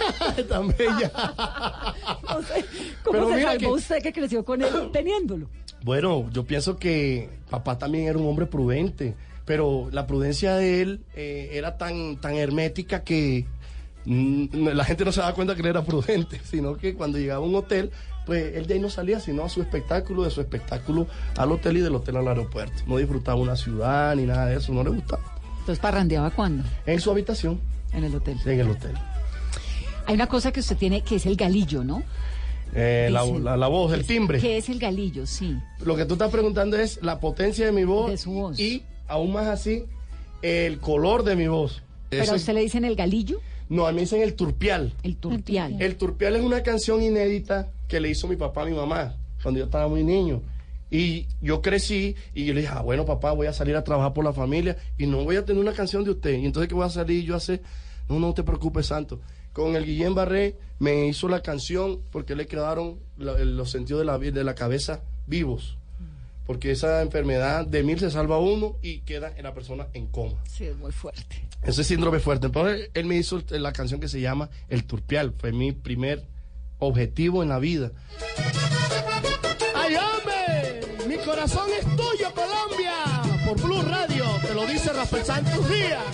Tan 0.49 0.69
bella. 0.69 1.11
No 2.29 2.43
sé, 2.43 2.65
¿Cómo 3.05 3.13
Pero 3.13 3.29
se 3.29 3.37
mira 3.37 3.49
salvó 3.51 3.59
que- 3.61 3.67
usted 3.69 4.03
que 4.03 4.13
creció 4.13 4.45
con 4.45 4.63
él 4.63 4.91
teniéndolo? 4.93 5.49
Bueno, 5.83 6.29
yo 6.33 6.45
pienso 6.45 6.77
que 6.79 7.29
papá 7.51 7.79
también 7.79 8.07
era 8.09 8.19
un 8.19 8.27
hombre 8.27 8.47
prudente, 8.47 9.15
pero 9.45 9.89
la 9.93 10.07
prudencia 10.07 10.57
de 10.57 10.83
él 10.83 11.01
eh, 11.15 11.51
era 11.53 11.77
tan, 11.79 12.17
tan 12.21 12.35
hermética 12.35 13.03
que 13.05 13.47
mm, 14.07 14.67
la 14.69 14.85
gente 14.85 15.05
no 15.05 15.13
se 15.13 15.21
daba 15.21 15.35
cuenta 15.35 15.55
que 15.55 15.61
él 15.61 15.69
era 15.69 15.85
prudente, 15.85 16.41
sino 16.45 16.77
que 16.77 16.95
cuando 16.95 17.19
llegaba 17.19 17.45
a 17.45 17.49
un 17.49 17.55
hotel, 17.55 17.91
pues 18.25 18.57
él 18.57 18.67
de 18.67 18.75
ahí 18.75 18.81
no 18.81 18.91
salía, 18.91 19.21
sino 19.21 19.45
a 19.45 19.49
su 19.49 19.63
espectáculo, 19.63 20.25
de 20.25 20.31
su 20.31 20.41
espectáculo 20.41 21.07
al 21.37 21.53
hotel 21.53 21.77
y 21.77 21.81
del 21.81 21.95
hotel 21.95 22.17
al 22.17 22.27
aeropuerto. 22.29 22.83
No 22.87 22.97
disfrutaba 22.97 23.37
una 23.41 23.55
ciudad 23.57 24.17
ni 24.17 24.25
nada 24.25 24.47
de 24.47 24.57
eso, 24.57 24.73
no 24.73 24.83
le 24.83 24.91
gustaba. 24.91 25.23
Entonces, 25.67 25.83
¿parrandeaba 25.83 26.31
cuándo? 26.31 26.63
En 26.87 27.01
su 27.01 27.11
habitación, 27.11 27.61
En 27.93 28.05
el 28.05 28.15
hotel. 28.15 28.39
en 28.47 28.61
el 28.61 28.71
hotel. 28.71 28.93
Hay 30.07 30.15
una 30.15 30.29
cosa 30.29 30.53
que 30.53 30.61
usted 30.61 30.77
tiene 30.77 31.01
que 31.03 31.17
es 31.17 31.27
el 31.27 31.35
galillo, 31.35 31.83
¿no? 31.83 32.05
Eh, 32.73 33.09
la, 33.11 33.25
la- 33.27 33.57
la 33.57 33.67
voz, 33.67 33.93
el 33.93 34.07
timbre. 34.07 34.39
¿Qué 34.39 34.59
es 34.59 34.69
el 34.69 34.79
galillo? 34.79 35.27
Sí. 35.27 35.57
Lo 35.85 35.97
que 35.97 36.05
tú 36.05 36.13
estás 36.15 36.31
preguntando 36.31 36.77
es 36.77 37.03
la 37.03 37.19
potencia 37.19 37.67
de 37.67 37.73
mi 37.73 37.83
voz, 37.83 38.13
De 38.13 38.17
su 38.17 38.31
voz. 38.31 38.61
y 38.61 38.85
aún 39.09 39.33
más 39.33 39.49
así, 39.49 39.83
el 40.41 40.79
color 40.79 41.25
de 41.25 41.35
mi 41.35 41.49
voz. 41.49 41.83
¿Pero 42.11 42.23
Eso 42.23 42.35
a 42.35 42.37
usted 42.37 42.55
le 42.55 42.61
dicen 42.61 42.85
el 42.85 42.95
galillo? 42.95 43.41
No, 43.69 43.89
a 43.89 43.91
mí 43.91 43.97
me 43.97 44.01
dicen 44.03 44.23
el 44.23 44.35
turpial. 44.35 44.95
El 45.03 45.17
turpial. 45.17 45.83
El 45.83 45.97
turpial 45.97 46.37
es 46.37 46.43
una 46.43 46.63
canción 46.63 47.03
inédita 47.03 47.73
que 47.89 47.99
le 47.99 48.09
hizo 48.11 48.29
mi 48.29 48.37
papá 48.37 48.63
a 48.63 48.67
mi 48.67 48.73
mamá 48.77 49.17
cuando 49.43 49.59
yo 49.59 49.65
estaba 49.65 49.89
muy 49.89 50.05
niño. 50.05 50.43
Y 50.91 51.27
yo 51.41 51.63
crecí 51.63 52.15
y 52.35 52.45
yo 52.45 52.55
le 52.55 52.61
dije, 52.61 52.73
ah, 52.75 52.83
bueno, 52.83 53.05
papá, 53.05 53.33
voy 53.33 53.47
a 53.49 53.53
salir 53.53 53.75
a 53.77 53.83
trabajar 53.85 54.13
por 54.13 54.25
la 54.25 54.33
familia 54.33 54.77
y 54.97 55.07
no 55.07 55.25
voy 55.25 55.37
a 55.37 55.45
tener 55.45 55.61
una 55.61 55.73
canción 55.73 56.05
de 56.05 56.11
usted. 56.13 56.39
Y 56.39 56.47
entonces, 56.47 56.69
¿qué 56.69 56.75
voy 56.75 56.87
a 56.87 56.91
salir 56.91 57.25
yo 57.25 57.35
a 57.35 57.39
hacer? 57.39 57.61
No, 58.09 58.21
no 58.21 58.33
te 58.35 58.43
preocupes, 58.45 58.87
Santo. 58.87 59.21
Con 59.53 59.75
el 59.75 59.85
Guillén 59.85 60.15
Barré 60.15 60.57
me 60.79 61.07
hizo 61.09 61.29
la 61.29 61.41
canción 61.43 62.01
porque 62.13 62.37
le 62.37 62.47
quedaron 62.47 63.01
la- 63.17 63.39
los 63.45 63.71
sentidos 63.71 64.01
de 64.01 64.07
la, 64.07 64.19
de 64.19 64.45
la 64.45 64.55
cabeza 64.55 65.03
vivos. 65.27 65.77
Porque 66.47 66.71
esa 66.71 67.03
enfermedad 67.03 67.67
de 67.67 67.83
mil 67.83 67.99
se 67.99 68.09
salva 68.13 68.39
uno 68.39 68.77
y 68.81 68.99
queda 69.01 69.33
en 69.37 69.43
la 69.43 69.53
persona 69.55 69.89
en 69.95 70.07
coma. 70.07 70.37
Sí, 70.49 70.67
es 70.67 70.77
muy 70.77 70.93
fuerte. 70.93 71.43
Ese 71.65 71.83
síndrome 71.83 72.21
fuerte. 72.21 72.47
Entonces, 72.47 72.91
él 72.95 73.07
me 73.07 73.17
hizo 73.17 73.43
la 73.51 73.73
canción 73.73 73.99
que 73.99 74.07
se 74.07 74.21
llama 74.21 74.49
El 74.69 74.85
Turpial. 74.85 75.35
Fue 75.37 75.51
mi 75.51 75.73
primer 75.73 76.23
objetivo 76.79 77.43
en 77.43 77.49
la 77.49 77.59
vida. 77.59 77.91
Corazón 81.27 81.69
es 81.77 81.85
tuyo, 81.97 82.33
Colombia. 82.33 82.95
Por 83.45 83.61
Blue 83.61 83.83
Radio. 83.83 84.25
Te 84.47 84.55
lo 84.55 84.65
dice 84.65 84.93
Rafael 84.93 85.25
Santos 85.25 85.69
Díaz. 85.69 86.05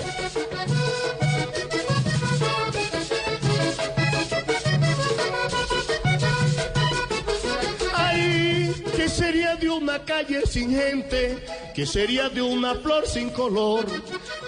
Ay, 7.95 8.75
¿qué 8.97 9.07
sería 9.07 9.55
de 9.57 9.69
una 9.69 10.03
calle 10.03 10.47
sin 10.47 10.71
gente? 10.71 11.45
¿Qué 11.75 11.85
sería 11.85 12.31
de 12.31 12.41
una 12.41 12.75
flor 12.77 13.07
sin 13.07 13.29
color? 13.29 13.85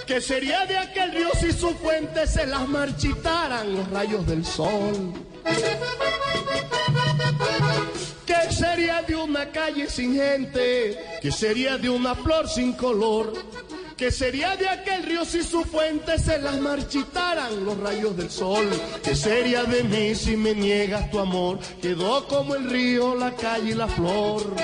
¿Qué 0.06 0.22
sería 0.22 0.64
de 0.64 0.78
aquel 0.78 1.12
río 1.12 1.28
si 1.38 1.52
sus 1.52 1.74
fuentes 1.74 2.30
se 2.30 2.46
las 2.46 2.66
marchitaran 2.66 3.76
los 3.76 3.90
rayos 3.90 4.26
del 4.26 4.46
sol? 4.46 5.12
¿Qué 8.74 8.80
sería 8.80 9.02
de 9.02 9.14
una 9.14 9.52
calle 9.52 9.88
sin 9.88 10.16
gente? 10.16 10.98
¿Qué 11.22 11.30
sería 11.30 11.78
de 11.78 11.88
una 11.88 12.16
flor 12.16 12.48
sin 12.48 12.72
color? 12.72 13.32
¿Qué 13.96 14.10
sería 14.10 14.56
de 14.56 14.68
aquel 14.68 15.04
río 15.04 15.24
si 15.24 15.44
sus 15.44 15.64
fuentes 15.66 16.22
se 16.22 16.40
las 16.40 16.58
marchitaran 16.58 17.64
los 17.64 17.78
rayos 17.78 18.16
del 18.16 18.28
sol? 18.30 18.68
¿Qué 19.04 19.14
sería 19.14 19.62
de 19.62 19.84
mí 19.84 20.16
si 20.16 20.36
me 20.36 20.56
niegas 20.56 21.08
tu 21.12 21.20
amor? 21.20 21.60
Quedó 21.80 22.26
como 22.26 22.56
el 22.56 22.68
río, 22.68 23.14
la 23.14 23.30
calle 23.36 23.70
y 23.70 23.74
la 23.74 23.86
flor. 23.86 24.56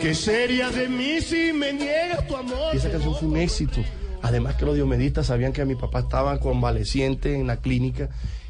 ¿Qué 0.00 0.14
sería 0.14 0.70
de 0.70 0.88
mí 0.88 1.20
si 1.20 1.52
me 1.52 1.74
niegas 1.74 2.26
tu 2.26 2.36
amor? 2.36 2.74
Esa 2.74 2.90
canción 2.90 3.14
fue 3.16 3.28
un 3.28 3.36
éxito. 3.36 3.82
Además 4.22 4.54
que 4.54 4.64
los 4.64 4.74
diomedistas 4.76 5.26
sabían 5.26 5.52
que 5.52 5.66
mi 5.66 5.74
papá 5.74 6.00
estaba 6.00 6.40
convaleciente 6.40 7.34
en 7.34 7.46
la 7.46 7.58
clínica. 7.58 8.08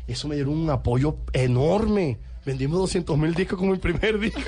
Eso 0.08 0.26
me 0.26 0.34
dieron 0.34 0.54
un 0.54 0.70
apoyo 0.70 1.16
enorme. 1.32 2.18
Vendimos 2.44 2.78
200 2.80 3.16
mil 3.18 3.34
discos 3.34 3.58
como 3.58 3.74
el 3.74 3.78
primer 3.80 4.18
disco. 4.20 4.40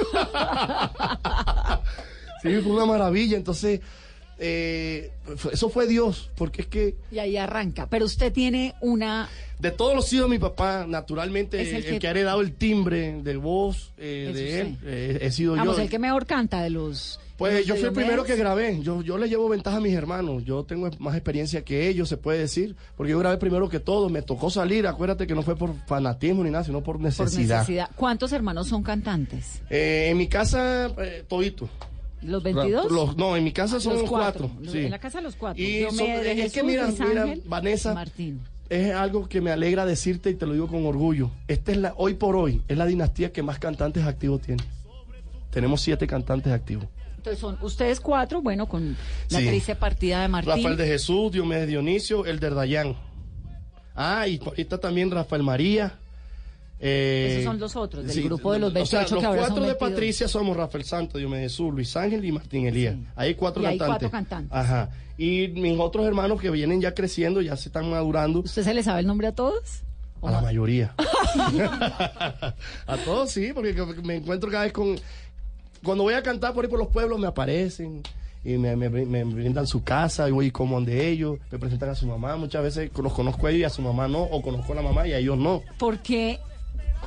sí, 2.42 2.48
fue 2.62 2.72
una 2.72 2.86
maravilla. 2.86 3.36
Entonces, 3.36 3.80
eh, 4.38 5.10
eso 5.52 5.68
fue 5.68 5.86
Dios, 5.86 6.30
porque 6.36 6.62
es 6.62 6.68
que 6.68 6.94
Y 7.12 7.18
ahí 7.18 7.36
arranca. 7.36 7.86
Pero 7.90 8.06
usted 8.06 8.32
tiene 8.32 8.74
una... 8.80 9.28
de 9.58 9.70
todos 9.70 9.94
los 9.94 10.10
hijos 10.12 10.26
de 10.26 10.30
mi 10.30 10.38
papá, 10.38 10.86
naturalmente, 10.88 11.60
Es 11.60 11.68
el 11.68 11.76
el, 11.76 11.84
que- 11.84 11.98
que... 11.98 12.08
ha 12.08 12.10
heredado 12.12 12.40
el 12.40 12.52
timbre 12.54 13.20
de 13.22 13.36
voz 13.36 13.92
eh, 13.98 14.30
de 14.34 14.60
él, 14.62 14.78
eh, 14.84 15.18
he 15.20 15.30
sido 15.30 15.56
Vamos, 15.56 15.76
yo. 15.76 15.82
el 15.82 15.90
que 15.90 15.98
mejor 15.98 16.24
canta 16.26 16.62
de 16.62 16.70
los... 16.70 17.20
Pues 17.40 17.64
yo 17.66 17.74
fui 17.74 17.84
el 17.86 17.92
primero 17.94 18.22
que 18.22 18.36
grabé. 18.36 18.80
Yo, 18.82 19.00
yo 19.02 19.16
le 19.16 19.26
llevo 19.28 19.48
ventaja 19.48 19.78
a 19.78 19.80
mis 19.80 19.94
hermanos. 19.94 20.44
Yo 20.44 20.62
tengo 20.64 20.90
más 20.98 21.14
experiencia 21.14 21.64
que 21.64 21.88
ellos, 21.88 22.06
se 22.08 22.18
puede 22.18 22.38
decir. 22.38 22.76
Porque 22.96 23.12
yo 23.12 23.18
grabé 23.18 23.38
primero 23.38 23.68
que 23.70 23.80
todo. 23.80 24.10
Me 24.10 24.20
tocó 24.20 24.50
salir. 24.50 24.86
Acuérdate 24.86 25.26
que 25.26 25.34
no 25.34 25.42
fue 25.42 25.56
por 25.56 25.74
fanatismo 25.86 26.44
ni 26.44 26.50
nada, 26.50 26.64
sino 26.64 26.82
por 26.82 26.96
Por 26.96 27.04
necesidad. 27.04 27.66
¿Cuántos 27.96 28.32
hermanos 28.32 28.68
son 28.68 28.82
cantantes? 28.82 29.62
Eh, 29.70 30.08
en 30.10 30.18
mi 30.18 30.28
casa, 30.28 30.88
eh, 30.98 31.24
todito. 31.26 31.68
¿Los 32.20 32.42
22? 32.42 32.92
Los- 32.92 33.16
no, 33.16 33.34
en 33.34 33.42
mi 33.44 33.52
casa 33.52 33.80
son 33.80 33.94
Los 33.94 34.10
cuatro. 34.10 34.50
Los- 34.60 34.72
sí. 34.72 34.80
En 34.80 34.90
la 34.90 34.98
casa 34.98 35.22
los 35.22 35.34
cuatro. 35.34 35.62
Y 35.62 35.84
son- 35.90 36.06
es 36.10 36.36
Jesús, 36.36 36.52
que 36.52 36.62
mira, 36.62 36.86
mira, 36.88 37.22
Ángel 37.22 37.42
Vanessa, 37.46 37.94
Martín. 37.94 38.40
es 38.68 38.92
algo 38.94 39.26
que 39.30 39.40
me 39.40 39.50
alegra 39.50 39.86
decirte 39.86 40.28
y 40.28 40.34
te 40.34 40.44
lo 40.44 40.52
digo 40.52 40.66
con 40.68 40.84
orgullo. 40.84 41.30
Esta 41.48 41.72
es 41.72 41.78
la, 41.78 41.94
hoy 41.96 42.12
por 42.12 42.36
hoy, 42.36 42.60
es 42.68 42.76
la 42.76 42.84
dinastía 42.84 43.32
que 43.32 43.42
más 43.42 43.58
cantantes 43.58 44.04
activos 44.04 44.42
tiene. 44.42 44.62
Tenemos 45.50 45.80
siete 45.80 46.06
cantantes 46.06 46.52
activos. 46.52 46.84
Entonces 47.20 47.38
son 47.38 47.58
ustedes 47.60 48.00
cuatro, 48.00 48.40
bueno, 48.40 48.66
con 48.66 48.96
la 49.28 49.40
Sí. 49.40 49.46
triste 49.46 49.76
partida 49.76 50.22
de 50.22 50.28
Martín. 50.28 50.54
Rafael 50.56 50.76
de 50.78 50.86
Jesús, 50.86 51.30
Diomedes 51.30 51.68
Dionisio, 51.68 52.24
el 52.24 52.40
de 52.40 52.48
Dayán. 52.48 52.96
Ah, 53.94 54.26
y 54.26 54.40
ahorita 54.42 54.78
también 54.78 55.10
Rafael 55.10 55.42
María. 55.42 55.98
eh, 56.82 57.32
Esos 57.32 57.44
son 57.44 57.60
los 57.60 57.76
otros, 57.76 58.04
del 58.06 58.14
sí, 58.14 58.22
grupo 58.22 58.54
de 58.54 58.58
los 58.58 58.70
o 58.74 58.86
sea, 58.86 59.00
28 59.00 59.06
que 59.08 59.14
los 59.16 59.24
ahora 59.24 59.38
cuatro 59.40 59.56
son 59.56 59.64
de 59.64 59.68
22. 59.74 59.90
Patricia 59.90 60.28
somos 60.28 60.56
Rafael 60.56 60.84
Santos, 60.84 61.18
Diomedes 61.20 61.52
Jesús, 61.52 61.74
Luis 61.74 61.94
Ángel 61.94 62.24
y 62.24 62.32
Martín 62.32 62.66
Elías. 62.66 62.96
Ahí 63.16 63.28
hay 63.28 63.34
cuatro 63.34 63.62
Y 63.62 63.66
hay 63.66 63.76
cantantes. 63.78 64.08
cuatro 64.08 64.10
cantantes. 64.10 64.50
Ajá. 64.56 64.90
Y 65.18 65.48
mis 65.48 65.78
otros 65.78 66.06
hermanos 66.06 66.40
que 66.40 66.48
vienen 66.50 66.80
ya 66.80 66.94
creciendo, 66.94 67.42
ya 67.42 67.54
se 67.58 67.68
están 67.68 67.90
madurando. 67.90 68.38
¿Usted 68.40 68.64
se 68.64 68.72
le 68.72 68.82
sabe 68.82 69.00
el 69.00 69.06
nombre 69.06 69.26
a 69.26 69.34
todos? 69.34 69.82
A 70.22 70.30
la 70.30 70.40
mayoría. 70.40 70.94
a 72.86 72.96
todos 73.04 73.30
sí, 73.30 73.52
porque 73.54 73.74
me 74.02 74.16
encuentro 74.16 74.50
cada 74.50 74.64
vez 74.64 74.72
con... 74.72 74.96
Cuando 75.82 76.04
voy 76.04 76.14
a 76.14 76.22
cantar 76.22 76.52
por 76.54 76.64
ahí 76.64 76.70
por 76.70 76.78
los 76.78 76.88
pueblos 76.88 77.18
me 77.18 77.26
aparecen 77.26 78.02
y 78.44 78.56
me, 78.58 78.74
me, 78.76 78.88
me 78.88 79.24
brindan 79.24 79.66
su 79.66 79.82
casa 79.82 80.28
y 80.28 80.32
voy 80.32 80.46
y 80.46 80.50
como 80.50 80.80
de 80.80 81.08
ellos, 81.08 81.38
me 81.50 81.58
presentan 81.58 81.90
a 81.90 81.94
su 81.94 82.06
mamá. 82.06 82.36
Muchas 82.36 82.62
veces 82.62 82.90
los 82.96 83.12
conozco 83.12 83.46
a 83.46 83.50
ellos 83.50 83.60
y 83.60 83.64
a 83.64 83.70
su 83.70 83.82
mamá 83.82 84.08
no, 84.08 84.22
o 84.22 84.42
conozco 84.42 84.72
a 84.72 84.76
la 84.76 84.82
mamá 84.82 85.06
y 85.06 85.12
a 85.12 85.18
ellos 85.18 85.36
no. 85.38 85.62
Porque 85.78 86.38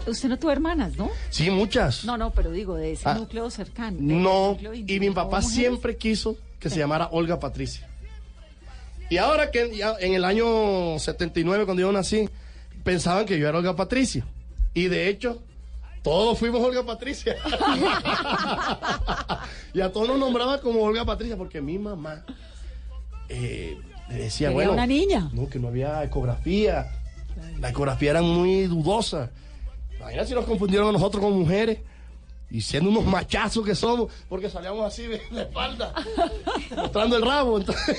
usted 0.07 0.29
no 0.29 0.37
tuvo 0.39 0.51
hermanas, 0.51 0.95
¿no? 0.97 1.09
Sí, 1.29 1.49
muchas. 1.49 2.03
No, 2.05 2.17
no, 2.17 2.31
pero 2.31 2.51
digo, 2.51 2.75
de 2.75 2.93
ese 2.93 3.07
Ah, 3.09 3.15
núcleo 3.15 3.49
cercano. 3.49 3.97
No, 3.99 4.49
núcleo 4.51 4.73
y 4.73 4.83
mi 4.99 5.07
¿no 5.07 5.13
papá 5.13 5.37
mujeres? 5.37 5.55
siempre 5.55 5.97
quiso 5.97 6.35
que 6.59 6.69
se 6.69 6.77
llamara 6.79 7.09
Olga 7.11 7.39
Patricia. 7.39 7.87
Y 9.09 9.17
ahora 9.17 9.51
que 9.51 9.75
ya 9.75 9.95
en 9.99 10.13
el 10.13 10.23
año 10.25 10.97
79, 10.97 11.65
cuando 11.65 11.81
yo 11.81 11.91
nací, 11.91 12.27
pensaban 12.83 13.25
que 13.25 13.37
yo 13.37 13.47
era 13.47 13.57
Olga 13.57 13.75
Patricia. 13.75 14.25
Y 14.73 14.87
de 14.87 15.07
hecho, 15.09 15.41
todos 16.03 16.37
fuimos 16.37 16.61
Olga 16.61 16.83
Patricia. 16.83 17.35
y 19.73 19.81
a 19.81 19.91
todos 19.91 20.09
nos 20.09 20.19
nombraban 20.19 20.59
como 20.59 20.81
Olga 20.81 21.05
Patricia, 21.05 21.37
porque 21.37 21.61
mi 21.61 21.79
mamá 21.79 22.23
eh, 23.29 23.77
le 24.09 24.15
decía, 24.15 24.51
bueno, 24.51 24.73
una 24.73 24.85
niña. 24.85 25.29
no, 25.33 25.49
que 25.49 25.59
no 25.59 25.69
había 25.69 26.03
ecografía. 26.03 26.91
La 27.59 27.69
ecografía 27.69 28.11
era 28.11 28.21
muy 28.21 28.63
dudosa. 28.63 29.31
Imagínate 29.97 30.27
si 30.27 30.33
nos 30.35 30.45
confundieron 30.45 30.89
a 30.89 30.91
nosotros 30.91 31.23
con 31.23 31.33
mujeres. 31.33 31.79
Y 32.51 32.61
siendo 32.61 32.91
unos 32.91 33.05
machazos 33.05 33.65
que 33.65 33.73
somos, 33.73 34.11
porque 34.29 34.47
salíamos 34.47 34.85
así 34.85 35.07
de, 35.07 35.19
de 35.31 35.41
espalda, 35.41 35.91
mostrando 36.75 37.17
el 37.17 37.25
rabo. 37.25 37.57
entonces. 37.57 37.97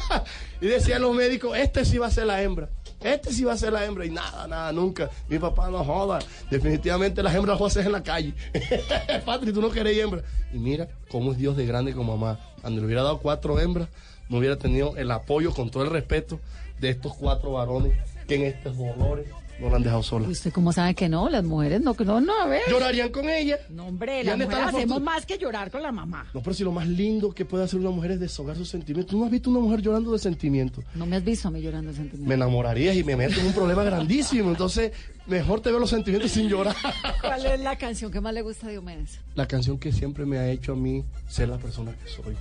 y 0.60 0.66
decían 0.66 1.02
los 1.02 1.16
médicos, 1.16 1.56
este 1.56 1.84
sí 1.84 1.98
va 1.98 2.06
a 2.06 2.10
ser 2.10 2.26
la 2.26 2.40
hembra. 2.40 2.68
Este 3.00 3.32
sí 3.32 3.44
va 3.44 3.52
a 3.52 3.56
ser 3.56 3.72
la 3.72 3.84
hembra. 3.84 4.04
Y 4.04 4.10
nada, 4.10 4.46
nada, 4.46 4.72
nunca. 4.72 5.10
Mi 5.28 5.38
papá 5.38 5.70
no 5.70 5.84
joda. 5.84 6.18
Definitivamente 6.50 7.22
las 7.22 7.34
hembras 7.34 7.60
las 7.60 7.76
hacer 7.78 7.86
en 7.86 7.92
la 7.92 8.02
calle. 8.02 8.34
Patri, 9.24 9.52
tú 9.52 9.60
no 9.60 9.70
querés 9.70 9.98
hembra. 9.98 10.22
Y 10.52 10.58
mira 10.58 10.88
cómo 11.10 11.32
es 11.32 11.38
Dios 11.38 11.56
de 11.56 11.66
grande 11.66 11.92
con 11.92 12.06
mamá. 12.06 12.38
Cuando 12.60 12.80
le 12.80 12.86
hubiera 12.86 13.02
dado 13.02 13.18
cuatro 13.18 13.58
hembras, 13.60 13.88
no 14.28 14.38
hubiera 14.38 14.56
tenido 14.56 14.96
el 14.96 15.10
apoyo, 15.10 15.52
con 15.52 15.70
todo 15.70 15.84
el 15.84 15.90
respeto, 15.90 16.40
de 16.80 16.90
estos 16.90 17.14
cuatro 17.14 17.52
varones 17.52 17.92
que 18.26 18.36
en 18.36 18.42
estos 18.42 18.76
dolores 18.76 19.26
no 19.60 19.70
la 19.70 19.76
han 19.76 19.82
dejado 19.82 20.02
sola. 20.02 20.28
¿Usted 20.28 20.52
cómo 20.52 20.72
sabe 20.72 20.94
que 20.94 21.08
no? 21.08 21.28
Las 21.28 21.44
mujeres 21.44 21.80
no, 21.80 21.96
no, 21.98 22.20
no, 22.20 22.40
a 22.40 22.46
ver. 22.46 22.62
Llorarían 22.70 23.10
con 23.10 23.28
ella. 23.28 23.58
No, 23.70 23.86
hombre, 23.86 24.22
las 24.24 24.36
mujeres 24.36 24.58
la 24.58 24.68
hacemos 24.68 25.02
más 25.02 25.26
que 25.26 25.38
llorar 25.38 25.70
con 25.70 25.82
la 25.82 25.92
mamá. 25.92 26.26
No, 26.32 26.42
pero 26.42 26.54
si 26.54 26.64
lo 26.64 26.72
más 26.72 26.86
lindo 26.86 27.32
que 27.32 27.44
puede 27.44 27.64
hacer 27.64 27.80
una 27.80 27.90
mujer 27.90 28.12
es 28.12 28.20
deshogar 28.20 28.56
sus 28.56 28.68
sentimientos. 28.68 29.10
¿Tú 29.10 29.18
no 29.18 29.24
has 29.24 29.30
visto 29.30 29.50
una 29.50 29.60
mujer 29.60 29.80
llorando 29.80 30.12
de 30.12 30.18
sentimientos? 30.18 30.84
No 30.94 31.06
me 31.06 31.16
has 31.16 31.24
visto 31.24 31.48
a 31.48 31.50
mí 31.50 31.60
llorando 31.60 31.90
de 31.90 31.96
sentimientos. 31.96 32.28
Me 32.28 32.34
enamorarías 32.34 32.96
y 32.96 33.04
me 33.04 33.16
meto 33.16 33.40
en 33.40 33.46
un 33.46 33.52
problema 33.52 33.82
grandísimo. 33.82 34.50
Entonces, 34.50 34.92
mejor 35.26 35.60
te 35.60 35.70
veo 35.70 35.78
los 35.78 35.90
sentimientos 35.90 36.30
sin 36.30 36.48
llorar. 36.48 36.76
¿Cuál 37.20 37.44
es 37.46 37.60
la 37.60 37.76
canción 37.76 38.10
que 38.12 38.20
más 38.20 38.32
le 38.34 38.42
gusta 38.42 38.68
a 38.68 38.70
Diomedes? 38.70 39.20
La 39.34 39.46
canción 39.46 39.78
que 39.78 39.92
siempre 39.92 40.24
me 40.24 40.38
ha 40.38 40.48
hecho 40.50 40.72
a 40.72 40.76
mí 40.76 41.04
ser 41.28 41.48
la 41.48 41.58
persona 41.58 41.92
que 41.92 42.08
soy. 42.08 42.36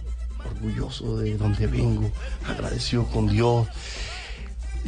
Orgulloso 0.45 1.17
de 1.17 1.35
donde 1.35 1.67
vengo, 1.67 2.11
agradecido 2.47 3.05
con 3.05 3.27
Dios. 3.27 3.67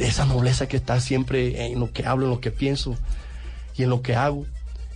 Esa 0.00 0.24
nobleza 0.24 0.66
que 0.66 0.78
está 0.78 0.98
siempre 0.98 1.66
en 1.66 1.78
lo 1.78 1.92
que 1.92 2.06
hablo, 2.06 2.24
en 2.24 2.30
lo 2.30 2.40
que 2.40 2.50
pienso 2.50 2.96
y 3.76 3.82
en 3.82 3.90
lo 3.90 4.02
que 4.02 4.16
hago. 4.16 4.46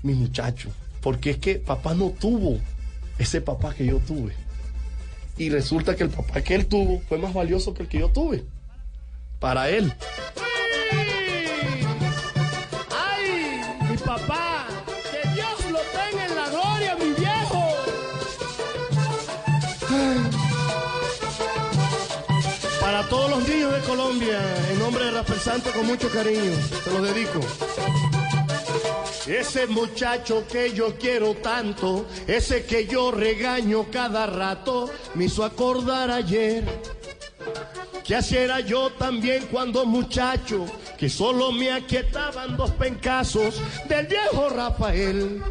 Mi 0.03 0.15
muchacho. 0.15 0.71
Porque 1.01 1.31
es 1.31 1.39
que 1.39 1.57
papá 1.57 1.95
no 1.95 2.11
tuvo 2.11 2.59
ese 3.19 3.41
papá 3.41 3.75
que 3.75 3.87
yo 3.87 3.99
tuve. 3.99 4.35
Y 5.37 5.51
resulta 5.51 5.95
que 5.97 6.05
el 6.05 6.11
papá 6.11 6.41
que 6.41 6.55
él 6.55 6.67
tuvo 6.67 7.01
fue 7.09 7.19
más 7.19 7.35
valioso 7.35 7.75
que 7.75 7.83
el 7.83 7.89
que 7.89 7.99
yo 7.99 8.09
tuve. 8.09 8.45
Para 9.41 9.69
él. 9.69 9.93
¡Ay! 12.91 13.61
Mi 13.91 13.97
papá, 13.99 14.67
que 15.11 15.29
Dios 15.31 15.71
lo 15.71 15.81
tenga 15.81 16.27
en 16.27 16.35
la 16.35 16.49
gloria, 16.51 16.97
mi 16.97 17.13
viejo. 17.13 17.65
Para 22.81 23.09
todos 23.09 23.31
los 23.31 23.49
niños 23.49 23.73
de 23.73 23.81
Colombia, 23.81 24.41
nombre 24.85 25.05
de 25.07 25.11
Rafael 25.13 25.41
Santo, 25.41 25.71
con 25.73 25.87
mucho 25.87 26.11
cariño, 26.11 26.53
te 26.85 26.91
lo 26.91 27.03
dedico. 27.03 27.41
Ese 29.27 29.67
muchacho 29.67 30.45
que 30.47 30.75
yo 30.75 30.99
quiero 30.99 31.35
tanto, 31.37 32.07
ese 32.27 32.67
que 32.67 32.87
yo 32.87 33.11
regaño 33.11 33.87
cada 33.91 34.27
rato, 34.27 34.91
me 35.15 35.25
hizo 35.25 35.43
acordar 35.43 36.11
ayer 36.11 36.65
así 38.15 38.37
era 38.37 38.61
yo 38.61 38.91
también 38.91 39.47
cuando 39.51 39.87
muchacho, 39.87 40.67
que 40.99 41.09
solo 41.09 41.53
me 41.53 41.73
aquietaban 41.73 42.57
dos 42.57 42.71
pencazos 42.73 43.61
del 43.89 44.07
viejo 44.07 44.51
Rafael. 44.51 45.43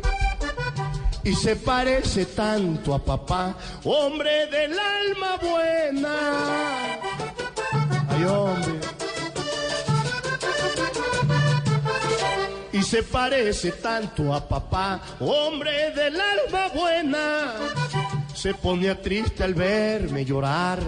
Y 1.24 1.34
se 1.36 1.56
parece 1.56 2.26
tanto 2.26 2.94
a 2.94 3.00
papá, 3.04 3.56
hombre 3.84 4.48
del 4.48 4.78
alma 4.78 5.38
buena. 5.42 7.00
Ay, 8.10 8.24
hombre. 8.26 9.03
Y 12.84 12.86
se 12.86 13.02
parece 13.02 13.72
tanto 13.72 14.34
a 14.34 14.46
papá, 14.46 15.00
hombre 15.22 15.92
del 15.92 16.20
alma 16.20 16.68
buena. 16.76 17.54
Se 18.36 18.54
ponía 18.54 19.02
triste 19.02 19.42
al 19.42 19.54
verme 19.54 20.26
llorar 20.26 20.80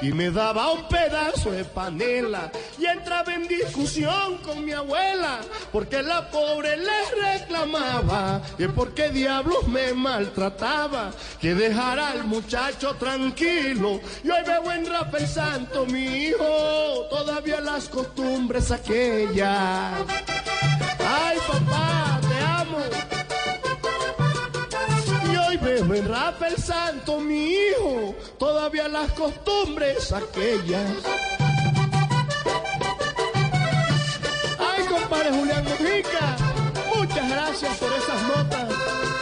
y 0.00 0.12
me 0.12 0.30
daba 0.30 0.72
un 0.72 0.88
pedazo 0.88 1.50
de 1.50 1.66
panela 1.66 2.50
y 2.78 2.86
entraba 2.86 3.34
en 3.34 3.46
discusión 3.46 4.38
con 4.38 4.64
mi 4.64 4.72
abuela 4.72 5.40
porque 5.70 6.02
la 6.02 6.30
pobre 6.30 6.78
le 6.78 7.38
reclamaba 7.38 8.40
que 8.56 8.70
por 8.70 8.94
qué 8.94 9.10
diablos 9.10 9.68
me 9.68 9.92
maltrataba 9.92 11.10
que 11.38 11.54
dejara 11.54 12.12
al 12.12 12.24
muchacho 12.24 12.94
tranquilo 12.94 14.00
y 14.24 14.30
hoy 14.30 14.42
veo 14.46 14.72
en 14.72 14.86
Rafael 14.86 15.28
Santo 15.28 15.84
mi 15.84 16.04
hijo 16.04 17.08
todavía 17.10 17.60
las 17.60 17.90
costumbres 17.90 18.70
aquellas 18.70 19.98
ay 21.12 21.38
papá 21.46 22.20
te 22.28 22.38
amo 22.40 22.78
y 25.30 25.36
hoy 25.36 25.56
veo 25.58 25.94
en 25.94 26.08
Rafael 26.08 26.56
Santo, 26.56 27.20
mi 27.20 27.54
hijo, 27.54 28.14
todavía 28.38 28.88
las 28.88 29.12
costumbres 29.12 30.12
aquellas. 30.12 30.90
Ay, 34.58 34.84
compadre 34.86 35.30
Julián 35.30 35.64
Mujica, 35.64 36.36
muchas 36.96 37.30
gracias 37.30 37.76
por 37.78 37.92
esas 37.92 38.22
notas 38.22 38.68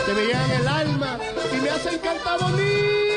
que 0.06 0.12
me 0.12 0.26
llegan 0.26 0.50
el 0.50 0.68
alma 0.68 1.18
y 1.52 1.56
me 1.60 1.70
hacen 1.70 1.98
cantar 1.98 2.40
bonito. 2.40 3.09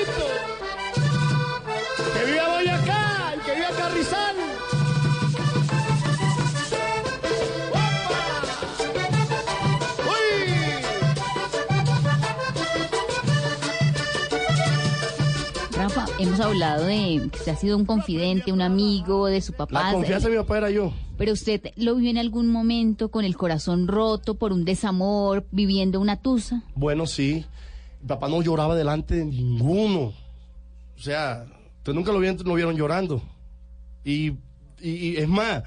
Hemos 16.34 16.46
hablado 16.46 16.86
de 16.86 17.30
que 17.32 17.38
usted 17.40 17.52
ha 17.52 17.56
sido 17.56 17.78
un 17.78 17.86
confidente, 17.86 18.52
un 18.52 18.62
amigo 18.62 19.28
de 19.28 19.42
su 19.42 19.54
papá. 19.54 19.84
La 19.86 19.92
confianza 19.94 20.28
de 20.30 20.36
mi 20.36 20.42
papá 20.42 20.58
era 20.58 20.70
yo. 20.70 20.94
Pero 21.18 21.34
usted 21.34 21.62
lo 21.76 21.96
vio 21.96 22.10
en 22.10 22.18
algún 22.18 22.48
momento 22.48 23.10
con 23.10 23.24
el 23.26 23.38
corazón 23.38 23.88
roto 23.88 24.36
por 24.36 24.52
un 24.52 24.66
desamor, 24.66 25.46
viviendo 25.52 26.00
una 26.00 26.18
tusa. 26.22 26.64
Bueno, 26.76 27.06
sí. 27.06 27.46
Mi 28.02 28.08
papá 28.08 28.28
no 28.28 28.42
lloraba 28.42 28.76
delante 28.76 29.16
de 29.16 29.26
ninguno. 29.26 30.14
O 30.98 31.00
sea, 31.02 31.46
ustedes 31.78 31.96
nunca 31.96 32.12
lo 32.12 32.20
vieron, 32.20 32.38
lo 32.46 32.54
vieron 32.56 32.76
llorando. 32.76 33.22
Y, 34.04 34.32
y- 34.32 34.36
y 34.82 35.18
es 35.18 35.28
más, 35.28 35.64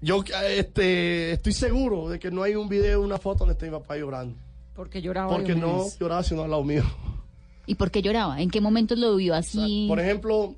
yo 0.00 0.22
este, 0.56 1.32
estoy 1.32 1.52
seguro 1.52 2.08
de 2.08 2.18
que 2.18 2.30
no 2.30 2.42
hay 2.42 2.54
un 2.54 2.68
video, 2.68 3.00
una 3.00 3.18
foto 3.18 3.40
donde 3.40 3.52
esté 3.52 3.66
mi 3.66 3.72
papá 3.72 3.96
llorando. 3.96 4.36
Porque 4.74 5.00
lloraba 5.02 5.28
Porque 5.30 5.54
no 5.54 5.84
lloraba 5.98 6.22
sino 6.22 6.42
al 6.42 6.50
lado 6.50 6.62
mío. 6.64 6.84
¿Y 7.68 7.74
por 7.74 7.90
qué 7.90 8.00
lloraba? 8.00 8.40
¿En 8.40 8.48
qué 8.48 8.62
momentos 8.62 8.98
lo 8.98 9.14
vio 9.16 9.34
así? 9.34 9.84
Por 9.86 10.00
ejemplo, 10.00 10.54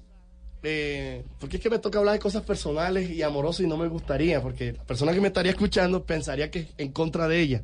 eh, 0.62 1.24
porque 1.40 1.56
es 1.56 1.62
que 1.62 1.68
me 1.68 1.80
toca 1.80 1.98
hablar 1.98 2.14
de 2.14 2.20
cosas 2.20 2.44
personales 2.44 3.10
y 3.10 3.20
amorosas 3.22 3.62
y 3.62 3.66
no 3.66 3.76
me 3.76 3.88
gustaría, 3.88 4.40
porque 4.40 4.74
la 4.74 4.84
persona 4.84 5.12
que 5.12 5.20
me 5.20 5.26
estaría 5.26 5.50
escuchando 5.50 6.04
pensaría 6.04 6.52
que 6.52 6.60
es 6.60 6.68
en 6.78 6.92
contra 6.92 7.26
de 7.26 7.40
ella. 7.40 7.62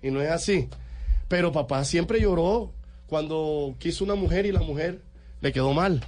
Y 0.00 0.12
no 0.12 0.22
es 0.22 0.30
así. 0.30 0.68
Pero 1.26 1.50
papá 1.50 1.84
siempre 1.84 2.20
lloró 2.20 2.72
cuando 3.08 3.74
quiso 3.80 4.04
una 4.04 4.14
mujer 4.14 4.46
y 4.46 4.52
la 4.52 4.60
mujer 4.60 5.02
le 5.40 5.52
quedó 5.52 5.72
mal. 5.72 6.04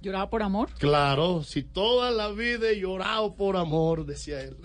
¿Lloraba 0.00 0.30
por 0.30 0.44
amor? 0.44 0.68
Claro, 0.78 1.42
si 1.42 1.64
toda 1.64 2.12
la 2.12 2.28
vida 2.28 2.70
he 2.70 2.78
llorado 2.78 3.34
por 3.34 3.56
amor, 3.56 4.06
decía 4.06 4.40
él. 4.40 4.56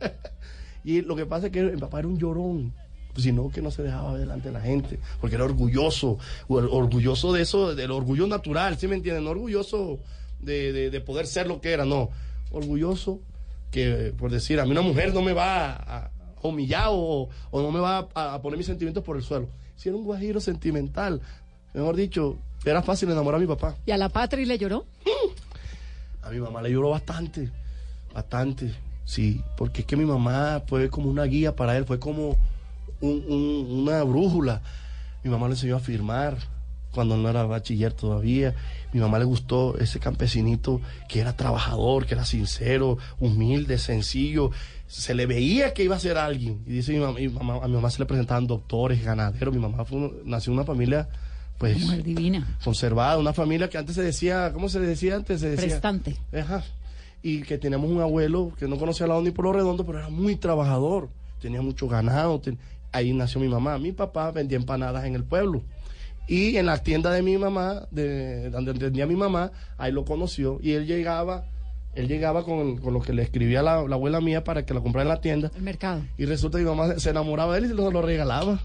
y 0.84 1.00
lo 1.00 1.16
que 1.16 1.24
pasa 1.24 1.46
es 1.46 1.52
que 1.52 1.62
mi 1.62 1.80
papá 1.80 2.00
era 2.00 2.08
un 2.08 2.18
llorón, 2.18 2.74
sino 3.16 3.50
que 3.50 3.60
no 3.62 3.70
se 3.70 3.82
dejaba 3.82 4.12
ver 4.12 4.20
delante 4.22 4.48
de 4.48 4.54
la 4.54 4.60
gente, 4.60 4.98
porque 5.20 5.36
era 5.36 5.44
orgulloso, 5.44 6.18
or- 6.48 6.68
orgulloso 6.70 7.32
de 7.32 7.42
eso, 7.42 7.74
del 7.74 7.90
orgullo 7.90 8.26
natural, 8.26 8.78
¿sí 8.78 8.86
me 8.88 8.96
entienden? 8.96 9.24
No 9.24 9.30
orgulloso 9.30 9.98
de, 10.40 10.72
de- 10.72 10.90
de 10.90 11.00
poder 11.00 11.26
ser 11.26 11.46
lo 11.46 11.60
que 11.60 11.72
era, 11.72 11.84
no. 11.84 12.10
Orgulloso 12.50 13.20
que, 13.70 14.12
por 14.18 14.30
decir, 14.30 14.58
a 14.60 14.64
mí 14.64 14.70
una 14.72 14.80
mujer 14.82 15.12
no 15.14 15.22
me 15.22 15.32
va 15.32 15.70
a, 15.72 16.06
a 16.06 16.10
humillar 16.42 16.86
o, 16.90 17.28
o 17.50 17.62
no 17.62 17.70
me 17.70 17.80
va 17.80 18.08
a, 18.14 18.34
a 18.34 18.42
poner 18.42 18.56
mis 18.56 18.66
sentimientos 18.66 19.04
por 19.04 19.16
el 19.16 19.22
suelo. 19.22 19.48
Si 19.76 19.88
era 19.88 19.96
un 19.96 20.04
guajiro 20.04 20.40
sentimental, 20.40 21.20
mejor 21.74 21.94
dicho, 21.96 22.36
era 22.64 22.82
fácil 22.82 23.10
enamorar 23.10 23.38
a 23.38 23.40
mi 23.40 23.46
papá. 23.46 23.76
¿Y 23.86 23.90
a 23.92 23.96
la 23.96 24.08
patria 24.08 24.44
le 24.44 24.58
lloró? 24.58 24.84
A 26.22 26.30
mi 26.30 26.38
mamá 26.40 26.60
le 26.62 26.70
lloró 26.70 26.90
bastante, 26.90 27.50
bastante, 28.12 28.74
sí, 29.04 29.40
porque 29.56 29.80
es 29.82 29.86
que 29.86 29.96
mi 29.96 30.04
mamá 30.04 30.62
fue 30.66 30.90
como 30.90 31.08
una 31.08 31.24
guía 31.24 31.54
para 31.56 31.76
él, 31.76 31.84
fue 31.86 31.98
como 31.98 32.36
un- 33.00 33.24
un- 33.28 33.80
una 33.82 34.02
brújula. 34.04 34.62
Mi 35.24 35.30
mamá 35.30 35.46
le 35.48 35.54
enseñó 35.54 35.76
a 35.76 35.80
firmar 35.80 36.36
cuando 36.92 37.16
no 37.16 37.28
era 37.28 37.44
bachiller 37.44 37.92
todavía. 37.92 38.54
Mi 38.92 39.00
mamá 39.00 39.18
le 39.18 39.24
gustó 39.24 39.78
ese 39.78 40.00
campesinito 40.00 40.80
que 41.08 41.20
era 41.20 41.36
trabajador, 41.36 42.06
que 42.06 42.14
era 42.14 42.24
sincero, 42.24 42.98
humilde, 43.20 43.78
sencillo. 43.78 44.50
Se 44.88 45.14
le 45.14 45.26
veía 45.26 45.72
que 45.72 45.84
iba 45.84 45.94
a 45.96 46.00
ser 46.00 46.18
alguien. 46.18 46.62
Y 46.66 46.70
dice 46.72 46.92
mi 46.92 46.98
mamá, 46.98 47.18
mi 47.18 47.28
mamá- 47.28 47.60
a 47.62 47.68
mi 47.68 47.74
mamá 47.74 47.90
se 47.90 48.00
le 48.00 48.06
presentaban 48.06 48.46
doctores, 48.46 49.04
ganaderos. 49.04 49.54
Mi 49.54 49.60
mamá 49.60 49.84
fue 49.84 50.12
nació 50.24 50.52
en 50.52 50.58
una 50.58 50.66
familia, 50.66 51.08
pues, 51.58 51.78
Mujer 51.80 52.02
divina. 52.02 52.58
conservada, 52.64 53.18
una 53.18 53.32
familia 53.32 53.68
que 53.70 53.78
antes 53.78 53.94
se 53.94 54.02
decía, 54.02 54.50
¿cómo 54.52 54.68
se 54.68 54.80
decía 54.80 55.14
antes? 55.14 55.40
Se 55.40 55.50
decía, 55.50 55.68
Prestante. 55.68 56.16
Ajá. 56.32 56.64
Y 57.22 57.42
que 57.42 57.58
teníamos 57.58 57.88
un 57.90 58.00
abuelo 58.00 58.52
que 58.58 58.66
no 58.66 58.78
conocía 58.78 59.04
al 59.04 59.10
lado 59.10 59.22
ni 59.22 59.30
por 59.30 59.44
lo 59.44 59.52
redondo, 59.52 59.84
pero 59.86 59.98
era 59.98 60.08
muy 60.08 60.34
trabajador. 60.36 61.08
Tenía 61.40 61.62
mucho 61.62 61.86
ganado. 61.86 62.40
ten- 62.40 62.58
Ahí 62.92 63.12
nació 63.12 63.40
mi 63.40 63.48
mamá. 63.48 63.78
Mi 63.78 63.92
papá 63.92 64.30
vendía 64.30 64.56
empanadas 64.56 65.04
en 65.04 65.14
el 65.14 65.24
pueblo. 65.24 65.62
Y 66.26 66.56
en 66.56 66.66
la 66.66 66.78
tienda 66.78 67.10
de 67.12 67.22
mi 67.22 67.36
mamá, 67.38 67.86
de 67.90 68.50
donde 68.50 68.72
vendía 68.72 69.06
mi 69.06 69.16
mamá, 69.16 69.50
ahí 69.78 69.90
lo 69.92 70.04
conoció. 70.04 70.58
Y 70.62 70.72
él 70.72 70.86
llegaba 70.86 71.44
Él 71.94 72.06
llegaba 72.06 72.44
con, 72.44 72.76
con 72.78 72.92
lo 72.94 73.00
que 73.00 73.12
le 73.12 73.22
escribía 73.22 73.62
la, 73.62 73.82
la 73.82 73.96
abuela 73.96 74.20
mía 74.20 74.44
para 74.44 74.64
que 74.64 74.72
lo 74.74 74.80
comprara 74.82 75.02
en 75.02 75.08
la 75.08 75.20
tienda. 75.20 75.50
El 75.56 75.62
mercado. 75.62 76.02
Y 76.18 76.24
resulta 76.26 76.58
que 76.58 76.64
mi 76.64 76.70
mamá 76.70 76.98
se 76.98 77.10
enamoraba 77.10 77.54
de 77.54 77.66
él 77.66 77.72
y 77.72 77.74
lo, 77.74 77.90
lo 77.90 78.00
regalaba. 78.00 78.60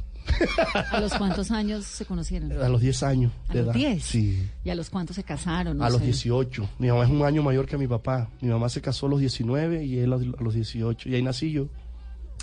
¿A 0.92 1.00
los 1.00 1.14
cuántos 1.18 1.50
años 1.52 1.86
se 1.86 2.06
conocieron? 2.06 2.52
A 2.52 2.70
los 2.70 2.82
10 2.82 3.04
años 3.04 3.32
¿A 3.50 3.54
de 3.54 3.60
los 3.64 3.76
edad. 3.76 3.90
10? 3.94 4.04
Sí. 4.04 4.48
¿Y 4.64 4.70
a 4.70 4.76
los 4.76 4.90
cuántos 4.92 5.16
se 5.16 5.24
casaron? 5.24 5.78
No 5.78 5.84
a 5.86 5.90
los 5.90 6.00
sé. 6.00 6.06
18. 6.06 6.70
Mi 6.80 6.88
mamá 6.90 7.04
es 7.06 7.10
un 7.10 7.24
año 7.24 7.42
mayor 7.42 7.66
que 7.68 7.78
mi 7.78 7.88
papá. 7.88 8.30
Mi 8.42 8.50
mamá 8.50 8.70
se 8.70 8.82
casó 8.82 9.08
a 9.08 9.10
los 9.10 9.20
19 9.20 9.84
y 9.86 9.98
él 10.00 10.14
a 10.14 10.18
a 10.18 10.44
los 10.44 10.54
18. 10.54 11.10
Y 11.10 11.16
ahí 11.16 11.24
nací 11.24 11.52
yo. 11.52 11.68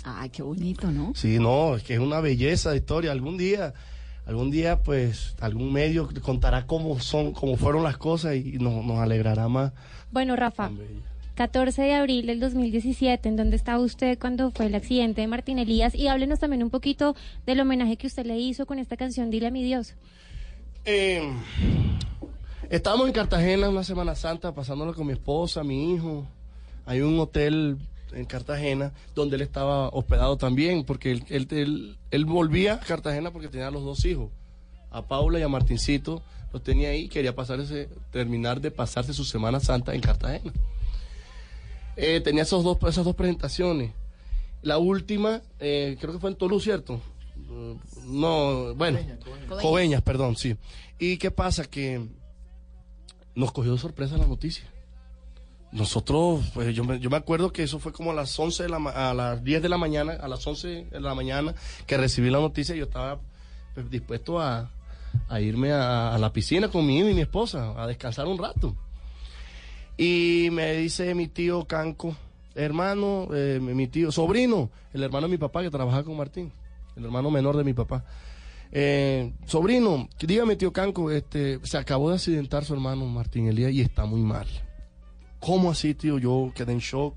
Ay, 0.03 0.29
qué 0.29 0.43
bonito, 0.43 0.91
¿no? 0.91 1.13
Sí, 1.15 1.39
no, 1.39 1.75
es 1.75 1.83
que 1.83 1.93
es 1.93 1.99
una 1.99 2.19
belleza 2.19 2.71
de 2.71 2.77
historia. 2.77 3.11
Algún 3.11 3.37
día, 3.37 3.73
algún 4.25 4.51
día, 4.51 4.83
pues, 4.83 5.35
algún 5.39 5.71
medio 5.71 6.09
contará 6.21 6.65
cómo 6.65 6.99
son, 6.99 7.31
cómo 7.31 7.55
fueron 7.55 7.83
las 7.83 7.97
cosas 7.97 8.35
y 8.35 8.57
nos, 8.59 8.83
nos 8.85 8.99
alegrará 8.99 9.47
más. 9.47 9.71
Bueno, 10.11 10.35
Rafa, 10.35 10.69
14 11.35 11.81
de 11.81 11.93
abril 11.95 12.27
del 12.27 12.39
2017, 12.39 13.27
¿en 13.27 13.35
dónde 13.35 13.55
estaba 13.55 13.79
usted 13.79 14.19
cuando 14.19 14.51
fue 14.51 14.67
el 14.67 14.75
accidente 14.75 15.21
de 15.21 15.27
Martín 15.27 15.57
Elías? 15.57 15.95
Y 15.95 16.07
háblenos 16.07 16.39
también 16.39 16.61
un 16.63 16.69
poquito 16.69 17.15
del 17.45 17.61
homenaje 17.61 17.97
que 17.97 18.07
usted 18.07 18.25
le 18.25 18.37
hizo 18.37 18.65
con 18.65 18.77
esta 18.77 18.97
canción 18.97 19.31
Dile 19.31 19.47
a 19.47 19.51
mi 19.51 19.63
Dios. 19.63 19.95
Eh, 20.85 21.33
estábamos 22.69 23.07
en 23.07 23.13
Cartagena 23.13 23.69
una 23.69 23.83
Semana 23.83 24.15
Santa, 24.15 24.53
pasándolo 24.53 24.93
con 24.93 25.07
mi 25.07 25.13
esposa, 25.13 25.63
mi 25.63 25.93
hijo. 25.93 26.27
Hay 26.85 27.01
un 27.01 27.17
hotel 27.19 27.77
en 28.13 28.25
Cartagena 28.25 28.91
donde 29.15 29.35
él 29.35 29.41
estaba 29.41 29.89
hospedado 29.89 30.37
también, 30.37 30.83
porque 30.83 31.11
él, 31.11 31.23
él, 31.29 31.47
él- 31.51 31.97
él 32.11 32.25
volvía 32.25 32.73
a 32.75 32.79
Cartagena 32.79 33.31
porque 33.31 33.47
tenía 33.47 33.67
a 33.67 33.71
los 33.71 33.83
dos 33.83 34.03
hijos, 34.05 34.29
a 34.91 35.01
Paula 35.07 35.39
y 35.39 35.43
a 35.43 35.47
Martincito. 35.49 36.21
Los 36.51 36.61
tenía 36.63 36.89
ahí, 36.89 37.07
quería 37.09 37.33
pasar 37.35 37.59
ese- 37.59 37.89
terminar 38.11 38.61
de 38.61 38.69
pasarse 38.71 39.13
su 39.13 39.25
Semana 39.25 39.59
Santa 39.59 39.95
en 39.95 40.01
Cartagena. 40.01 40.53
Eh, 41.95 42.21
tenía 42.21 42.43
esos 42.43 42.63
dos, 42.63 42.77
esas 42.87 43.05
dos 43.05 43.15
presentaciones. 43.15 43.91
La 44.61 44.77
última, 44.77 45.41
eh, 45.59 45.97
creo 45.99 46.13
que 46.13 46.19
fue 46.19 46.29
en 46.29 46.35
Tolú, 46.37 46.59
¿cierto? 46.59 47.01
No, 48.05 48.73
bueno, 48.75 48.99
Coveñas, 49.61 50.01
perdón, 50.01 50.35
sí. 50.35 50.55
¿Y 50.99 51.17
qué 51.17 51.31
pasa? 51.31 51.65
Que 51.65 52.05
nos 53.35 53.51
cogió 53.51 53.73
de 53.73 53.77
sorpresa 53.79 54.17
la 54.17 54.25
noticia. 54.27 54.63
Nosotros, 55.73 56.51
pues 56.53 56.75
yo 56.75 56.83
me, 56.83 56.99
yo 56.99 57.09
me 57.09 57.17
acuerdo 57.17 57.51
que 57.51 57.63
eso 57.63 57.79
fue 57.79 57.91
como 57.91 58.11
a 58.11 58.13
las 58.13 58.37
11 58.39 58.63
de 58.63 58.69
la, 58.69 58.77
a 58.77 59.13
las 59.15 59.43
10 59.43 59.63
de 59.63 59.69
la 59.69 59.79
mañana, 59.79 60.13
a 60.13 60.27
las 60.27 60.45
11 60.45 60.85
de 60.91 60.99
la 61.01 61.15
mañana 61.15 61.55
que 61.87 61.97
recibí 61.97 62.29
la 62.29 62.39
noticia, 62.39 62.75
yo 62.75 62.83
estaba 62.83 63.19
pues, 63.73 63.89
dispuesto 63.89 64.39
a, 64.39 64.69
a 65.27 65.41
irme 65.41 65.71
a, 65.71 66.15
la 66.19 66.31
piscina 66.31 66.67
con 66.67 66.85
mi 66.85 66.99
hijo 66.99 67.09
y 67.09 67.15
mi 67.15 67.21
esposa, 67.21 67.73
a 67.75 67.87
descansar 67.87 68.27
un 68.27 68.37
rato. 68.37 68.75
Y 69.97 70.49
me 70.51 70.73
dice 70.73 71.15
mi 71.15 71.27
tío 71.27 71.65
Canco, 71.65 72.15
hermano, 72.53 73.29
eh, 73.33 73.59
mi 73.59 73.87
tío, 73.87 74.11
sobrino, 74.11 74.69
el 74.93 75.01
hermano 75.01 75.25
de 75.25 75.31
mi 75.31 75.37
papá 75.39 75.63
que 75.63 75.71
trabaja 75.71 76.03
con 76.03 76.15
Martín, 76.15 76.51
el 76.95 77.05
hermano 77.05 77.31
menor 77.31 77.57
de 77.57 77.63
mi 77.63 77.73
papá. 77.73 78.05
Eh, 78.71 79.33
sobrino, 79.47 80.07
dígame 80.19 80.55
tío 80.55 80.71
Canco, 80.71 81.09
este, 81.09 81.59
se 81.63 81.79
acabó 81.79 82.09
de 82.09 82.15
accidentar 82.17 82.63
su 82.63 82.75
hermano 82.75 83.07
Martín 83.07 83.47
Elías 83.47 83.71
y 83.71 83.81
está 83.81 84.05
muy 84.05 84.21
mal. 84.21 84.47
¿Cómo 85.43 85.71
así, 85.71 85.93
tío? 85.93 86.19
Yo 86.19 86.53
quedé 86.55 86.71
en 86.71 86.79
shock. 86.79 87.15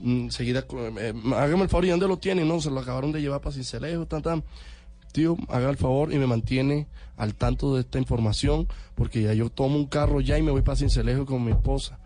Mm, 0.00 0.24
Enseguida, 0.24 0.66
eh, 0.98 1.14
hágame 1.36 1.62
el 1.62 1.68
favor, 1.68 1.84
¿y 1.84 1.90
dónde 1.90 2.08
lo 2.08 2.16
tienen? 2.16 2.48
No, 2.48 2.60
se 2.60 2.68
lo 2.68 2.80
acabaron 2.80 3.12
de 3.12 3.20
llevar 3.20 3.40
para 3.40 3.54
Cincelejo, 3.54 4.06
tan, 4.06 4.22
tan. 4.22 4.44
Tío, 5.12 5.36
haga 5.48 5.70
el 5.70 5.76
favor 5.76 6.12
y 6.12 6.18
me 6.18 6.26
mantiene 6.26 6.88
al 7.16 7.36
tanto 7.36 7.76
de 7.76 7.82
esta 7.82 8.00
información, 8.00 8.66
porque 8.96 9.22
ya 9.22 9.34
yo 9.34 9.50
tomo 9.50 9.76
un 9.76 9.86
carro 9.86 10.20
ya 10.20 10.36
y 10.36 10.42
me 10.42 10.50
voy 10.50 10.62
para 10.62 10.74
Cincelejo 10.76 11.26
con 11.26 11.44
mi 11.44 11.52
esposa. 11.52 12.00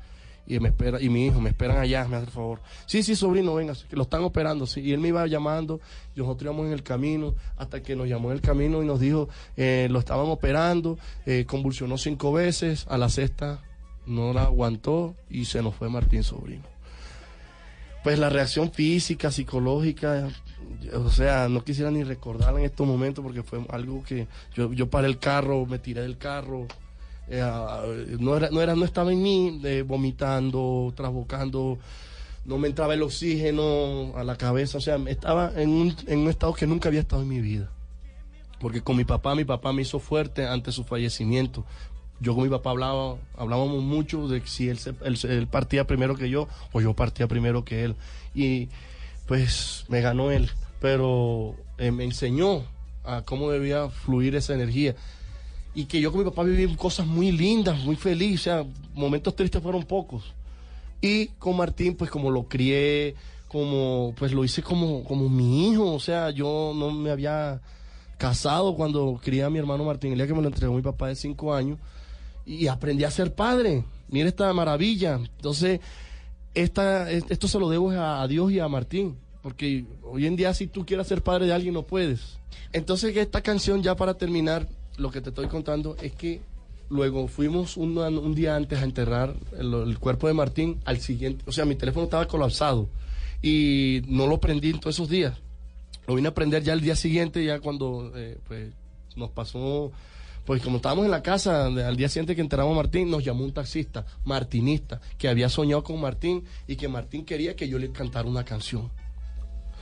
Y 0.47 0.61
me 0.61 0.69
espera, 0.69 1.01
y 1.01 1.09
mi 1.09 1.27
hijo, 1.27 1.41
me 1.41 1.49
esperan 1.49 1.79
allá, 1.79 2.07
me 2.09 2.17
hace 2.17 2.27
el 2.27 2.33
favor. 2.33 2.61
Sí, 2.85 3.03
sí, 3.03 3.17
sobrino, 3.17 3.55
venga, 3.55 3.73
lo 3.91 4.03
están 4.03 4.25
operando, 4.25 4.67
sí. 4.67 4.81
Y 4.81 4.93
él 4.93 5.01
me 5.01 5.09
iba 5.09 5.27
llamando, 5.27 5.81
y 6.15 6.21
nosotros 6.21 6.45
íbamos 6.45 6.67
en 6.67 6.73
el 6.73 6.83
camino, 6.83 7.35
hasta 7.57 7.83
que 7.83 7.97
nos 7.97 8.07
llamó 8.07 8.31
en 8.31 8.37
el 8.37 8.43
camino 8.43 8.83
y 8.83 8.87
nos 8.87 9.01
dijo, 9.01 9.31
eh, 9.57 9.89
lo 9.91 9.99
estaban 9.99 10.27
operando, 10.27 10.99
eh, 11.25 11.47
convulsionó 11.47 11.97
cinco 11.97 12.33
veces, 12.33 12.87
a 12.91 12.99
la 12.99 13.09
sexta 13.09 13.63
no 14.09 14.33
la 14.33 14.45
aguantó 14.45 15.15
y 15.31 15.45
se 15.45 15.63
nos 15.63 15.75
fue 15.75 15.89
Martín 15.89 16.23
Sobrino. 16.23 16.65
Pues 18.03 18.19
la 18.19 18.31
reacción 18.31 18.73
física, 18.73 19.31
psicológica, 19.31 20.29
o 20.95 21.11
sea, 21.11 21.49
no 21.49 21.63
quisiera 21.63 21.91
ni 21.91 22.05
recordarla 22.05 22.61
en 22.61 22.67
estos 22.67 22.87
momentos 22.87 23.23
porque 23.23 23.43
fue 23.43 23.61
algo 23.71 24.03
que 24.03 24.27
yo, 24.55 24.73
yo 24.73 24.89
paré 24.89 25.09
el 25.09 25.19
carro, 25.19 25.67
me 25.67 25.79
tiré 25.79 26.03
del 26.03 26.17
carro, 26.17 26.67
eh, 27.29 28.17
no, 28.19 28.37
era, 28.37 28.51
no, 28.51 28.77
no 28.77 28.85
estaba 28.85 29.13
en 29.13 29.23
mí, 29.23 29.61
eh, 29.65 29.83
vomitando, 29.87 30.93
trasbocando, 30.97 31.79
no 32.45 32.59
me 32.59 32.69
entraba 32.69 32.95
el 32.95 33.03
oxígeno 33.03 34.17
a 34.17 34.25
la 34.25 34.37
cabeza, 34.37 34.79
o 34.79 34.81
sea, 34.81 34.97
estaba 35.07 35.53
en 35.57 35.69
un, 35.69 35.97
en 36.07 36.21
un 36.21 36.29
estado 36.29 36.55
que 36.55 36.67
nunca 36.67 36.89
había 36.89 37.01
estado 37.01 37.23
en 37.23 37.29
mi 37.29 37.41
vida. 37.41 37.71
Porque 38.61 38.81
con 38.81 38.97
mi 38.97 39.05
papá, 39.05 39.35
mi 39.35 39.45
papá 39.45 39.73
me 39.73 39.83
hizo 39.83 40.01
fuerte 40.01 40.47
ante 40.47 40.73
su 40.73 40.83
fallecimiento. 40.83 41.65
Yo 42.21 42.35
con 42.35 42.45
mi 42.45 42.51
papá 42.51 42.71
hablaba, 42.71 43.17
hablábamos 43.37 43.83
mucho 43.83 44.27
de 44.29 44.43
si 44.47 44.69
él, 44.69 44.79
se- 44.79 44.95
él, 45.05 45.47
partía 45.47 45.87
primero 45.87 46.17
que 46.17 46.29
yo 46.29 46.49
o 46.73 46.81
yo 46.81 46.95
partía 46.95 47.29
primero 47.29 47.65
que 47.65 47.85
él. 47.85 47.95
Y 48.35 48.69
pues 49.27 49.85
me 49.89 50.01
ganó 50.01 50.31
él, 50.31 50.51
pero 50.81 51.55
eh, 51.79 51.91
me 51.91 52.05
enseñó 52.05 52.63
a 53.05 53.23
cómo 53.23 53.51
debía 53.51 53.89
fluir 53.89 54.35
esa 54.35 54.55
energía. 54.55 54.97
Y 55.75 55.85
que 55.85 56.01
yo 56.01 56.11
con 56.11 56.21
mi 56.25 56.29
papá 56.29 56.43
viví 56.43 56.75
cosas 56.77 57.07
muy 57.07 57.31
lindas, 57.31 57.79
muy 57.85 57.95
felices, 57.95 58.41
o 58.41 58.45
sea, 58.45 58.65
momentos 58.95 59.37
tristes 59.37 59.63
fueron 59.63 59.85
pocos. 59.85 60.35
Y 61.01 61.27
con 61.39 61.57
Martín, 61.57 61.95
pues 61.95 62.11
como 62.11 62.31
lo 62.33 62.49
crié, 62.49 63.15
como 63.47 64.13
pues 64.19 64.33
lo 64.33 64.45
hice 64.45 64.63
como, 64.63 65.05
como 65.05 65.29
mi 65.29 65.71
hijo, 65.71 65.93
o 65.95 66.01
sea, 66.01 66.31
yo 66.31 66.73
no 66.75 66.91
me 66.91 67.11
había 67.11 67.61
casado 68.17 68.75
cuando 68.75 69.21
crié 69.23 69.45
a 69.45 69.51
mi 69.51 69.59
hermano 69.61 69.85
Martín 69.85 70.13
Elías, 70.13 70.27
que 70.27 70.35
me 70.35 70.43
lo 70.43 70.49
entregó 70.49 70.75
mi 70.75 70.83
papá 70.83 71.07
de 71.07 71.15
cinco 71.15 71.55
años, 71.55 71.79
y 72.49 72.67
aprendí 72.67 73.05
a 73.05 73.11
ser 73.11 73.35
padre. 73.35 73.85
Mira 74.09 74.29
esta 74.29 74.53
maravilla. 74.55 75.17
Entonces, 75.17 75.81
esta, 76.55 77.11
esto 77.11 77.47
se 77.47 77.59
lo 77.59 77.69
debo 77.69 77.91
a, 77.91 78.27
Dios 78.27 78.51
y 78.51 78.59
a 78.59 78.69
Martín, 78.69 79.17
porque 79.43 79.85
hoy 80.03 80.27
en 80.27 80.35
día 80.35 80.55
si 80.55 80.67
tú 80.67 80.87
quieres 80.87 81.07
ser 81.07 81.23
padre 81.23 81.47
de 81.47 81.53
alguien 81.53 81.75
no 81.75 81.83
puedes. 81.83 82.39
Entonces, 82.73 83.15
esta 83.17 83.43
canción, 83.43 83.83
ya 83.83 83.95
para 83.97 84.15
terminar, 84.15 84.67
lo 84.97 85.11
que 85.11 85.21
te 85.21 85.29
estoy 85.29 85.47
contando 85.49 85.97
es 86.03 86.13
que 86.13 86.41
luego 86.89 87.29
fuimos 87.29 87.77
un, 87.77 88.35
día 88.35 88.57
antes 88.57 88.81
a 88.81 88.85
enterrar 88.85 89.35
el, 89.59 89.75
el 89.75 89.99
cuerpo 89.99 90.27
de 90.27 90.33
Martín, 90.33 90.81
al 90.87 91.01
siguiente, 91.01 91.45
o 91.47 91.53
sea, 91.53 91.67
mi 91.67 91.77
teléfono 91.77 92.05
estaba 92.05 92.27
colapsado 92.27 92.89
y 93.43 94.01
no 94.09 94.27
lo 94.27 94.41
prendí 94.41 94.71
en 94.71 94.81
todos 94.81 94.97
esos 94.97 95.11
días. 95.11 95.37
Lo 96.07 96.15
vine 96.15 96.29
a 96.29 96.35
prender 96.35 96.63
ya 96.63 96.73
el 96.73 96.81
día 96.81 96.97
siguiente, 96.97 97.45
ya 97.45 97.61
cuando 97.61 98.11
eh, 98.17 98.39
pues, 98.49 98.73
nos 99.17 99.31
pasó, 99.31 99.93
pues 100.49 100.63
como 100.63 100.77
estábamos 100.77 101.05
en 101.05 101.11
la 101.11 101.23
casa, 101.23 101.67
al 101.67 101.97
día 101.99 102.09
siguiente 102.09 102.35
que 102.35 102.41
enterramos 102.41 102.73
a 102.73 102.77
Martín, 102.77 103.11
nos 103.11 103.23
llamó 103.23 103.45
un 103.45 103.53
taxista, 103.53 104.07
martinista, 104.25 104.99
que 105.19 105.29
había 105.29 105.51
soñado 105.51 105.85
con 105.85 106.01
Martín 106.01 106.43
y 106.67 106.77
que 106.77 106.89
Martín 106.89 107.27
quería 107.27 107.55
que 107.55 107.69
yo 107.69 107.79
le 107.79 107.93
cantara 107.93 108.27
una 108.27 108.47
canción. 108.47 108.91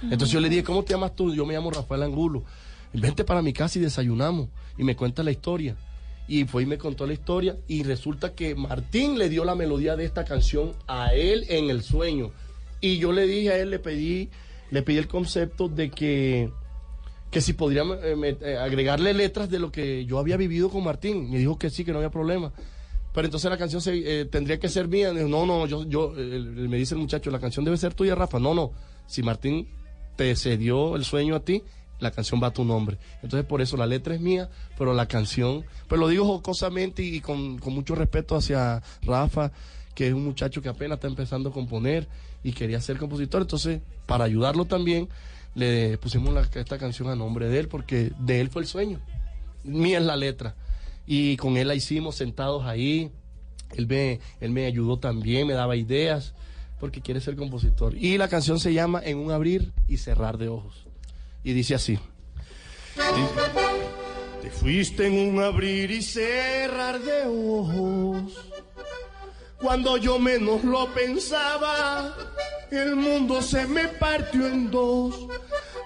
Entonces 0.03 0.31
yo 0.31 0.41
le 0.41 0.49
dije, 0.49 0.65
¿cómo 0.65 0.83
te 0.83 0.93
llamas 0.93 1.15
tú? 1.15 1.33
Yo 1.33 1.47
me 1.47 1.55
llamo 1.55 1.71
Rafael 1.71 2.03
Angulo. 2.03 2.43
Vente 2.93 3.23
para 3.23 3.43
mi 3.43 3.53
casa 3.53 3.79
y 3.79 3.83
desayunamos. 3.83 4.49
Y 4.77 4.83
me 4.83 4.97
cuenta 4.97 5.23
la 5.23 5.31
historia. 5.31 5.77
Y 6.27 6.47
fue 6.47 6.65
y 6.65 6.67
me 6.67 6.79
contó 6.79 7.07
la 7.07 7.13
historia. 7.13 7.57
Y 7.69 7.85
resulta 7.85 8.35
que 8.35 8.57
Martín 8.57 9.19
le 9.19 9.29
dio 9.29 9.45
la 9.45 9.55
melodía 9.55 9.95
de 9.95 10.05
esta 10.05 10.25
canción 10.25 10.73
a 10.89 11.15
él 11.15 11.47
en 11.49 11.71
el 11.71 11.85
sueño. 11.85 12.33
Y 12.81 12.99
yo 12.99 13.13
le 13.13 13.29
dije 13.29 13.53
a 13.53 13.59
él, 13.59 13.71
le 13.71 13.79
pedí, 13.79 14.31
le 14.73 14.83
pedí 14.83 14.99
el 14.99 15.07
concepto 15.07 15.69
de 15.69 15.93
que, 15.93 16.51
que 17.37 17.43
si 17.43 17.53
podría 17.53 17.83
eh, 17.83 18.39
eh, 18.41 18.57
agregarle 18.57 19.13
letras 19.13 19.51
de 19.51 19.59
lo 19.59 19.71
que 19.71 20.07
yo 20.07 20.19
había 20.19 20.39
vivido 20.39 20.71
con 20.71 20.83
Martín. 20.83 21.31
Me 21.31 21.37
dijo 21.37 21.59
que 21.59 21.69
sí, 21.69 21.85
que 21.85 21.93
no 21.93 21.99
había 21.99 22.09
problema. 22.09 22.51
Pero 23.13 23.27
entonces 23.27 23.51
la 23.51 23.59
canción 23.59 23.83
se, 23.83 24.21
eh, 24.23 24.25
tendría 24.25 24.59
que 24.59 24.71
ser 24.71 24.89
mía. 24.89 25.13
No, 25.13 25.45
no, 25.45 25.67
yo, 25.67 25.85
yo, 25.85 26.15
me 26.17 26.79
dice 26.79 26.95
el 26.95 27.01
muchacho, 27.03 27.31
la 27.31 27.39
canción 27.39 27.63
debe 27.63 27.77
ser 27.77 27.93
tuya, 27.93 28.15
Rafa. 28.15 28.39
No, 28.39 28.55
no. 28.55 28.73
Si 29.07 29.23
Martín 29.23 29.69
te 30.17 30.35
cedió 30.35 30.97
el 30.97 31.05
sueño 31.05 31.37
a 31.37 31.41
ti, 31.41 31.63
la 32.01 32.11
canción 32.11 32.43
va 32.43 32.47
a 32.47 32.53
tu 32.55 32.65
nombre. 32.65 32.97
Entonces 33.23 33.45
por 33.45 33.61
eso 33.61 33.77
la 33.77 33.85
letra 33.85 34.15
es 34.15 34.23
mía, 34.23 34.49
pero 34.79 34.95
la 34.95 35.05
canción, 35.05 35.67
pues 35.89 36.01
lo 36.01 36.09
digo 36.09 36.25
jocosamente 36.25 37.03
y 37.03 37.21
con, 37.21 37.59
con 37.59 37.75
mucho 37.75 37.95
respeto 37.95 38.35
hacia 38.35 38.83
Rafa, 39.03 39.53
que 39.95 40.09
es 40.09 40.15
un 40.15 40.25
muchacho 40.25 40.63
que 40.63 40.71
apenas 40.71 40.97
está 40.97 41.09
empezando 41.09 41.51
a 41.51 41.53
componer 41.53 42.09
y 42.43 42.53
quería 42.53 42.81
ser 42.81 42.97
compositor. 42.97 43.43
Entonces, 43.43 43.83
para 44.07 44.25
ayudarlo 44.25 44.65
también, 44.65 45.11
le 45.57 45.97
pusimos 45.97 46.37
esta 46.55 46.79
canción 46.79 47.09
a 47.09 47.17
nombre 47.17 47.49
de 47.49 47.59
él, 47.59 47.69
porque 47.69 48.13
de 48.19 48.41
él 48.43 48.51
fue 48.51 48.61
el 48.63 48.69
sueño. 48.69 49.01
Mía 49.65 49.99
es 49.99 50.05
la 50.05 50.15
letra. 50.15 50.55
Y 51.07 51.39
con 51.39 51.57
él 51.57 51.69
la 51.69 51.75
hicimos 51.75 52.15
sentados 52.17 52.67
ahí. 52.67 53.11
Él 53.75 53.87
me, 53.87 54.21
él 54.41 54.51
me 54.51 54.67
ayudó 54.67 54.99
también, 54.99 55.47
me 55.47 55.55
daba 55.55 55.75
ideas, 55.75 56.35
porque 56.79 57.01
quiere 57.01 57.23
ser 57.23 57.37
compositor. 57.37 57.97
Y 57.97 58.19
la 58.19 58.29
canción 58.29 58.61
se 58.61 58.75
llama 58.75 59.01
En 59.03 59.17
un 59.17 59.33
abrir 59.33 59.73
y 59.89 59.97
cerrar 59.97 60.37
de 60.37 60.49
ojos. 60.49 60.87
Y 61.43 61.55
dice 61.55 61.75
así. 61.75 61.99
Te 64.43 64.51
fuiste 64.51 65.07
en 65.07 65.37
un 65.37 65.43
abrir 65.43 65.91
y 65.91 66.03
cerrar 66.03 67.01
de 67.01 67.25
ojos. 67.27 68.47
Cuando 69.61 69.97
yo 69.97 70.19
menos 70.19 70.63
lo 70.65 70.87
pensaba, 70.93 72.15
el 72.71 72.95
mundo 72.97 73.41
se 73.41 73.67
me 73.67 73.89
partió 73.89 74.47
en 74.47 74.71
dos, 74.71 75.27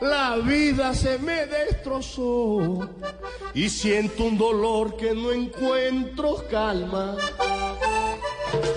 la 0.00 0.36
vida 0.36 0.92
se 0.94 1.18
me 1.18 1.46
destrozó 1.46 2.88
y 3.54 3.68
siento 3.68 4.24
un 4.24 4.38
dolor 4.38 4.96
que 4.96 5.14
no 5.14 5.30
encuentro 5.30 6.44
calma. 6.50 7.16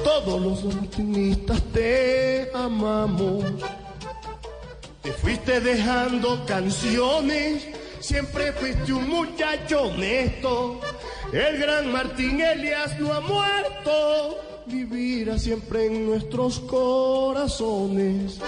Todos 0.04 0.42
los 0.42 0.76
martinistas 0.76 1.62
te 1.74 2.52
amamos. 2.54 3.46
Te 5.02 5.12
fuiste 5.12 5.60
dejando 5.60 6.46
canciones, 6.46 7.68
siempre 8.00 8.54
fuiste 8.54 8.94
un 8.94 9.10
muchacho 9.10 9.84
honesto. 9.84 10.80
El 11.32 11.58
gran 11.58 11.92
Martín 11.92 12.40
Elias 12.40 13.00
no 13.00 13.12
ha 13.12 13.20
muerto, 13.20 14.38
vivirá 14.66 15.38
siempre 15.38 15.88
en 15.88 16.06
nuestros 16.06 16.60
corazones. 16.62 18.40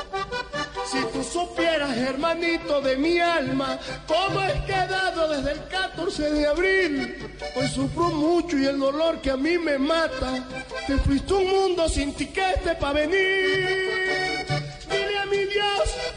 Si 0.91 0.99
tú 1.11 1.23
supieras, 1.23 1.97
hermanito 1.97 2.79
de 2.81 2.95
mi 2.95 3.19
alma, 3.19 3.79
cómo 4.07 4.41
he 4.43 4.65
quedado 4.65 5.29
desde 5.29 5.53
el 5.53 5.67
14 5.67 6.31
de 6.31 6.47
abril, 6.47 7.15
pues 7.53 7.71
sufro 7.71 8.09
mucho 8.09 8.57
y 8.57 8.65
el 8.65 8.79
dolor 8.79 9.19
que 9.19 9.31
a 9.31 9.37
mí 9.37 9.57
me 9.57 9.77
mata, 9.77 10.47
te 10.85 10.97
fuiste 10.97 11.33
un 11.33 11.47
mundo 11.47 11.89
sin 11.89 12.13
tiquete 12.13 12.75
para 12.79 12.93
venir. 12.93 14.45
Dile 14.89 15.17
a 15.17 15.25
mi 15.25 15.37
Dios 15.37 16.15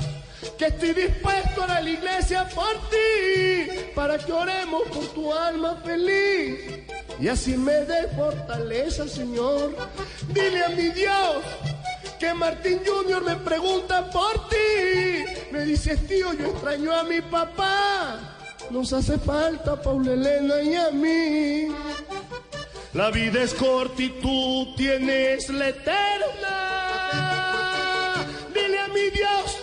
que 0.59 0.67
estoy 0.67 0.93
dispuesto 0.93 1.63
a 1.63 1.79
a 1.79 1.81
la 1.81 1.91
iglesia 1.91 2.49
por 2.49 2.75
ti, 2.91 3.93
para 3.95 4.19
que 4.19 4.33
oremos 4.33 4.83
por 4.89 5.07
tu 5.09 5.33
alma 5.33 5.77
feliz. 5.85 6.78
Y 7.21 7.29
así 7.29 7.57
me 7.57 7.73
dé 7.73 8.09
fortaleza, 8.17 9.09
Señor. 9.09 9.77
Dile 10.29 10.65
a 10.65 10.69
mi 10.71 10.89
Dios 10.91 11.43
que 12.19 12.33
Martín 12.35 12.81
Junior 12.87 13.25
me 13.25 13.37
pregunta 13.37 14.09
por 14.11 14.49
ti. 14.49 15.25
Me 15.51 15.65
dices, 15.65 16.07
tío, 16.07 16.33
yo 16.35 16.47
extraño 16.47 16.93
a 16.93 17.05
mi 17.05 17.21
papá. 17.21 18.37
Nos 18.71 18.93
hace 18.93 19.19
falta 19.19 19.81
Paula 19.81 20.13
Elena 20.13 20.63
y 20.63 20.75
a 20.75 20.91
mí. 20.91 21.69
La 22.93 23.11
vida 23.11 23.43
es 23.43 23.55
corta 23.55 24.03
y 24.03 24.09
tú 24.21 24.75
tienes 24.77 25.49
la 25.49 25.69
eterna. 25.69 26.55
Dile 28.55 28.79
a 28.81 28.89
mi 28.89 29.11
Dios 29.11 29.59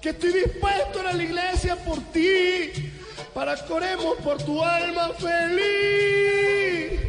que 0.00 0.10
estoy 0.10 0.32
dispuesto 0.32 1.00
a 1.00 1.10
a 1.10 1.12
la 1.12 1.22
iglesia 1.22 1.76
por 1.76 1.98
ti, 2.12 2.91
para 3.34 3.56
que 3.56 3.72
oremos 3.72 4.16
por 4.16 4.42
tu 4.42 4.62
alma 4.62 5.10
feliz. 5.18 7.00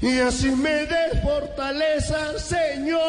Y 0.00 0.18
así 0.18 0.50
me 0.50 0.84
dé 0.84 1.20
fortaleza, 1.22 2.38
Señor. 2.38 3.00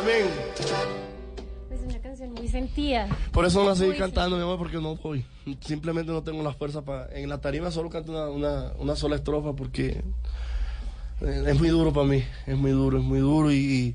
Amén. 0.00 0.26
Es 1.70 1.80
una 1.82 2.00
canción 2.00 2.32
muy 2.32 2.48
sentida. 2.48 3.08
Por 3.30 3.44
eso 3.44 3.62
no 3.62 3.68
la 3.68 3.76
seguí 3.76 3.96
cantando, 3.96 4.36
mi 4.36 4.42
amor, 4.42 4.58
porque 4.58 4.78
no 4.78 4.96
voy. 4.96 5.24
Simplemente 5.60 6.10
no 6.10 6.22
tengo 6.24 6.42
la 6.42 6.52
fuerza 6.54 6.82
para... 6.82 7.08
En 7.16 7.28
la 7.28 7.40
tarima 7.40 7.70
solo 7.70 7.88
canto 7.88 8.10
una, 8.10 8.28
una, 8.30 8.72
una 8.78 8.96
sola 8.96 9.14
estrofa 9.16 9.52
porque 9.52 10.02
eh, 11.20 11.44
es 11.46 11.58
muy 11.58 11.68
duro 11.68 11.92
para 11.92 12.06
mí. 12.06 12.24
Es 12.46 12.56
muy 12.56 12.72
duro, 12.72 12.98
es 12.98 13.04
muy 13.04 13.20
duro 13.20 13.52
y, 13.52 13.94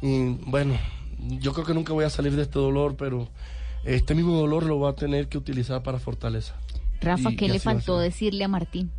y, 0.00 0.38
bueno, 0.46 0.74
yo 1.28 1.52
creo 1.52 1.64
que 1.66 1.74
nunca 1.74 1.92
voy 1.92 2.04
a 2.04 2.10
salir 2.10 2.34
de 2.36 2.42
este 2.42 2.58
dolor, 2.58 2.96
pero 2.96 3.28
este 3.84 4.14
mismo 4.14 4.32
dolor 4.36 4.64
lo 4.64 4.76
voy 4.76 4.90
a 4.90 4.94
tener 4.94 5.28
que 5.28 5.38
utilizar 5.38 5.82
para 5.82 5.98
fortaleza. 5.98 6.54
Rafa, 7.00 7.30
Y- 7.32 7.36
¿qué 7.36 7.44
y 7.46 7.48
le 7.48 7.54
va 7.58 7.60
faltó 7.64 7.98
decirle 7.98 8.44
a 8.44 8.48
Martín? 8.48 8.90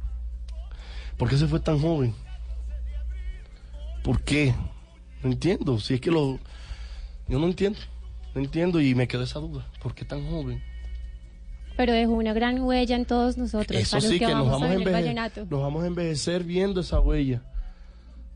¿Por 1.18 1.30
qué 1.30 1.38
se 1.38 1.48
fue 1.48 1.60
tan 1.60 1.80
joven? 1.80 2.14
¿Por 4.04 4.22
qué? 4.22 4.54
No 5.24 5.32
entiendo. 5.32 5.80
Si 5.80 5.96
es 5.96 6.02
que 6.02 6.12
lo. 6.12 6.40
Yo 7.28 7.40
no 7.40 7.48
entiendo. 7.48 7.80
No 8.36 8.42
entiendo 8.42 8.80
y 8.82 8.94
me 8.96 9.08
quedó 9.08 9.24
esa 9.24 9.40
duda. 9.40 9.66
¿Por 9.82 9.96
qué 9.96 10.06
tan 10.06 10.30
joven? 10.30 10.62
Pero 11.78 11.94
dejó 11.94 12.12
una 12.14 12.34
gran 12.34 12.62
huella 12.62 12.96
en 12.96 13.06
todos 13.06 13.38
nosotros. 13.38 13.80
Eso 13.80 13.98
para 13.98 14.04
los 14.04 14.12
sí, 14.12 14.20
que, 14.20 14.26
nos, 14.28 14.34
vamos 14.34 14.48
a 14.48 14.52
vamos 14.52 14.64
a 14.64 14.68
ver 14.70 14.76
el 14.78 14.84
enveje- 14.88 14.94
vallenato. 14.94 15.46
nos 15.50 15.62
vamos 15.62 15.84
a 15.84 15.88
envejecer 15.88 16.44
viendo 16.44 16.82
esa 16.82 17.00
huella. 17.00 17.42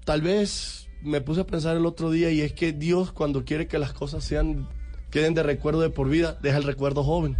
Tal 0.05 0.21
vez 0.21 0.88
me 1.01 1.21
puse 1.21 1.41
a 1.41 1.45
pensar 1.45 1.77
el 1.77 1.85
otro 1.85 2.11
día 2.11 2.31
y 2.31 2.41
es 2.41 2.53
que 2.53 2.73
Dios 2.73 3.11
cuando 3.11 3.45
quiere 3.45 3.67
que 3.67 3.79
las 3.79 3.93
cosas 3.93 4.23
sean 4.23 4.67
queden 5.11 5.33
de 5.33 5.43
recuerdo 5.43 5.81
de 5.81 5.89
por 5.89 6.09
vida, 6.09 6.37
deja 6.41 6.57
el 6.57 6.63
recuerdo 6.63 7.03
joven. 7.03 7.37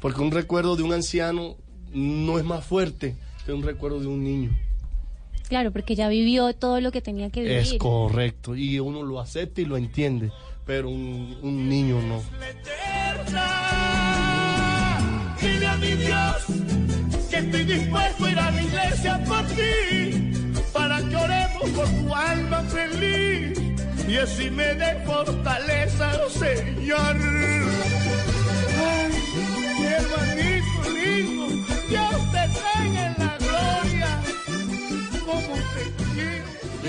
Porque 0.00 0.20
un 0.20 0.30
recuerdo 0.30 0.76
de 0.76 0.82
un 0.82 0.92
anciano 0.92 1.56
no 1.92 2.38
es 2.38 2.44
más 2.44 2.64
fuerte 2.64 3.16
que 3.44 3.52
un 3.52 3.62
recuerdo 3.62 4.00
de 4.00 4.06
un 4.06 4.22
niño. 4.22 4.50
Claro, 5.48 5.70
porque 5.72 5.94
ya 5.94 6.08
vivió 6.08 6.52
todo 6.54 6.80
lo 6.80 6.90
que 6.90 7.00
tenía 7.00 7.30
que 7.30 7.40
vivir. 7.40 7.56
Es 7.56 7.74
correcto. 7.74 8.56
Y 8.56 8.80
uno 8.80 9.02
lo 9.02 9.20
acepta 9.20 9.60
y 9.60 9.64
lo 9.64 9.76
entiende. 9.76 10.32
Pero 10.66 10.90
un, 10.90 11.38
un 11.42 11.68
niño 11.68 12.00
no. 12.02 12.20
Dile 15.40 15.66
a 15.66 15.76
mi 15.76 15.92
Dios 15.92 16.46
que 17.30 17.36
estoy 17.36 17.64
dispuesto 17.64 18.24
a 18.24 18.30
ir 18.30 18.38
a 18.38 18.50
la 18.50 18.62
iglesia 18.62 19.24
por 19.24 19.46
ti, 19.46 20.25
para 20.76 20.98
que 21.08 21.16
oremos 21.16 21.70
por 21.70 21.88
tu 21.88 22.14
alma 22.14 22.62
feliz 22.64 23.58
y 24.06 24.16
así 24.18 24.50
me 24.50 24.74
dé 24.74 25.02
fortaleza, 25.04 26.12
Señor. 26.28 27.16
Ay, 28.88 29.12
mi 29.80 29.86
hermanito 29.86 30.78
lindo, 30.94 31.46
Dios 31.88 32.16
te 32.32 32.44
tenga 32.60 33.06
en 33.06 33.14
la 33.18 33.32
gloria, 33.44 34.10
como 35.24 35.54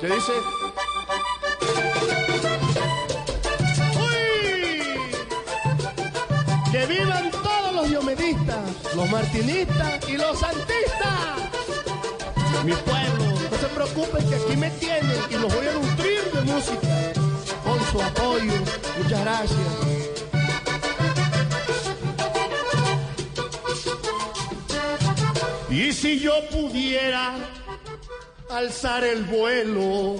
¿Qué 0.00 0.06
dice? 0.06 0.32
¡Uy! 4.00 4.82
Que 6.72 6.86
vivan 6.86 7.30
todos 7.30 7.74
los 7.74 7.90
diomedistas, 7.90 8.94
los 8.96 9.10
martinistas 9.10 10.08
y 10.08 10.16
los 10.16 10.38
santistas. 10.38 10.80
Mi 12.64 12.72
pueblo, 12.72 13.24
no 13.50 13.58
se 13.58 13.66
preocupen 13.74 14.26
que 14.30 14.36
aquí 14.36 14.56
me 14.56 14.70
tienen 14.70 15.18
y 15.28 15.34
los 15.34 15.54
voy 15.54 15.66
a 15.66 15.72
nutrir 15.72 16.32
de 16.32 16.40
música 16.50 17.12
con 17.62 17.78
su 17.92 18.00
apoyo. 18.02 18.54
Muchas 19.02 19.20
gracias. 19.20 19.58
Y 25.68 25.92
si 25.92 26.20
yo 26.20 26.32
pudiera 26.50 27.34
alzar 28.52 29.04
el 29.04 29.24
vuelo, 29.24 30.16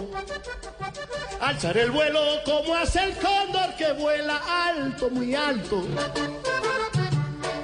alzar 1.40 1.76
el 1.76 1.90
vuelo 1.90 2.20
como 2.44 2.74
hace 2.74 3.04
el 3.04 3.12
cóndor 3.14 3.74
que 3.76 3.92
vuela 3.92 4.40
alto, 4.68 5.10
muy 5.10 5.34
alto, 5.34 5.82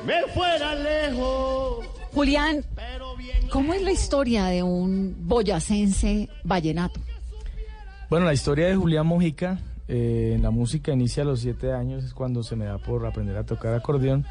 me 0.04 0.22
fuera 0.32 0.74
lejos. 0.74 1.86
Julián, 2.12 2.64
¿cómo 3.50 3.74
es 3.74 3.82
la 3.82 3.92
historia 3.92 4.46
de 4.46 4.62
un 4.62 5.14
boyacense 5.20 6.28
vallenato? 6.44 7.00
Bueno, 8.08 8.26
la 8.26 8.32
historia 8.32 8.66
de 8.66 8.76
Julián 8.76 9.06
Mojica, 9.06 9.58
eh, 9.88 10.32
en 10.34 10.42
la 10.42 10.50
música 10.50 10.92
inicia 10.92 11.22
a 11.22 11.26
los 11.26 11.40
siete 11.40 11.72
años, 11.72 12.04
es 12.04 12.14
cuando 12.14 12.42
se 12.42 12.56
me 12.56 12.64
da 12.64 12.78
por 12.78 13.04
aprender 13.06 13.36
a 13.36 13.44
tocar 13.44 13.74
acordeón, 13.74 14.24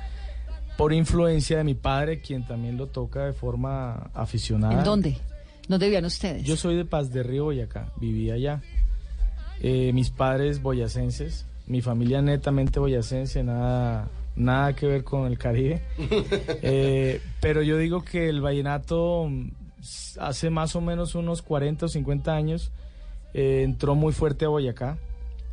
por 0.78 0.92
influencia 0.92 1.58
de 1.58 1.64
mi 1.64 1.76
padre, 1.76 2.22
quien 2.22 2.46
también 2.46 2.78
lo 2.78 2.88
toca 2.88 3.26
de 3.26 3.34
forma 3.34 4.10
aficionada. 4.14 4.74
¿En 4.74 4.84
dónde? 4.84 5.18
¿Dónde 5.68 5.86
vivían 5.88 6.06
ustedes? 6.06 6.44
Yo 6.44 6.56
soy 6.58 6.76
de 6.76 6.86
Paz 6.86 7.12
de 7.12 7.24
Río, 7.24 7.46
Boyacá, 7.46 7.92
viví 8.00 8.30
allá. 8.32 8.62
Eh, 9.62 9.92
mis 9.94 10.10
padres 10.10 10.62
boyacenses, 10.62 11.46
mi 11.66 11.82
familia 11.82 12.22
netamente 12.22 12.80
boyacense, 12.80 13.44
nada, 13.44 14.10
nada 14.36 14.74
que 14.76 14.86
ver 14.86 15.04
con 15.04 15.26
el 15.28 15.38
Caribe. 15.38 15.82
Eh, 16.62 17.22
pero 17.42 17.62
yo 17.62 17.78
digo 17.78 18.04
que 18.04 18.28
el 18.30 18.42
vallenato 18.42 19.30
hace 20.20 20.50
más 20.50 20.76
o 20.76 20.82
menos 20.82 21.16
unos 21.16 21.42
40 21.42 21.86
o 21.86 21.90
50 21.90 22.34
años 22.34 22.72
eh, 23.34 23.62
entró 23.64 23.96
muy 23.96 24.14
fuerte 24.14 24.46
a 24.46 24.50
Boyacá. 24.50 24.98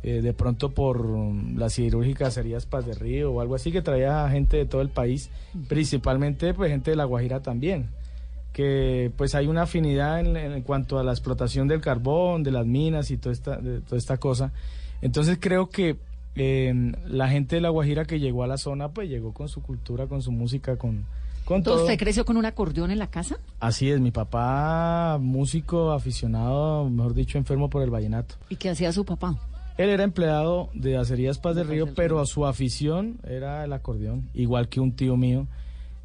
eh, 0.03 0.21
de 0.21 0.33
pronto 0.33 0.69
por 0.71 1.07
mm, 1.07 1.57
la 1.57 1.69
cirúrgica 1.69 2.29
Serías 2.29 2.65
Paz 2.65 2.85
de 2.85 2.93
Río 2.93 3.31
o 3.31 3.41
algo 3.41 3.55
así, 3.55 3.71
que 3.71 3.81
traía 3.81 4.27
gente 4.29 4.57
de 4.57 4.65
todo 4.65 4.81
el 4.81 4.89
país, 4.89 5.29
principalmente 5.69 6.53
pues 6.53 6.69
gente 6.71 6.91
de 6.91 6.97
La 6.97 7.05
Guajira 7.05 7.41
también, 7.41 7.87
que 8.53 9.11
pues 9.17 9.35
hay 9.35 9.47
una 9.47 9.63
afinidad 9.63 10.19
en, 10.19 10.37
en 10.37 10.61
cuanto 10.61 10.99
a 10.99 11.03
la 11.03 11.11
explotación 11.11 11.67
del 11.67 11.81
carbón, 11.81 12.43
de 12.43 12.51
las 12.51 12.65
minas 12.65 13.11
y 13.11 13.17
toda 13.17 13.33
esta, 13.33 13.57
de 13.57 13.81
toda 13.81 13.97
esta 13.97 14.17
cosa. 14.17 14.53
Entonces 15.01 15.37
creo 15.41 15.69
que 15.69 15.97
eh, 16.35 16.93
la 17.07 17.27
gente 17.29 17.55
de 17.57 17.61
La 17.61 17.69
Guajira 17.69 18.05
que 18.05 18.19
llegó 18.19 18.43
a 18.43 18.47
la 18.47 18.57
zona, 18.57 18.89
pues 18.89 19.09
llegó 19.09 19.33
con 19.33 19.49
su 19.49 19.61
cultura, 19.61 20.07
con 20.07 20.21
su 20.21 20.31
música, 20.31 20.77
con, 20.77 21.05
con 21.45 21.63
todo. 21.63 21.81
¿Usted 21.81 21.97
creció 21.97 22.25
con 22.25 22.37
un 22.37 22.45
acordeón 22.45 22.91
en 22.91 22.99
la 22.99 23.07
casa? 23.07 23.37
Así 23.59 23.89
es, 23.89 23.99
mi 23.99 24.11
papá, 24.11 25.17
músico, 25.19 25.91
aficionado, 25.91 26.89
mejor 26.89 27.13
dicho, 27.15 27.37
enfermo 27.37 27.69
por 27.69 27.83
el 27.83 27.89
vallenato. 27.89 28.35
¿Y 28.49 28.55
qué 28.55 28.69
hacía 28.69 28.91
su 28.91 29.03
papá? 29.03 29.35
Él 29.77 29.89
era 29.89 30.03
empleado 30.03 30.69
de 30.75 30.97
Acerías 30.97 31.39
Paz 31.39 31.55
del 31.55 31.67
Río, 31.67 31.87
pero 31.95 32.19
a 32.19 32.27
su 32.27 32.45
afición 32.45 33.17
era 33.27 33.63
el 33.65 33.73
acordeón, 33.73 34.29
igual 34.35 34.69
que 34.69 34.79
un 34.79 34.95
tío 34.95 35.17
mío 35.17 35.47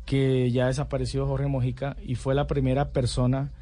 que 0.08 0.50
ya 0.50 0.68
desapareció, 0.68 1.26
Jorge 1.26 1.48
Mojica, 1.48 1.94
y 2.02 2.14
fue 2.14 2.34
la 2.34 2.46
primera 2.46 2.92
persona 2.92 3.52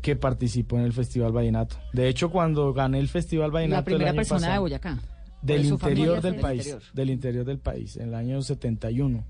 que 0.00 0.16
participó 0.16 0.78
en 0.78 0.84
el 0.84 0.94
Festival 0.94 1.30
Vallenato. 1.30 1.76
De 1.92 2.08
hecho, 2.08 2.30
cuando 2.30 2.72
gané 2.72 2.98
el 2.98 3.08
Festival 3.08 3.50
Vallenato... 3.50 3.80
La 3.80 3.84
primera 3.84 4.04
el 4.04 4.08
año 4.10 4.16
persona 4.16 4.40
pasado, 4.40 4.54
de 4.54 4.60
Boyacá. 4.60 4.98
Del 5.42 5.60
¿O 5.60 5.68
su 5.68 5.78
familia 5.78 6.04
interior 6.04 6.16
es 6.16 6.22
del 6.22 6.40
país, 6.40 6.66
interior? 6.66 6.92
del 6.94 7.10
interior 7.10 7.44
del 7.44 7.58
país, 7.58 7.96
en 7.98 8.08
el 8.08 8.14
año 8.14 8.40
71. 8.40 9.24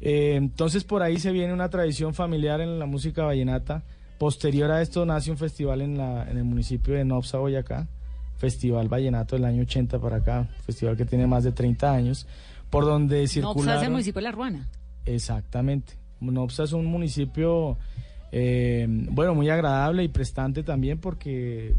Eh, 0.00 0.34
entonces 0.34 0.82
por 0.82 1.02
ahí 1.02 1.20
se 1.20 1.30
viene 1.30 1.52
una 1.52 1.70
tradición 1.70 2.12
familiar 2.12 2.60
en 2.60 2.80
la 2.80 2.86
música 2.86 3.22
vallenata. 3.22 3.84
Posterior 4.18 4.72
a 4.72 4.82
esto 4.82 5.06
nace 5.06 5.30
un 5.30 5.38
festival 5.38 5.80
en, 5.80 5.96
la, 5.96 6.28
en 6.28 6.38
el 6.38 6.44
municipio 6.44 6.94
de 6.94 7.04
Nopsa, 7.04 7.38
Boyacá, 7.38 7.86
Festival 8.36 8.88
Vallenato 8.88 9.36
del 9.36 9.44
año 9.44 9.62
80 9.62 10.00
para 10.00 10.16
acá, 10.16 10.48
festival 10.66 10.96
que 10.96 11.04
tiene 11.04 11.28
más 11.28 11.44
de 11.44 11.52
30 11.52 11.92
años, 11.92 12.26
por 12.68 12.84
donde 12.84 13.18
No, 13.18 13.20
pues 13.20 13.30
circularon... 13.30 13.76
hace 13.76 13.84
el 13.84 13.92
municipio 13.92 14.18
de 14.18 14.24
La 14.24 14.32
Ruana. 14.32 14.68
Exactamente. 15.04 15.94
Nopsa 16.20 16.64
es 16.64 16.72
un 16.72 16.86
municipio, 16.86 17.78
eh, 18.32 18.86
bueno, 18.88 19.34
muy 19.34 19.48
agradable 19.50 20.04
y 20.04 20.08
prestante 20.08 20.62
también 20.62 20.98
porque 20.98 21.74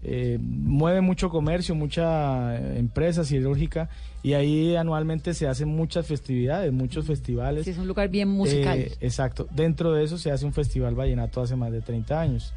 eh, 0.00 0.38
mueve 0.40 1.00
mucho 1.00 1.28
comercio, 1.28 1.74
mucha 1.74 2.56
eh, 2.56 2.78
empresa 2.78 3.24
siderúrgica 3.24 3.90
y 4.22 4.34
ahí 4.34 4.76
anualmente 4.76 5.34
se 5.34 5.48
hacen 5.48 5.68
muchas 5.68 6.06
festividades, 6.06 6.72
muchos 6.72 7.04
festivales. 7.06 7.64
Sí, 7.64 7.70
es 7.70 7.78
un 7.78 7.88
lugar 7.88 8.08
bien 8.08 8.28
musical. 8.28 8.78
Eh, 8.78 8.92
exacto. 9.00 9.48
Dentro 9.50 9.92
de 9.92 10.04
eso 10.04 10.16
se 10.16 10.30
hace 10.30 10.46
un 10.46 10.52
festival 10.52 10.94
vallenato 10.94 11.40
hace 11.40 11.56
más 11.56 11.72
de 11.72 11.80
30 11.80 12.20
años. 12.20 12.52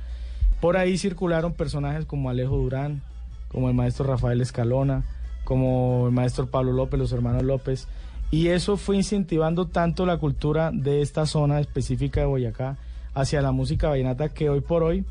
Por 0.59 0.77
ahí 0.77 0.99
circularon 0.99 1.53
personajes 1.53 2.05
como 2.05 2.29
Alejo 2.29 2.57
Durán, 2.57 3.01
como 3.47 3.69
el 3.69 3.73
maestro 3.73 4.05
Rafael 4.05 4.39
Escalona, 4.41 5.03
como 5.43 6.05
el 6.05 6.13
maestro 6.13 6.45
Pablo 6.45 6.71
López, 6.71 6.99
los 6.99 7.11
hermanos 7.11 7.41
López. 7.41 7.87
Y 8.31 8.47
eso 8.47 8.77
fue 8.77 8.95
incentivando 8.95 9.67
tanto 9.67 10.05
la 10.05 10.17
cultura 10.17 10.71
de 10.73 11.01
esta 11.01 11.25
zona 11.25 11.59
específica 11.59 12.21
de 12.21 12.27
Boyacá 12.27 12.77
hacia 13.13 13.41
la 13.41 13.51
música 13.51 13.89
vallenata 13.89 14.29
que 14.29 14.49
hoy 14.49 14.61
por 14.61 14.83
hoy, 14.83 15.03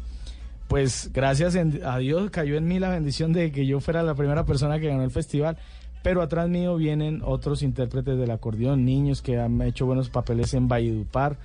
pues 0.68 1.10
gracias 1.12 1.54
a 1.54 1.98
Dios 1.98 2.30
cayó 2.30 2.56
en 2.56 2.66
mí 2.66 2.78
la 2.78 2.88
bendición 2.88 3.34
de 3.34 3.52
que 3.52 3.66
yo 3.66 3.80
fuera 3.80 4.02
la 4.02 4.14
primera 4.14 4.46
persona 4.46 4.80
que 4.80 4.88
ganó 4.88 5.04
el 5.04 5.10
festival. 5.10 5.58
Pero 6.02 6.22
atrás 6.22 6.48
mío 6.48 6.76
vienen 6.76 7.20
otros 7.22 7.62
intérpretes 7.62 8.16
del 8.16 8.30
acordeón, 8.30 8.86
niños 8.86 9.20
que 9.20 9.38
han 9.38 9.60
hecho 9.60 9.84
buenos 9.84 10.08
papeles 10.08 10.54
en 10.54 10.66
Valledupar. 10.66 11.36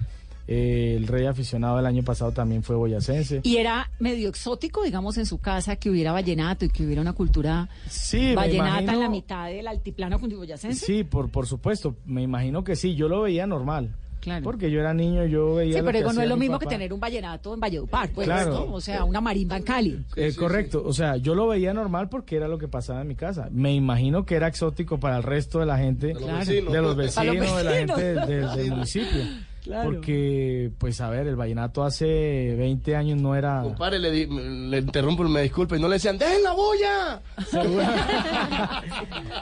Eh, 0.47 0.93
el 0.97 1.07
rey 1.07 1.25
aficionado 1.25 1.77
del 1.77 1.85
año 1.87 2.03
pasado 2.03 2.31
también 2.31 2.61
fue 2.63 2.75
boyacense. 2.75 3.41
Y 3.43 3.57
era 3.57 3.89
medio 3.99 4.29
exótico, 4.29 4.83
digamos, 4.83 5.17
en 5.17 5.25
su 5.25 5.39
casa 5.39 5.75
que 5.75 5.89
hubiera 5.89 6.11
vallenato 6.11 6.65
y 6.65 6.69
que 6.69 6.83
hubiera 6.85 7.01
una 7.01 7.13
cultura 7.13 7.67
Sí, 7.89 8.35
vallenata 8.35 8.77
en 8.77 8.83
imagino- 8.83 9.01
la 9.03 9.09
mitad 9.09 9.47
del 9.47 9.67
altiplano 9.67 10.19
cundiboyacense. 10.19 10.85
Sí, 10.85 11.03
por, 11.03 11.29
por 11.29 11.47
supuesto, 11.47 11.95
me 12.05 12.21
imagino 12.21 12.63
que 12.63 12.75
sí, 12.75 12.95
yo 12.95 13.07
lo 13.09 13.21
veía 13.23 13.47
normal. 13.47 13.89
Claro. 14.21 14.43
Porque 14.43 14.71
yo 14.71 14.79
era 14.79 14.91
niño, 14.91 15.23
yo 15.25 15.53
veía 15.55 15.73
Sí, 15.73 15.79
lo 15.79 15.85
pero 15.85 15.91
que 15.91 15.97
digo, 15.99 16.13
no 16.13 16.21
es 16.23 16.27
lo 16.29 16.35
mi 16.35 16.39
mismo 16.41 16.57
que 16.57 16.65
papá. 16.65 16.75
tener 16.75 16.91
un 16.93 16.99
vallenato 16.99 17.53
en 17.53 17.59
Valledupar, 17.59 18.09
pues, 18.09 18.25
Claro. 18.25 18.65
¿no? 18.65 18.73
O 18.73 18.81
sea, 18.81 19.03
una 19.03 19.21
marimba 19.21 19.55
en 19.57 19.61
Cali. 19.63 20.03
Eh, 20.15 20.33
correcto, 20.35 20.81
o 20.83 20.93
sea, 20.93 21.17
yo 21.17 21.35
lo 21.35 21.47
veía 21.47 21.75
normal 21.75 22.09
porque 22.09 22.35
era 22.35 22.47
lo 22.47 22.57
que 22.57 22.67
pasaba 22.67 23.01
en 23.01 23.07
mi 23.07 23.13
casa. 23.13 23.49
Me 23.51 23.73
imagino 23.75 24.25
que 24.25 24.33
era 24.35 24.47
exótico 24.47 24.99
para 24.99 25.17
el 25.17 25.23
resto 25.23 25.59
de 25.59 25.67
la 25.67 25.77
gente, 25.77 26.13
los 26.15 26.21
vecinos. 26.25 26.73
de 26.73 26.81
los 26.81 26.95
los 26.95 26.95
vecinos, 26.97 27.35
de 27.35 27.63
la 27.63 27.71
vecinos. 27.71 27.97
gente 27.99 28.03
del, 28.03 28.27
del- 28.27 28.55
del 28.57 28.69
municipio. 28.71 29.21
Claro. 29.65 29.89
Porque, 29.91 30.71
pues 30.77 31.01
a 31.01 31.09
ver, 31.09 31.25
el 31.27 31.35
vallenato 31.35 31.83
hace 31.83 32.55
20 32.55 32.95
años 32.95 33.19
no 33.19 33.35
era... 33.35 33.61
Compadre, 33.63 33.97
le, 33.99 34.11
di- 34.11 34.27
le 34.69 34.77
interrumpo, 34.77 35.23
me 35.23 35.41
disculpe, 35.41 35.75
y 35.77 35.79
no 35.79 35.87
le 35.87 35.95
decían, 35.95 36.17
¡dejen 36.19 36.43
la 36.43 36.53
bulla! 36.53 37.21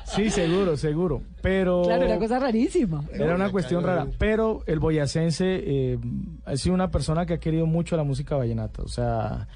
Sí, 0.06 0.30
seguro, 0.30 0.78
seguro. 0.78 1.22
Pero 1.42 1.84
Claro, 1.84 2.06
una 2.06 2.20
cosa 2.20 2.40
rarísima. 2.40 3.04
era 3.12 3.36
una 3.36 3.50
cuestión 3.52 3.84
rara. 3.84 4.08
Pero 4.18 4.64
el 4.66 4.80
boyacense 4.80 5.46
eh, 5.66 6.00
ha 6.46 6.56
sido 6.56 6.76
una 6.76 6.90
persona 6.92 7.26
que 7.26 7.34
ha 7.34 7.40
querido 7.40 7.66
mucho 7.66 7.98
la 7.98 8.04
música 8.04 8.36
vallenata. 8.36 8.82
O 8.84 8.88
sea, 8.88 9.48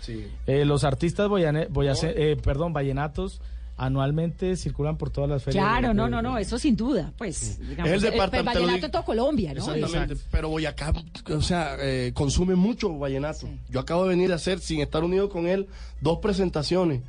eh, 0.48 0.66
los 0.66 0.84
artistas 0.84 1.28
boyane- 1.30 1.68
boyace- 1.70 2.14
eh, 2.16 2.38
perdón, 2.42 2.74
vallenatos 2.74 3.42
anualmente 3.78 4.56
circulan 4.56 4.98
por 4.98 5.12
todas 5.12 5.30
las 5.30 5.44
ferias. 5.44 5.64
Claro, 5.64 5.94
no, 5.94 6.10
no, 6.10 6.22
no, 6.22 6.38
eso 6.38 6.58
sin 6.58 6.76
duda, 6.76 7.14
pues, 7.18 7.60
digamos, 7.60 7.92
Es 7.94 8.02
el 8.04 8.08
el, 8.08 8.14
departamento- 8.14 8.54
te 8.54 8.60
lo 8.60 8.66
vallenato 8.68 8.92
toda 8.92 9.06
Colombia, 9.06 9.54
¿no? 9.54 9.60
Exactamente, 9.74 10.18
pero 10.32 10.50
Boyacá, 10.50 10.94
o 11.30 11.42
sea, 11.42 11.78
eh, 11.80 12.12
consume 12.14 12.56
mucho 12.56 12.98
vallenato. 12.98 13.48
Yo 13.70 13.80
acabo 13.80 14.04
de 14.04 14.10
venir 14.10 14.32
a 14.32 14.36
hacer, 14.36 14.60
sin 14.60 14.82
estar 14.82 15.04
unido 15.04 15.30
con 15.30 15.48
él, 15.48 15.68
dos 16.02 16.18
presentaciones. 16.20 17.02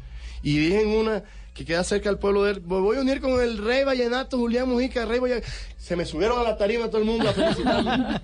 Y 0.43 0.59
dije 0.59 0.83
en 0.83 0.89
una 0.91 1.23
que 1.55 1.65
queda 1.65 1.83
cerca 1.83 2.09
del 2.09 2.19
pueblo 2.21 2.45
de 2.45 2.53
él, 2.53 2.61
me 2.61 2.79
voy 2.79 2.99
a 2.99 3.01
unir 3.01 3.21
con 3.21 3.41
el 3.43 3.59
rey 3.59 3.83
vallenato, 3.83 4.39
Julián 4.39 4.69
Mujica, 4.69 5.05
rey 5.07 5.19
vallenato. 5.19 5.47
Se 5.77 5.97
me 5.97 6.05
subieron 6.05 6.39
a 6.39 6.43
la 6.45 6.57
tarima 6.57 6.87
todo 6.89 6.99
el 6.99 7.05
mundo 7.07 7.29
a 7.29 7.33
felicitarme. 7.33 7.91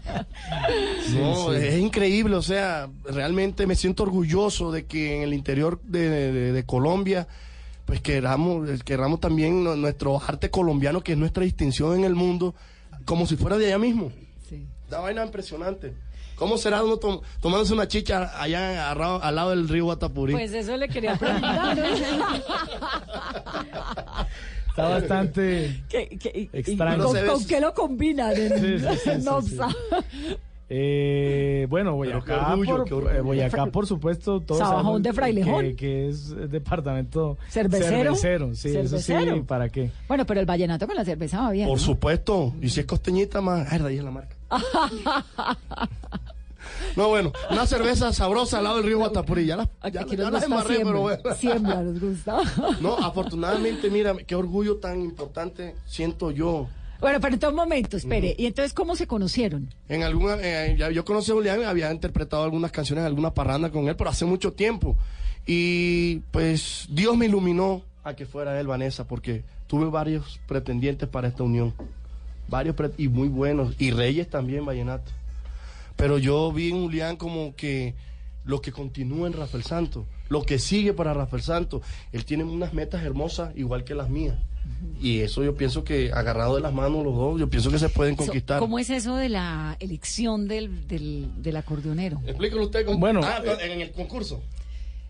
no, 1.14 1.50
sí. 1.52 1.56
es 1.66 1.78
increíble, 1.80 2.36
o 2.36 2.42
sea, 2.42 2.88
realmente 3.04 3.66
me 3.66 3.74
siento 3.74 4.02
orgulloso 4.04 4.70
de 4.70 4.84
que 4.86 5.16
en 5.16 5.22
el 5.22 5.34
interior 5.34 5.80
de, 5.82 6.08
de- 6.08 6.52
de 6.52 6.64
Colombia 6.64 7.26
pues 7.94 8.02
queramos, 8.02 8.68
eh, 8.68 8.78
queramos 8.84 9.20
también 9.20 9.62
nu- 9.62 9.76
nuestro 9.76 10.20
arte 10.20 10.50
colombiano, 10.50 11.00
que 11.00 11.12
es 11.12 11.18
nuestra 11.18 11.44
distinción 11.44 11.94
en 11.96 12.02
el 12.04 12.16
mundo, 12.16 12.52
como 13.04 13.24
si 13.24 13.36
fuera 13.36 13.56
de 13.56 13.66
allá 13.66 13.78
mismo. 13.78 14.10
Una 14.88 14.98
vaina 14.98 15.24
impresionante. 15.24 15.94
¿Cómo 16.34 16.58
será 16.58 16.82
uno 16.82 16.96
tom- 16.96 17.20
tomándose 17.40 17.72
una 17.72 17.86
chicha 17.86 18.32
allá 18.42 18.90
al 18.90 19.34
lado 19.36 19.50
del 19.50 19.68
río 19.68 19.84
Guatapurí? 19.84 20.32
Pues 20.32 20.52
eso 20.52 20.76
le 20.76 20.88
quería 20.88 21.14
preguntar. 21.16 21.78
Está 24.70 24.88
bastante 24.88 25.84
¿Qué- 25.88 26.48
extraño. 26.52 27.04
¿Con, 27.04 27.26
con 27.26 27.46
qué 27.46 27.60
lo 27.60 27.72
combinan 27.74 28.32
en, 28.36 28.58
Sí, 28.58 28.78
sí, 28.80 28.86
sí, 29.04 29.10
sí? 29.48 30.36
Eh, 30.68 31.66
bueno, 31.68 31.94
Boyacá, 31.94 32.24
qué 32.24 32.32
orgullo, 32.32 32.76
por, 32.76 32.84
qué 32.88 32.94
orgullo. 32.94 33.14
eh, 33.14 33.20
Boyacá, 33.20 33.66
por 33.66 33.86
supuesto, 33.86 34.40
todos 34.40 34.60
Sabajón 34.60 35.02
de 35.02 35.12
Frailejón. 35.12 35.62
Que, 35.62 35.76
que 35.76 36.08
es 36.08 36.50
departamento 36.50 37.36
¿Cervecero? 37.48 38.14
cervecero, 38.16 38.54
sí, 38.54 38.68
eso 38.70 38.88
¿Cervecero? 38.98 39.34
sí, 39.36 39.42
¿para 39.42 39.68
qué? 39.68 39.90
Bueno, 40.08 40.24
pero 40.24 40.40
el 40.40 40.46
vallenato 40.46 40.86
con 40.86 40.96
la 40.96 41.04
cerveza 41.04 41.42
va 41.42 41.50
bien. 41.50 41.68
Por 41.68 41.76
¿no? 41.78 41.84
supuesto. 41.84 42.54
Y 42.62 42.70
si 42.70 42.80
es 42.80 42.86
costeñita 42.86 43.40
más... 43.42 43.70
Ay, 43.70 43.78
de 43.80 43.88
ahí 43.88 43.98
es 43.98 44.04
la 44.04 44.10
marca. 44.10 44.36
No, 46.96 47.08
bueno, 47.08 47.32
una 47.50 47.66
cerveza 47.66 48.12
sabrosa 48.12 48.58
al 48.58 48.64
lado 48.64 48.76
del 48.76 48.86
río 48.86 48.98
Guatapurí. 48.98 49.46
Ya 49.46 49.56
la, 49.56 49.68
ya, 49.92 50.02
Aquí 50.02 50.16
ya 50.16 50.30
nos 50.30 50.32
la 50.32 50.38
gusta 50.38 50.44
embarré, 50.46 50.74
siembra, 50.76 50.92
pero 50.92 51.00
bueno. 51.02 51.34
siembra 51.36 51.82
nos 51.82 52.00
gusta. 52.00 52.38
No, 52.80 52.94
afortunadamente, 52.96 53.90
mira, 53.90 54.14
qué 54.26 54.34
orgullo 54.34 54.76
tan 54.76 55.00
importante 55.00 55.74
siento 55.86 56.30
yo. 56.30 56.68
Bueno, 57.00 57.20
pero 57.20 57.34
entonces 57.34 57.50
un 57.50 57.56
momento, 57.56 57.96
espere. 57.96 58.34
¿Y 58.38 58.46
entonces 58.46 58.72
cómo 58.72 58.96
se 58.96 59.06
conocieron? 59.06 59.68
En 59.88 60.02
alguna, 60.02 60.36
eh, 60.40 60.76
yo 60.92 61.04
conocí 61.04 61.30
a 61.30 61.34
Julián, 61.34 61.62
había 61.64 61.92
interpretado 61.92 62.44
algunas 62.44 62.72
canciones, 62.72 63.04
alguna 63.04 63.34
parranda 63.34 63.70
con 63.70 63.88
él, 63.88 63.96
pero 63.96 64.10
hace 64.10 64.24
mucho 64.24 64.52
tiempo. 64.52 64.96
Y 65.46 66.20
pues 66.30 66.86
Dios 66.90 67.16
me 67.16 67.26
iluminó 67.26 67.82
a 68.02 68.14
que 68.14 68.26
fuera 68.26 68.58
él, 68.58 68.66
Vanessa, 68.66 69.06
porque 69.06 69.44
tuve 69.66 69.86
varios 69.86 70.40
pretendientes 70.46 71.08
para 71.08 71.28
esta 71.28 71.42
unión. 71.42 71.74
Varios 72.48 72.76
y 72.98 73.08
muy 73.08 73.28
buenos. 73.28 73.74
Y 73.78 73.90
Reyes 73.90 74.28
también, 74.28 74.64
Vallenato. 74.64 75.10
Pero 75.96 76.18
yo 76.18 76.52
vi 76.52 76.70
en 76.70 76.82
Julián 76.82 77.16
como 77.16 77.54
que 77.54 77.94
lo 78.44 78.60
que 78.60 78.72
continúa 78.72 79.26
en 79.26 79.32
Rafael 79.32 79.64
Santo, 79.64 80.06
lo 80.28 80.42
que 80.42 80.58
sigue 80.58 80.92
para 80.92 81.14
Rafael 81.14 81.42
Santo. 81.42 81.82
Él 82.12 82.24
tiene 82.24 82.44
unas 82.44 82.74
metas 82.74 83.02
hermosas 83.02 83.52
igual 83.56 83.84
que 83.84 83.94
las 83.94 84.10
mías. 84.10 84.36
Y 85.00 85.20
eso 85.20 85.44
yo 85.44 85.54
pienso 85.54 85.84
que 85.84 86.12
agarrado 86.12 86.54
de 86.56 86.62
las 86.62 86.72
manos 86.72 87.04
los 87.04 87.14
dos, 87.14 87.38
yo 87.40 87.50
pienso 87.50 87.70
que 87.70 87.78
se 87.78 87.88
pueden 87.90 88.16
conquistar. 88.16 88.58
¿Cómo 88.58 88.78
es 88.78 88.88
eso 88.90 89.16
de 89.16 89.28
la 89.28 89.76
elección 89.80 90.48
del, 90.48 90.86
del, 90.88 91.28
del 91.42 91.56
acordeonero? 91.56 92.20
Explíquelo 92.26 92.62
usted. 92.64 92.86
con- 92.86 92.98
Bueno, 93.00 93.20
Ah, 93.22 93.42
eh, 93.44 93.72
en 93.72 93.80
el 93.82 93.90
concurso. 93.92 94.42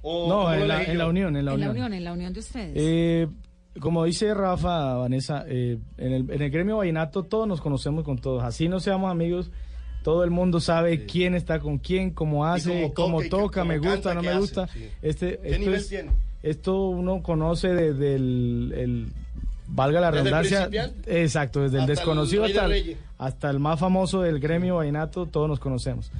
¿O 0.02 0.28
No, 0.28 0.52
en 0.52 0.66
la, 0.68 0.82
en 0.84 0.98
la 0.98 1.06
unión, 1.06 1.36
en 1.36 1.44
la 1.44 1.54
en 1.54 1.60
la 1.60 1.66
unión. 1.70 1.70
unión, 1.86 1.92
en 1.94 2.04
la 2.04 2.12
unión 2.12 2.32
de 2.32 2.40
ustedes. 2.40 2.72
Eh, 2.74 3.28
como 3.80 4.04
dice 4.04 4.34
Rafa, 4.34 4.94
Vanessa, 4.94 5.44
eh, 5.48 5.78
en, 5.96 6.12
el, 6.12 6.30
en 6.30 6.42
el 6.42 6.50
gremio 6.50 6.76
vallenato 6.78 7.22
todos 7.24 7.46
nos 7.48 7.60
conocemos 7.60 8.04
con 8.04 8.18
todos. 8.18 8.42
Así 8.42 8.68
no 8.68 8.80
seamos 8.80 9.10
amigos, 9.10 9.50
todo 10.02 10.24
el 10.24 10.30
mundo 10.30 10.60
sabe 10.60 11.06
quién 11.06 11.34
está 11.34 11.60
con 11.60 11.78
quién, 11.78 12.10
cómo 12.10 12.44
hace, 12.46 12.90
cómo 12.94 13.18
cómo 13.20 13.28
toca 13.28 13.64
me 13.64 13.78
cómo 13.78 13.90
gusta, 13.92 14.10
canta, 14.10 14.14
no 14.14 14.22
me 14.22 14.28
hace, 14.28 14.38
gusta. 14.40 14.66
sí. 14.68 14.88
Este, 15.02 15.38
¿Qué 15.38 15.48
esto 15.48 15.58
nivel 15.60 15.74
es, 15.74 15.88
tiene? 15.88 16.10
esto 16.42 16.88
uno 16.88 17.22
conoce 17.22 17.68
desde 17.68 18.14
el, 18.16 18.74
el- 18.76 19.12
valga 19.66 20.00
la 20.00 20.10
Desde 20.10 20.24
redundancia, 20.30 20.68
exacto, 21.06 21.60
desde 21.62 21.76
el 21.76 21.82
hasta 21.82 21.92
el 21.92 21.96
desconocido 21.96 22.44
hasta, 22.44 22.66
el- 22.66 22.96
hasta 23.18 23.50
el 23.50 23.58
más 23.60 23.80
famoso 23.80 24.22
del 24.22 24.38
gremio 24.40 24.76
vallenato, 24.76 25.26
todos 25.26 25.48
nos 25.48 25.60
conocemos. 25.60 26.10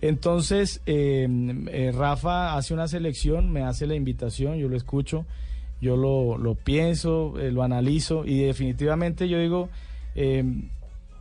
Entonces, 0.00 0.80
eh, 0.86 1.28
eh, 1.68 1.92
Rafa 1.96 2.56
hace 2.56 2.74
una 2.74 2.88
selección, 2.88 3.52
me 3.52 3.62
hace 3.62 3.86
la 3.86 3.94
invitación, 3.94 4.56
yo 4.58 4.68
lo 4.68 4.76
escucho, 4.76 5.24
yo 5.80 5.96
lo, 5.96 6.38
lo 6.38 6.54
pienso, 6.54 7.34
eh, 7.38 7.52
lo 7.52 7.62
analizo 7.62 8.24
y 8.26 8.40
definitivamente 8.40 9.28
yo 9.28 9.38
digo, 9.38 9.68
eh, 10.16 10.44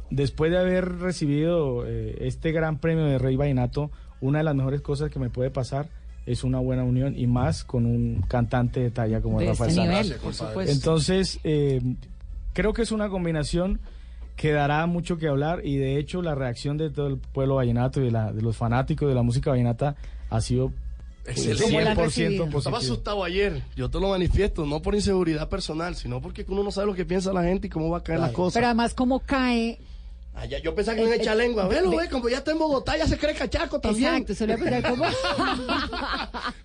después 0.10 0.52
de 0.52 0.58
haber 0.58 0.98
recibido 1.00 1.86
este 1.86 2.52
gran 2.52 2.80
premio 2.80 3.06
de 3.06 3.18
Rey 3.20 3.36
Vallenato, 3.36 3.92
una 4.20 4.40
de 4.40 4.44
las 4.44 4.56
mejores 4.56 4.82
cosas 4.82 5.10
que 5.12 5.20
me 5.20 5.30
puede 5.30 5.52
pasar 5.52 5.88
es 6.26 6.44
una 6.44 6.60
buena 6.60 6.84
unión 6.84 7.18
y 7.18 7.28
más 7.28 7.64
con 7.64 7.86
un 7.86 8.24
cantante 8.28 8.80
de 8.80 8.92
talla 8.92 9.22
como 9.22 9.40
De 9.40 9.48
Rafael 9.48 9.70
este 9.72 9.82
Santos. 9.84 10.06
nivel, 10.06 10.20
por 10.20 10.34
supuesto. 10.34 10.72
Entonces, 10.72 11.40
eh, 11.44 11.82
creo 12.54 12.74
que 12.74 12.84
es 12.84 12.92
una 12.92 13.10
combinación 13.10 13.80
que 14.36 14.52
dará 14.52 14.86
mucho 14.86 15.18
que 15.18 15.28
hablar 15.28 15.62
y 15.66 15.78
de 15.78 15.98
hecho 15.98 16.22
la 16.22 16.36
reacción 16.36 16.78
de 16.78 16.90
todo 16.90 17.08
el 17.08 17.18
pueblo 17.18 17.56
vallenato 17.56 18.02
y 18.02 18.06
de, 18.06 18.12
la- 18.12 18.32
de 18.34 18.42
los 18.42 18.56
fanáticos 18.58 19.08
de 19.10 19.16
la 19.16 19.22
música 19.24 19.50
vallenata 19.52 19.96
ha 20.30 20.42
sido 20.42 20.72
Excelente. 21.26 21.96
100% 21.96 22.58
Estaba 22.58 22.80
asustado 22.80 23.24
ayer, 23.24 23.62
yo 23.76 23.90
te 23.90 24.00
lo 24.00 24.10
manifiesto, 24.10 24.66
no 24.66 24.82
por 24.82 24.96
inseguridad 24.96 25.50
personal, 25.50 25.96
sino 25.96 26.20
porque 26.22 26.44
uno 26.48 26.64
no 26.64 26.72
sabe 26.72 26.88
lo 26.88 26.96
que 26.96 27.06
piensa 27.06 27.32
la 27.32 27.44
gente 27.44 27.68
y 27.68 27.70
cómo 27.70 27.90
va 27.90 28.00
a 28.00 28.04
caer 28.04 28.20
las 28.20 28.32
cosas. 28.32 28.56
Pero 28.56 28.66
además, 28.68 28.94
¿cómo 28.96 29.20
cae? 29.20 29.80
Allá, 30.34 30.60
yo 30.60 30.74
pensaba 30.74 30.96
que 30.98 31.04
no 31.04 31.12
echa 31.12 31.36
lengua. 31.36 31.68
Velo, 31.68 31.92
ve, 31.96 32.08
como 32.10 32.30
ya 32.30 32.38
está 32.38 32.52
en 32.52 32.60
Bogotá, 32.60 32.98
ya 32.98 33.06
se 33.06 33.18
cree 33.18 33.36
cachaco 33.36 33.80
también. 33.80 34.06
Exacto, 34.16 34.34
se 34.34 34.48
le 34.48 34.56
va 34.56 34.62
a 34.62 34.64
pegar 34.64 34.90
como... 34.90 35.04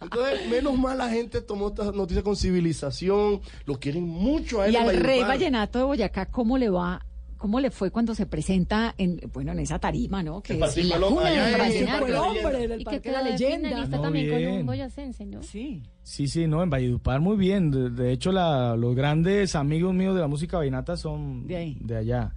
Entonces, 0.01 0.49
menos 0.51 0.79
mal 0.79 0.99
la 0.99 1.09
gente 1.11 1.41
tomó 1.41 1.69
esta 1.69 1.91
noticia 1.93 2.23
con 2.23 2.37
civilización, 2.37 3.41
lo 3.65 3.79
quieren 3.79 4.05
mucho 4.05 4.61
a 4.61 4.67
él. 4.69 4.75
Y 4.75 4.77
al 4.77 4.97
rey 4.97 5.21
vallenato 5.23 5.79
de 5.79 5.85
Boyacá, 5.85 6.27
¿cómo 6.27 6.59
le 6.59 6.69
va? 6.71 7.05
¿Cómo 7.39 7.61
le 7.61 7.71
fue 7.71 7.91
cuando 7.91 8.15
se 8.15 8.25
presenta 8.25 8.95
en, 8.97 9.21
bueno, 9.33 9.53
en 9.53 9.59
esa 9.59 9.79
tarima, 9.79 10.23
¿no? 10.23 10.41
Que 10.43 10.55
El 10.55 10.63
es 10.63 10.65
Parque 10.75 10.85
la 10.85 10.97
cuna 11.07 11.33
en 11.51 11.59
Parque 11.59 11.79
el 12.07 12.13
de 12.13 12.19
hombre 12.19 12.69
del 12.69 12.81
Y 12.81 12.85
que 12.85 12.91
Parque 12.91 13.09
de 13.11 13.13
la 13.13 13.23
Leyenda. 13.23 13.87
No, 13.87 14.01
también 14.01 14.31
con 14.31 14.53
un 14.61 14.67
boyacense, 14.67 15.27
¿no? 15.27 15.43
Sí. 15.43 15.83
Sí, 16.03 16.29
sí, 16.29 16.47
no, 16.47 16.63
en 16.63 16.71
Valledupar 16.71 17.21
muy 17.21 17.37
bien. 17.37 17.71
De, 17.71 17.91
de 17.91 18.13
hecho, 18.13 18.33
la- 18.33 18.75
los 18.77 18.95
grandes 18.97 19.55
amigos 19.55 19.93
míos 19.93 20.15
de 20.15 20.23
la 20.23 20.29
música 20.29 20.57
vallenata 20.57 20.97
son 20.97 21.47
De 21.47 21.57
ahí. 21.57 21.79
allá. 21.95 22.33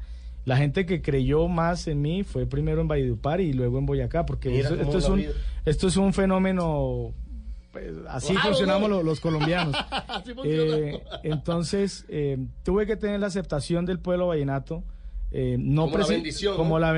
La 0.50 0.58
gente 0.58 0.86
que 0.86 1.02
creyó 1.02 1.48
más 1.48 1.88
en 1.88 2.02
mí 2.02 2.24
fue 2.24 2.46
primero 2.48 2.82
en 2.82 2.88
Valledupar 2.88 3.40
y 3.40 3.54
luego 3.54 3.78
en 3.78 3.86
Boyacá, 3.86 4.26
porque 4.26 4.60
eso- 4.60 4.76
esto, 4.76 4.98
es 4.98 5.08
un, 5.08 5.18
vida. 5.20 5.32
esto 5.66 5.88
es 5.88 5.96
un 5.98 6.12
fenómeno, 6.12 7.14
pues, 7.72 7.92
así 8.10 8.34
Claro, 8.34 8.48
funcionamos 8.50 8.90
¿no? 8.90 8.96
los, 8.98 9.06
los 9.06 9.20
colombianos. 9.20 9.76
Eh, 10.44 11.00
entonces, 11.24 12.06
eh, 12.10 12.38
tuve 12.64 12.86
que 12.86 12.96
tener 12.96 13.20
la 13.20 13.28
aceptación 13.28 13.86
del 13.86 14.00
pueblo 14.00 14.28
vallenato. 14.28 14.84
eh, 15.32 15.58
no 15.60 15.84
Como 15.84 15.98
la 16.00 16.04
presi- 16.06 16.10
bendición, 16.10 16.56
como 16.58 16.70
¿no? 16.76 16.80
la 16.80 16.92
bendición 16.92 16.98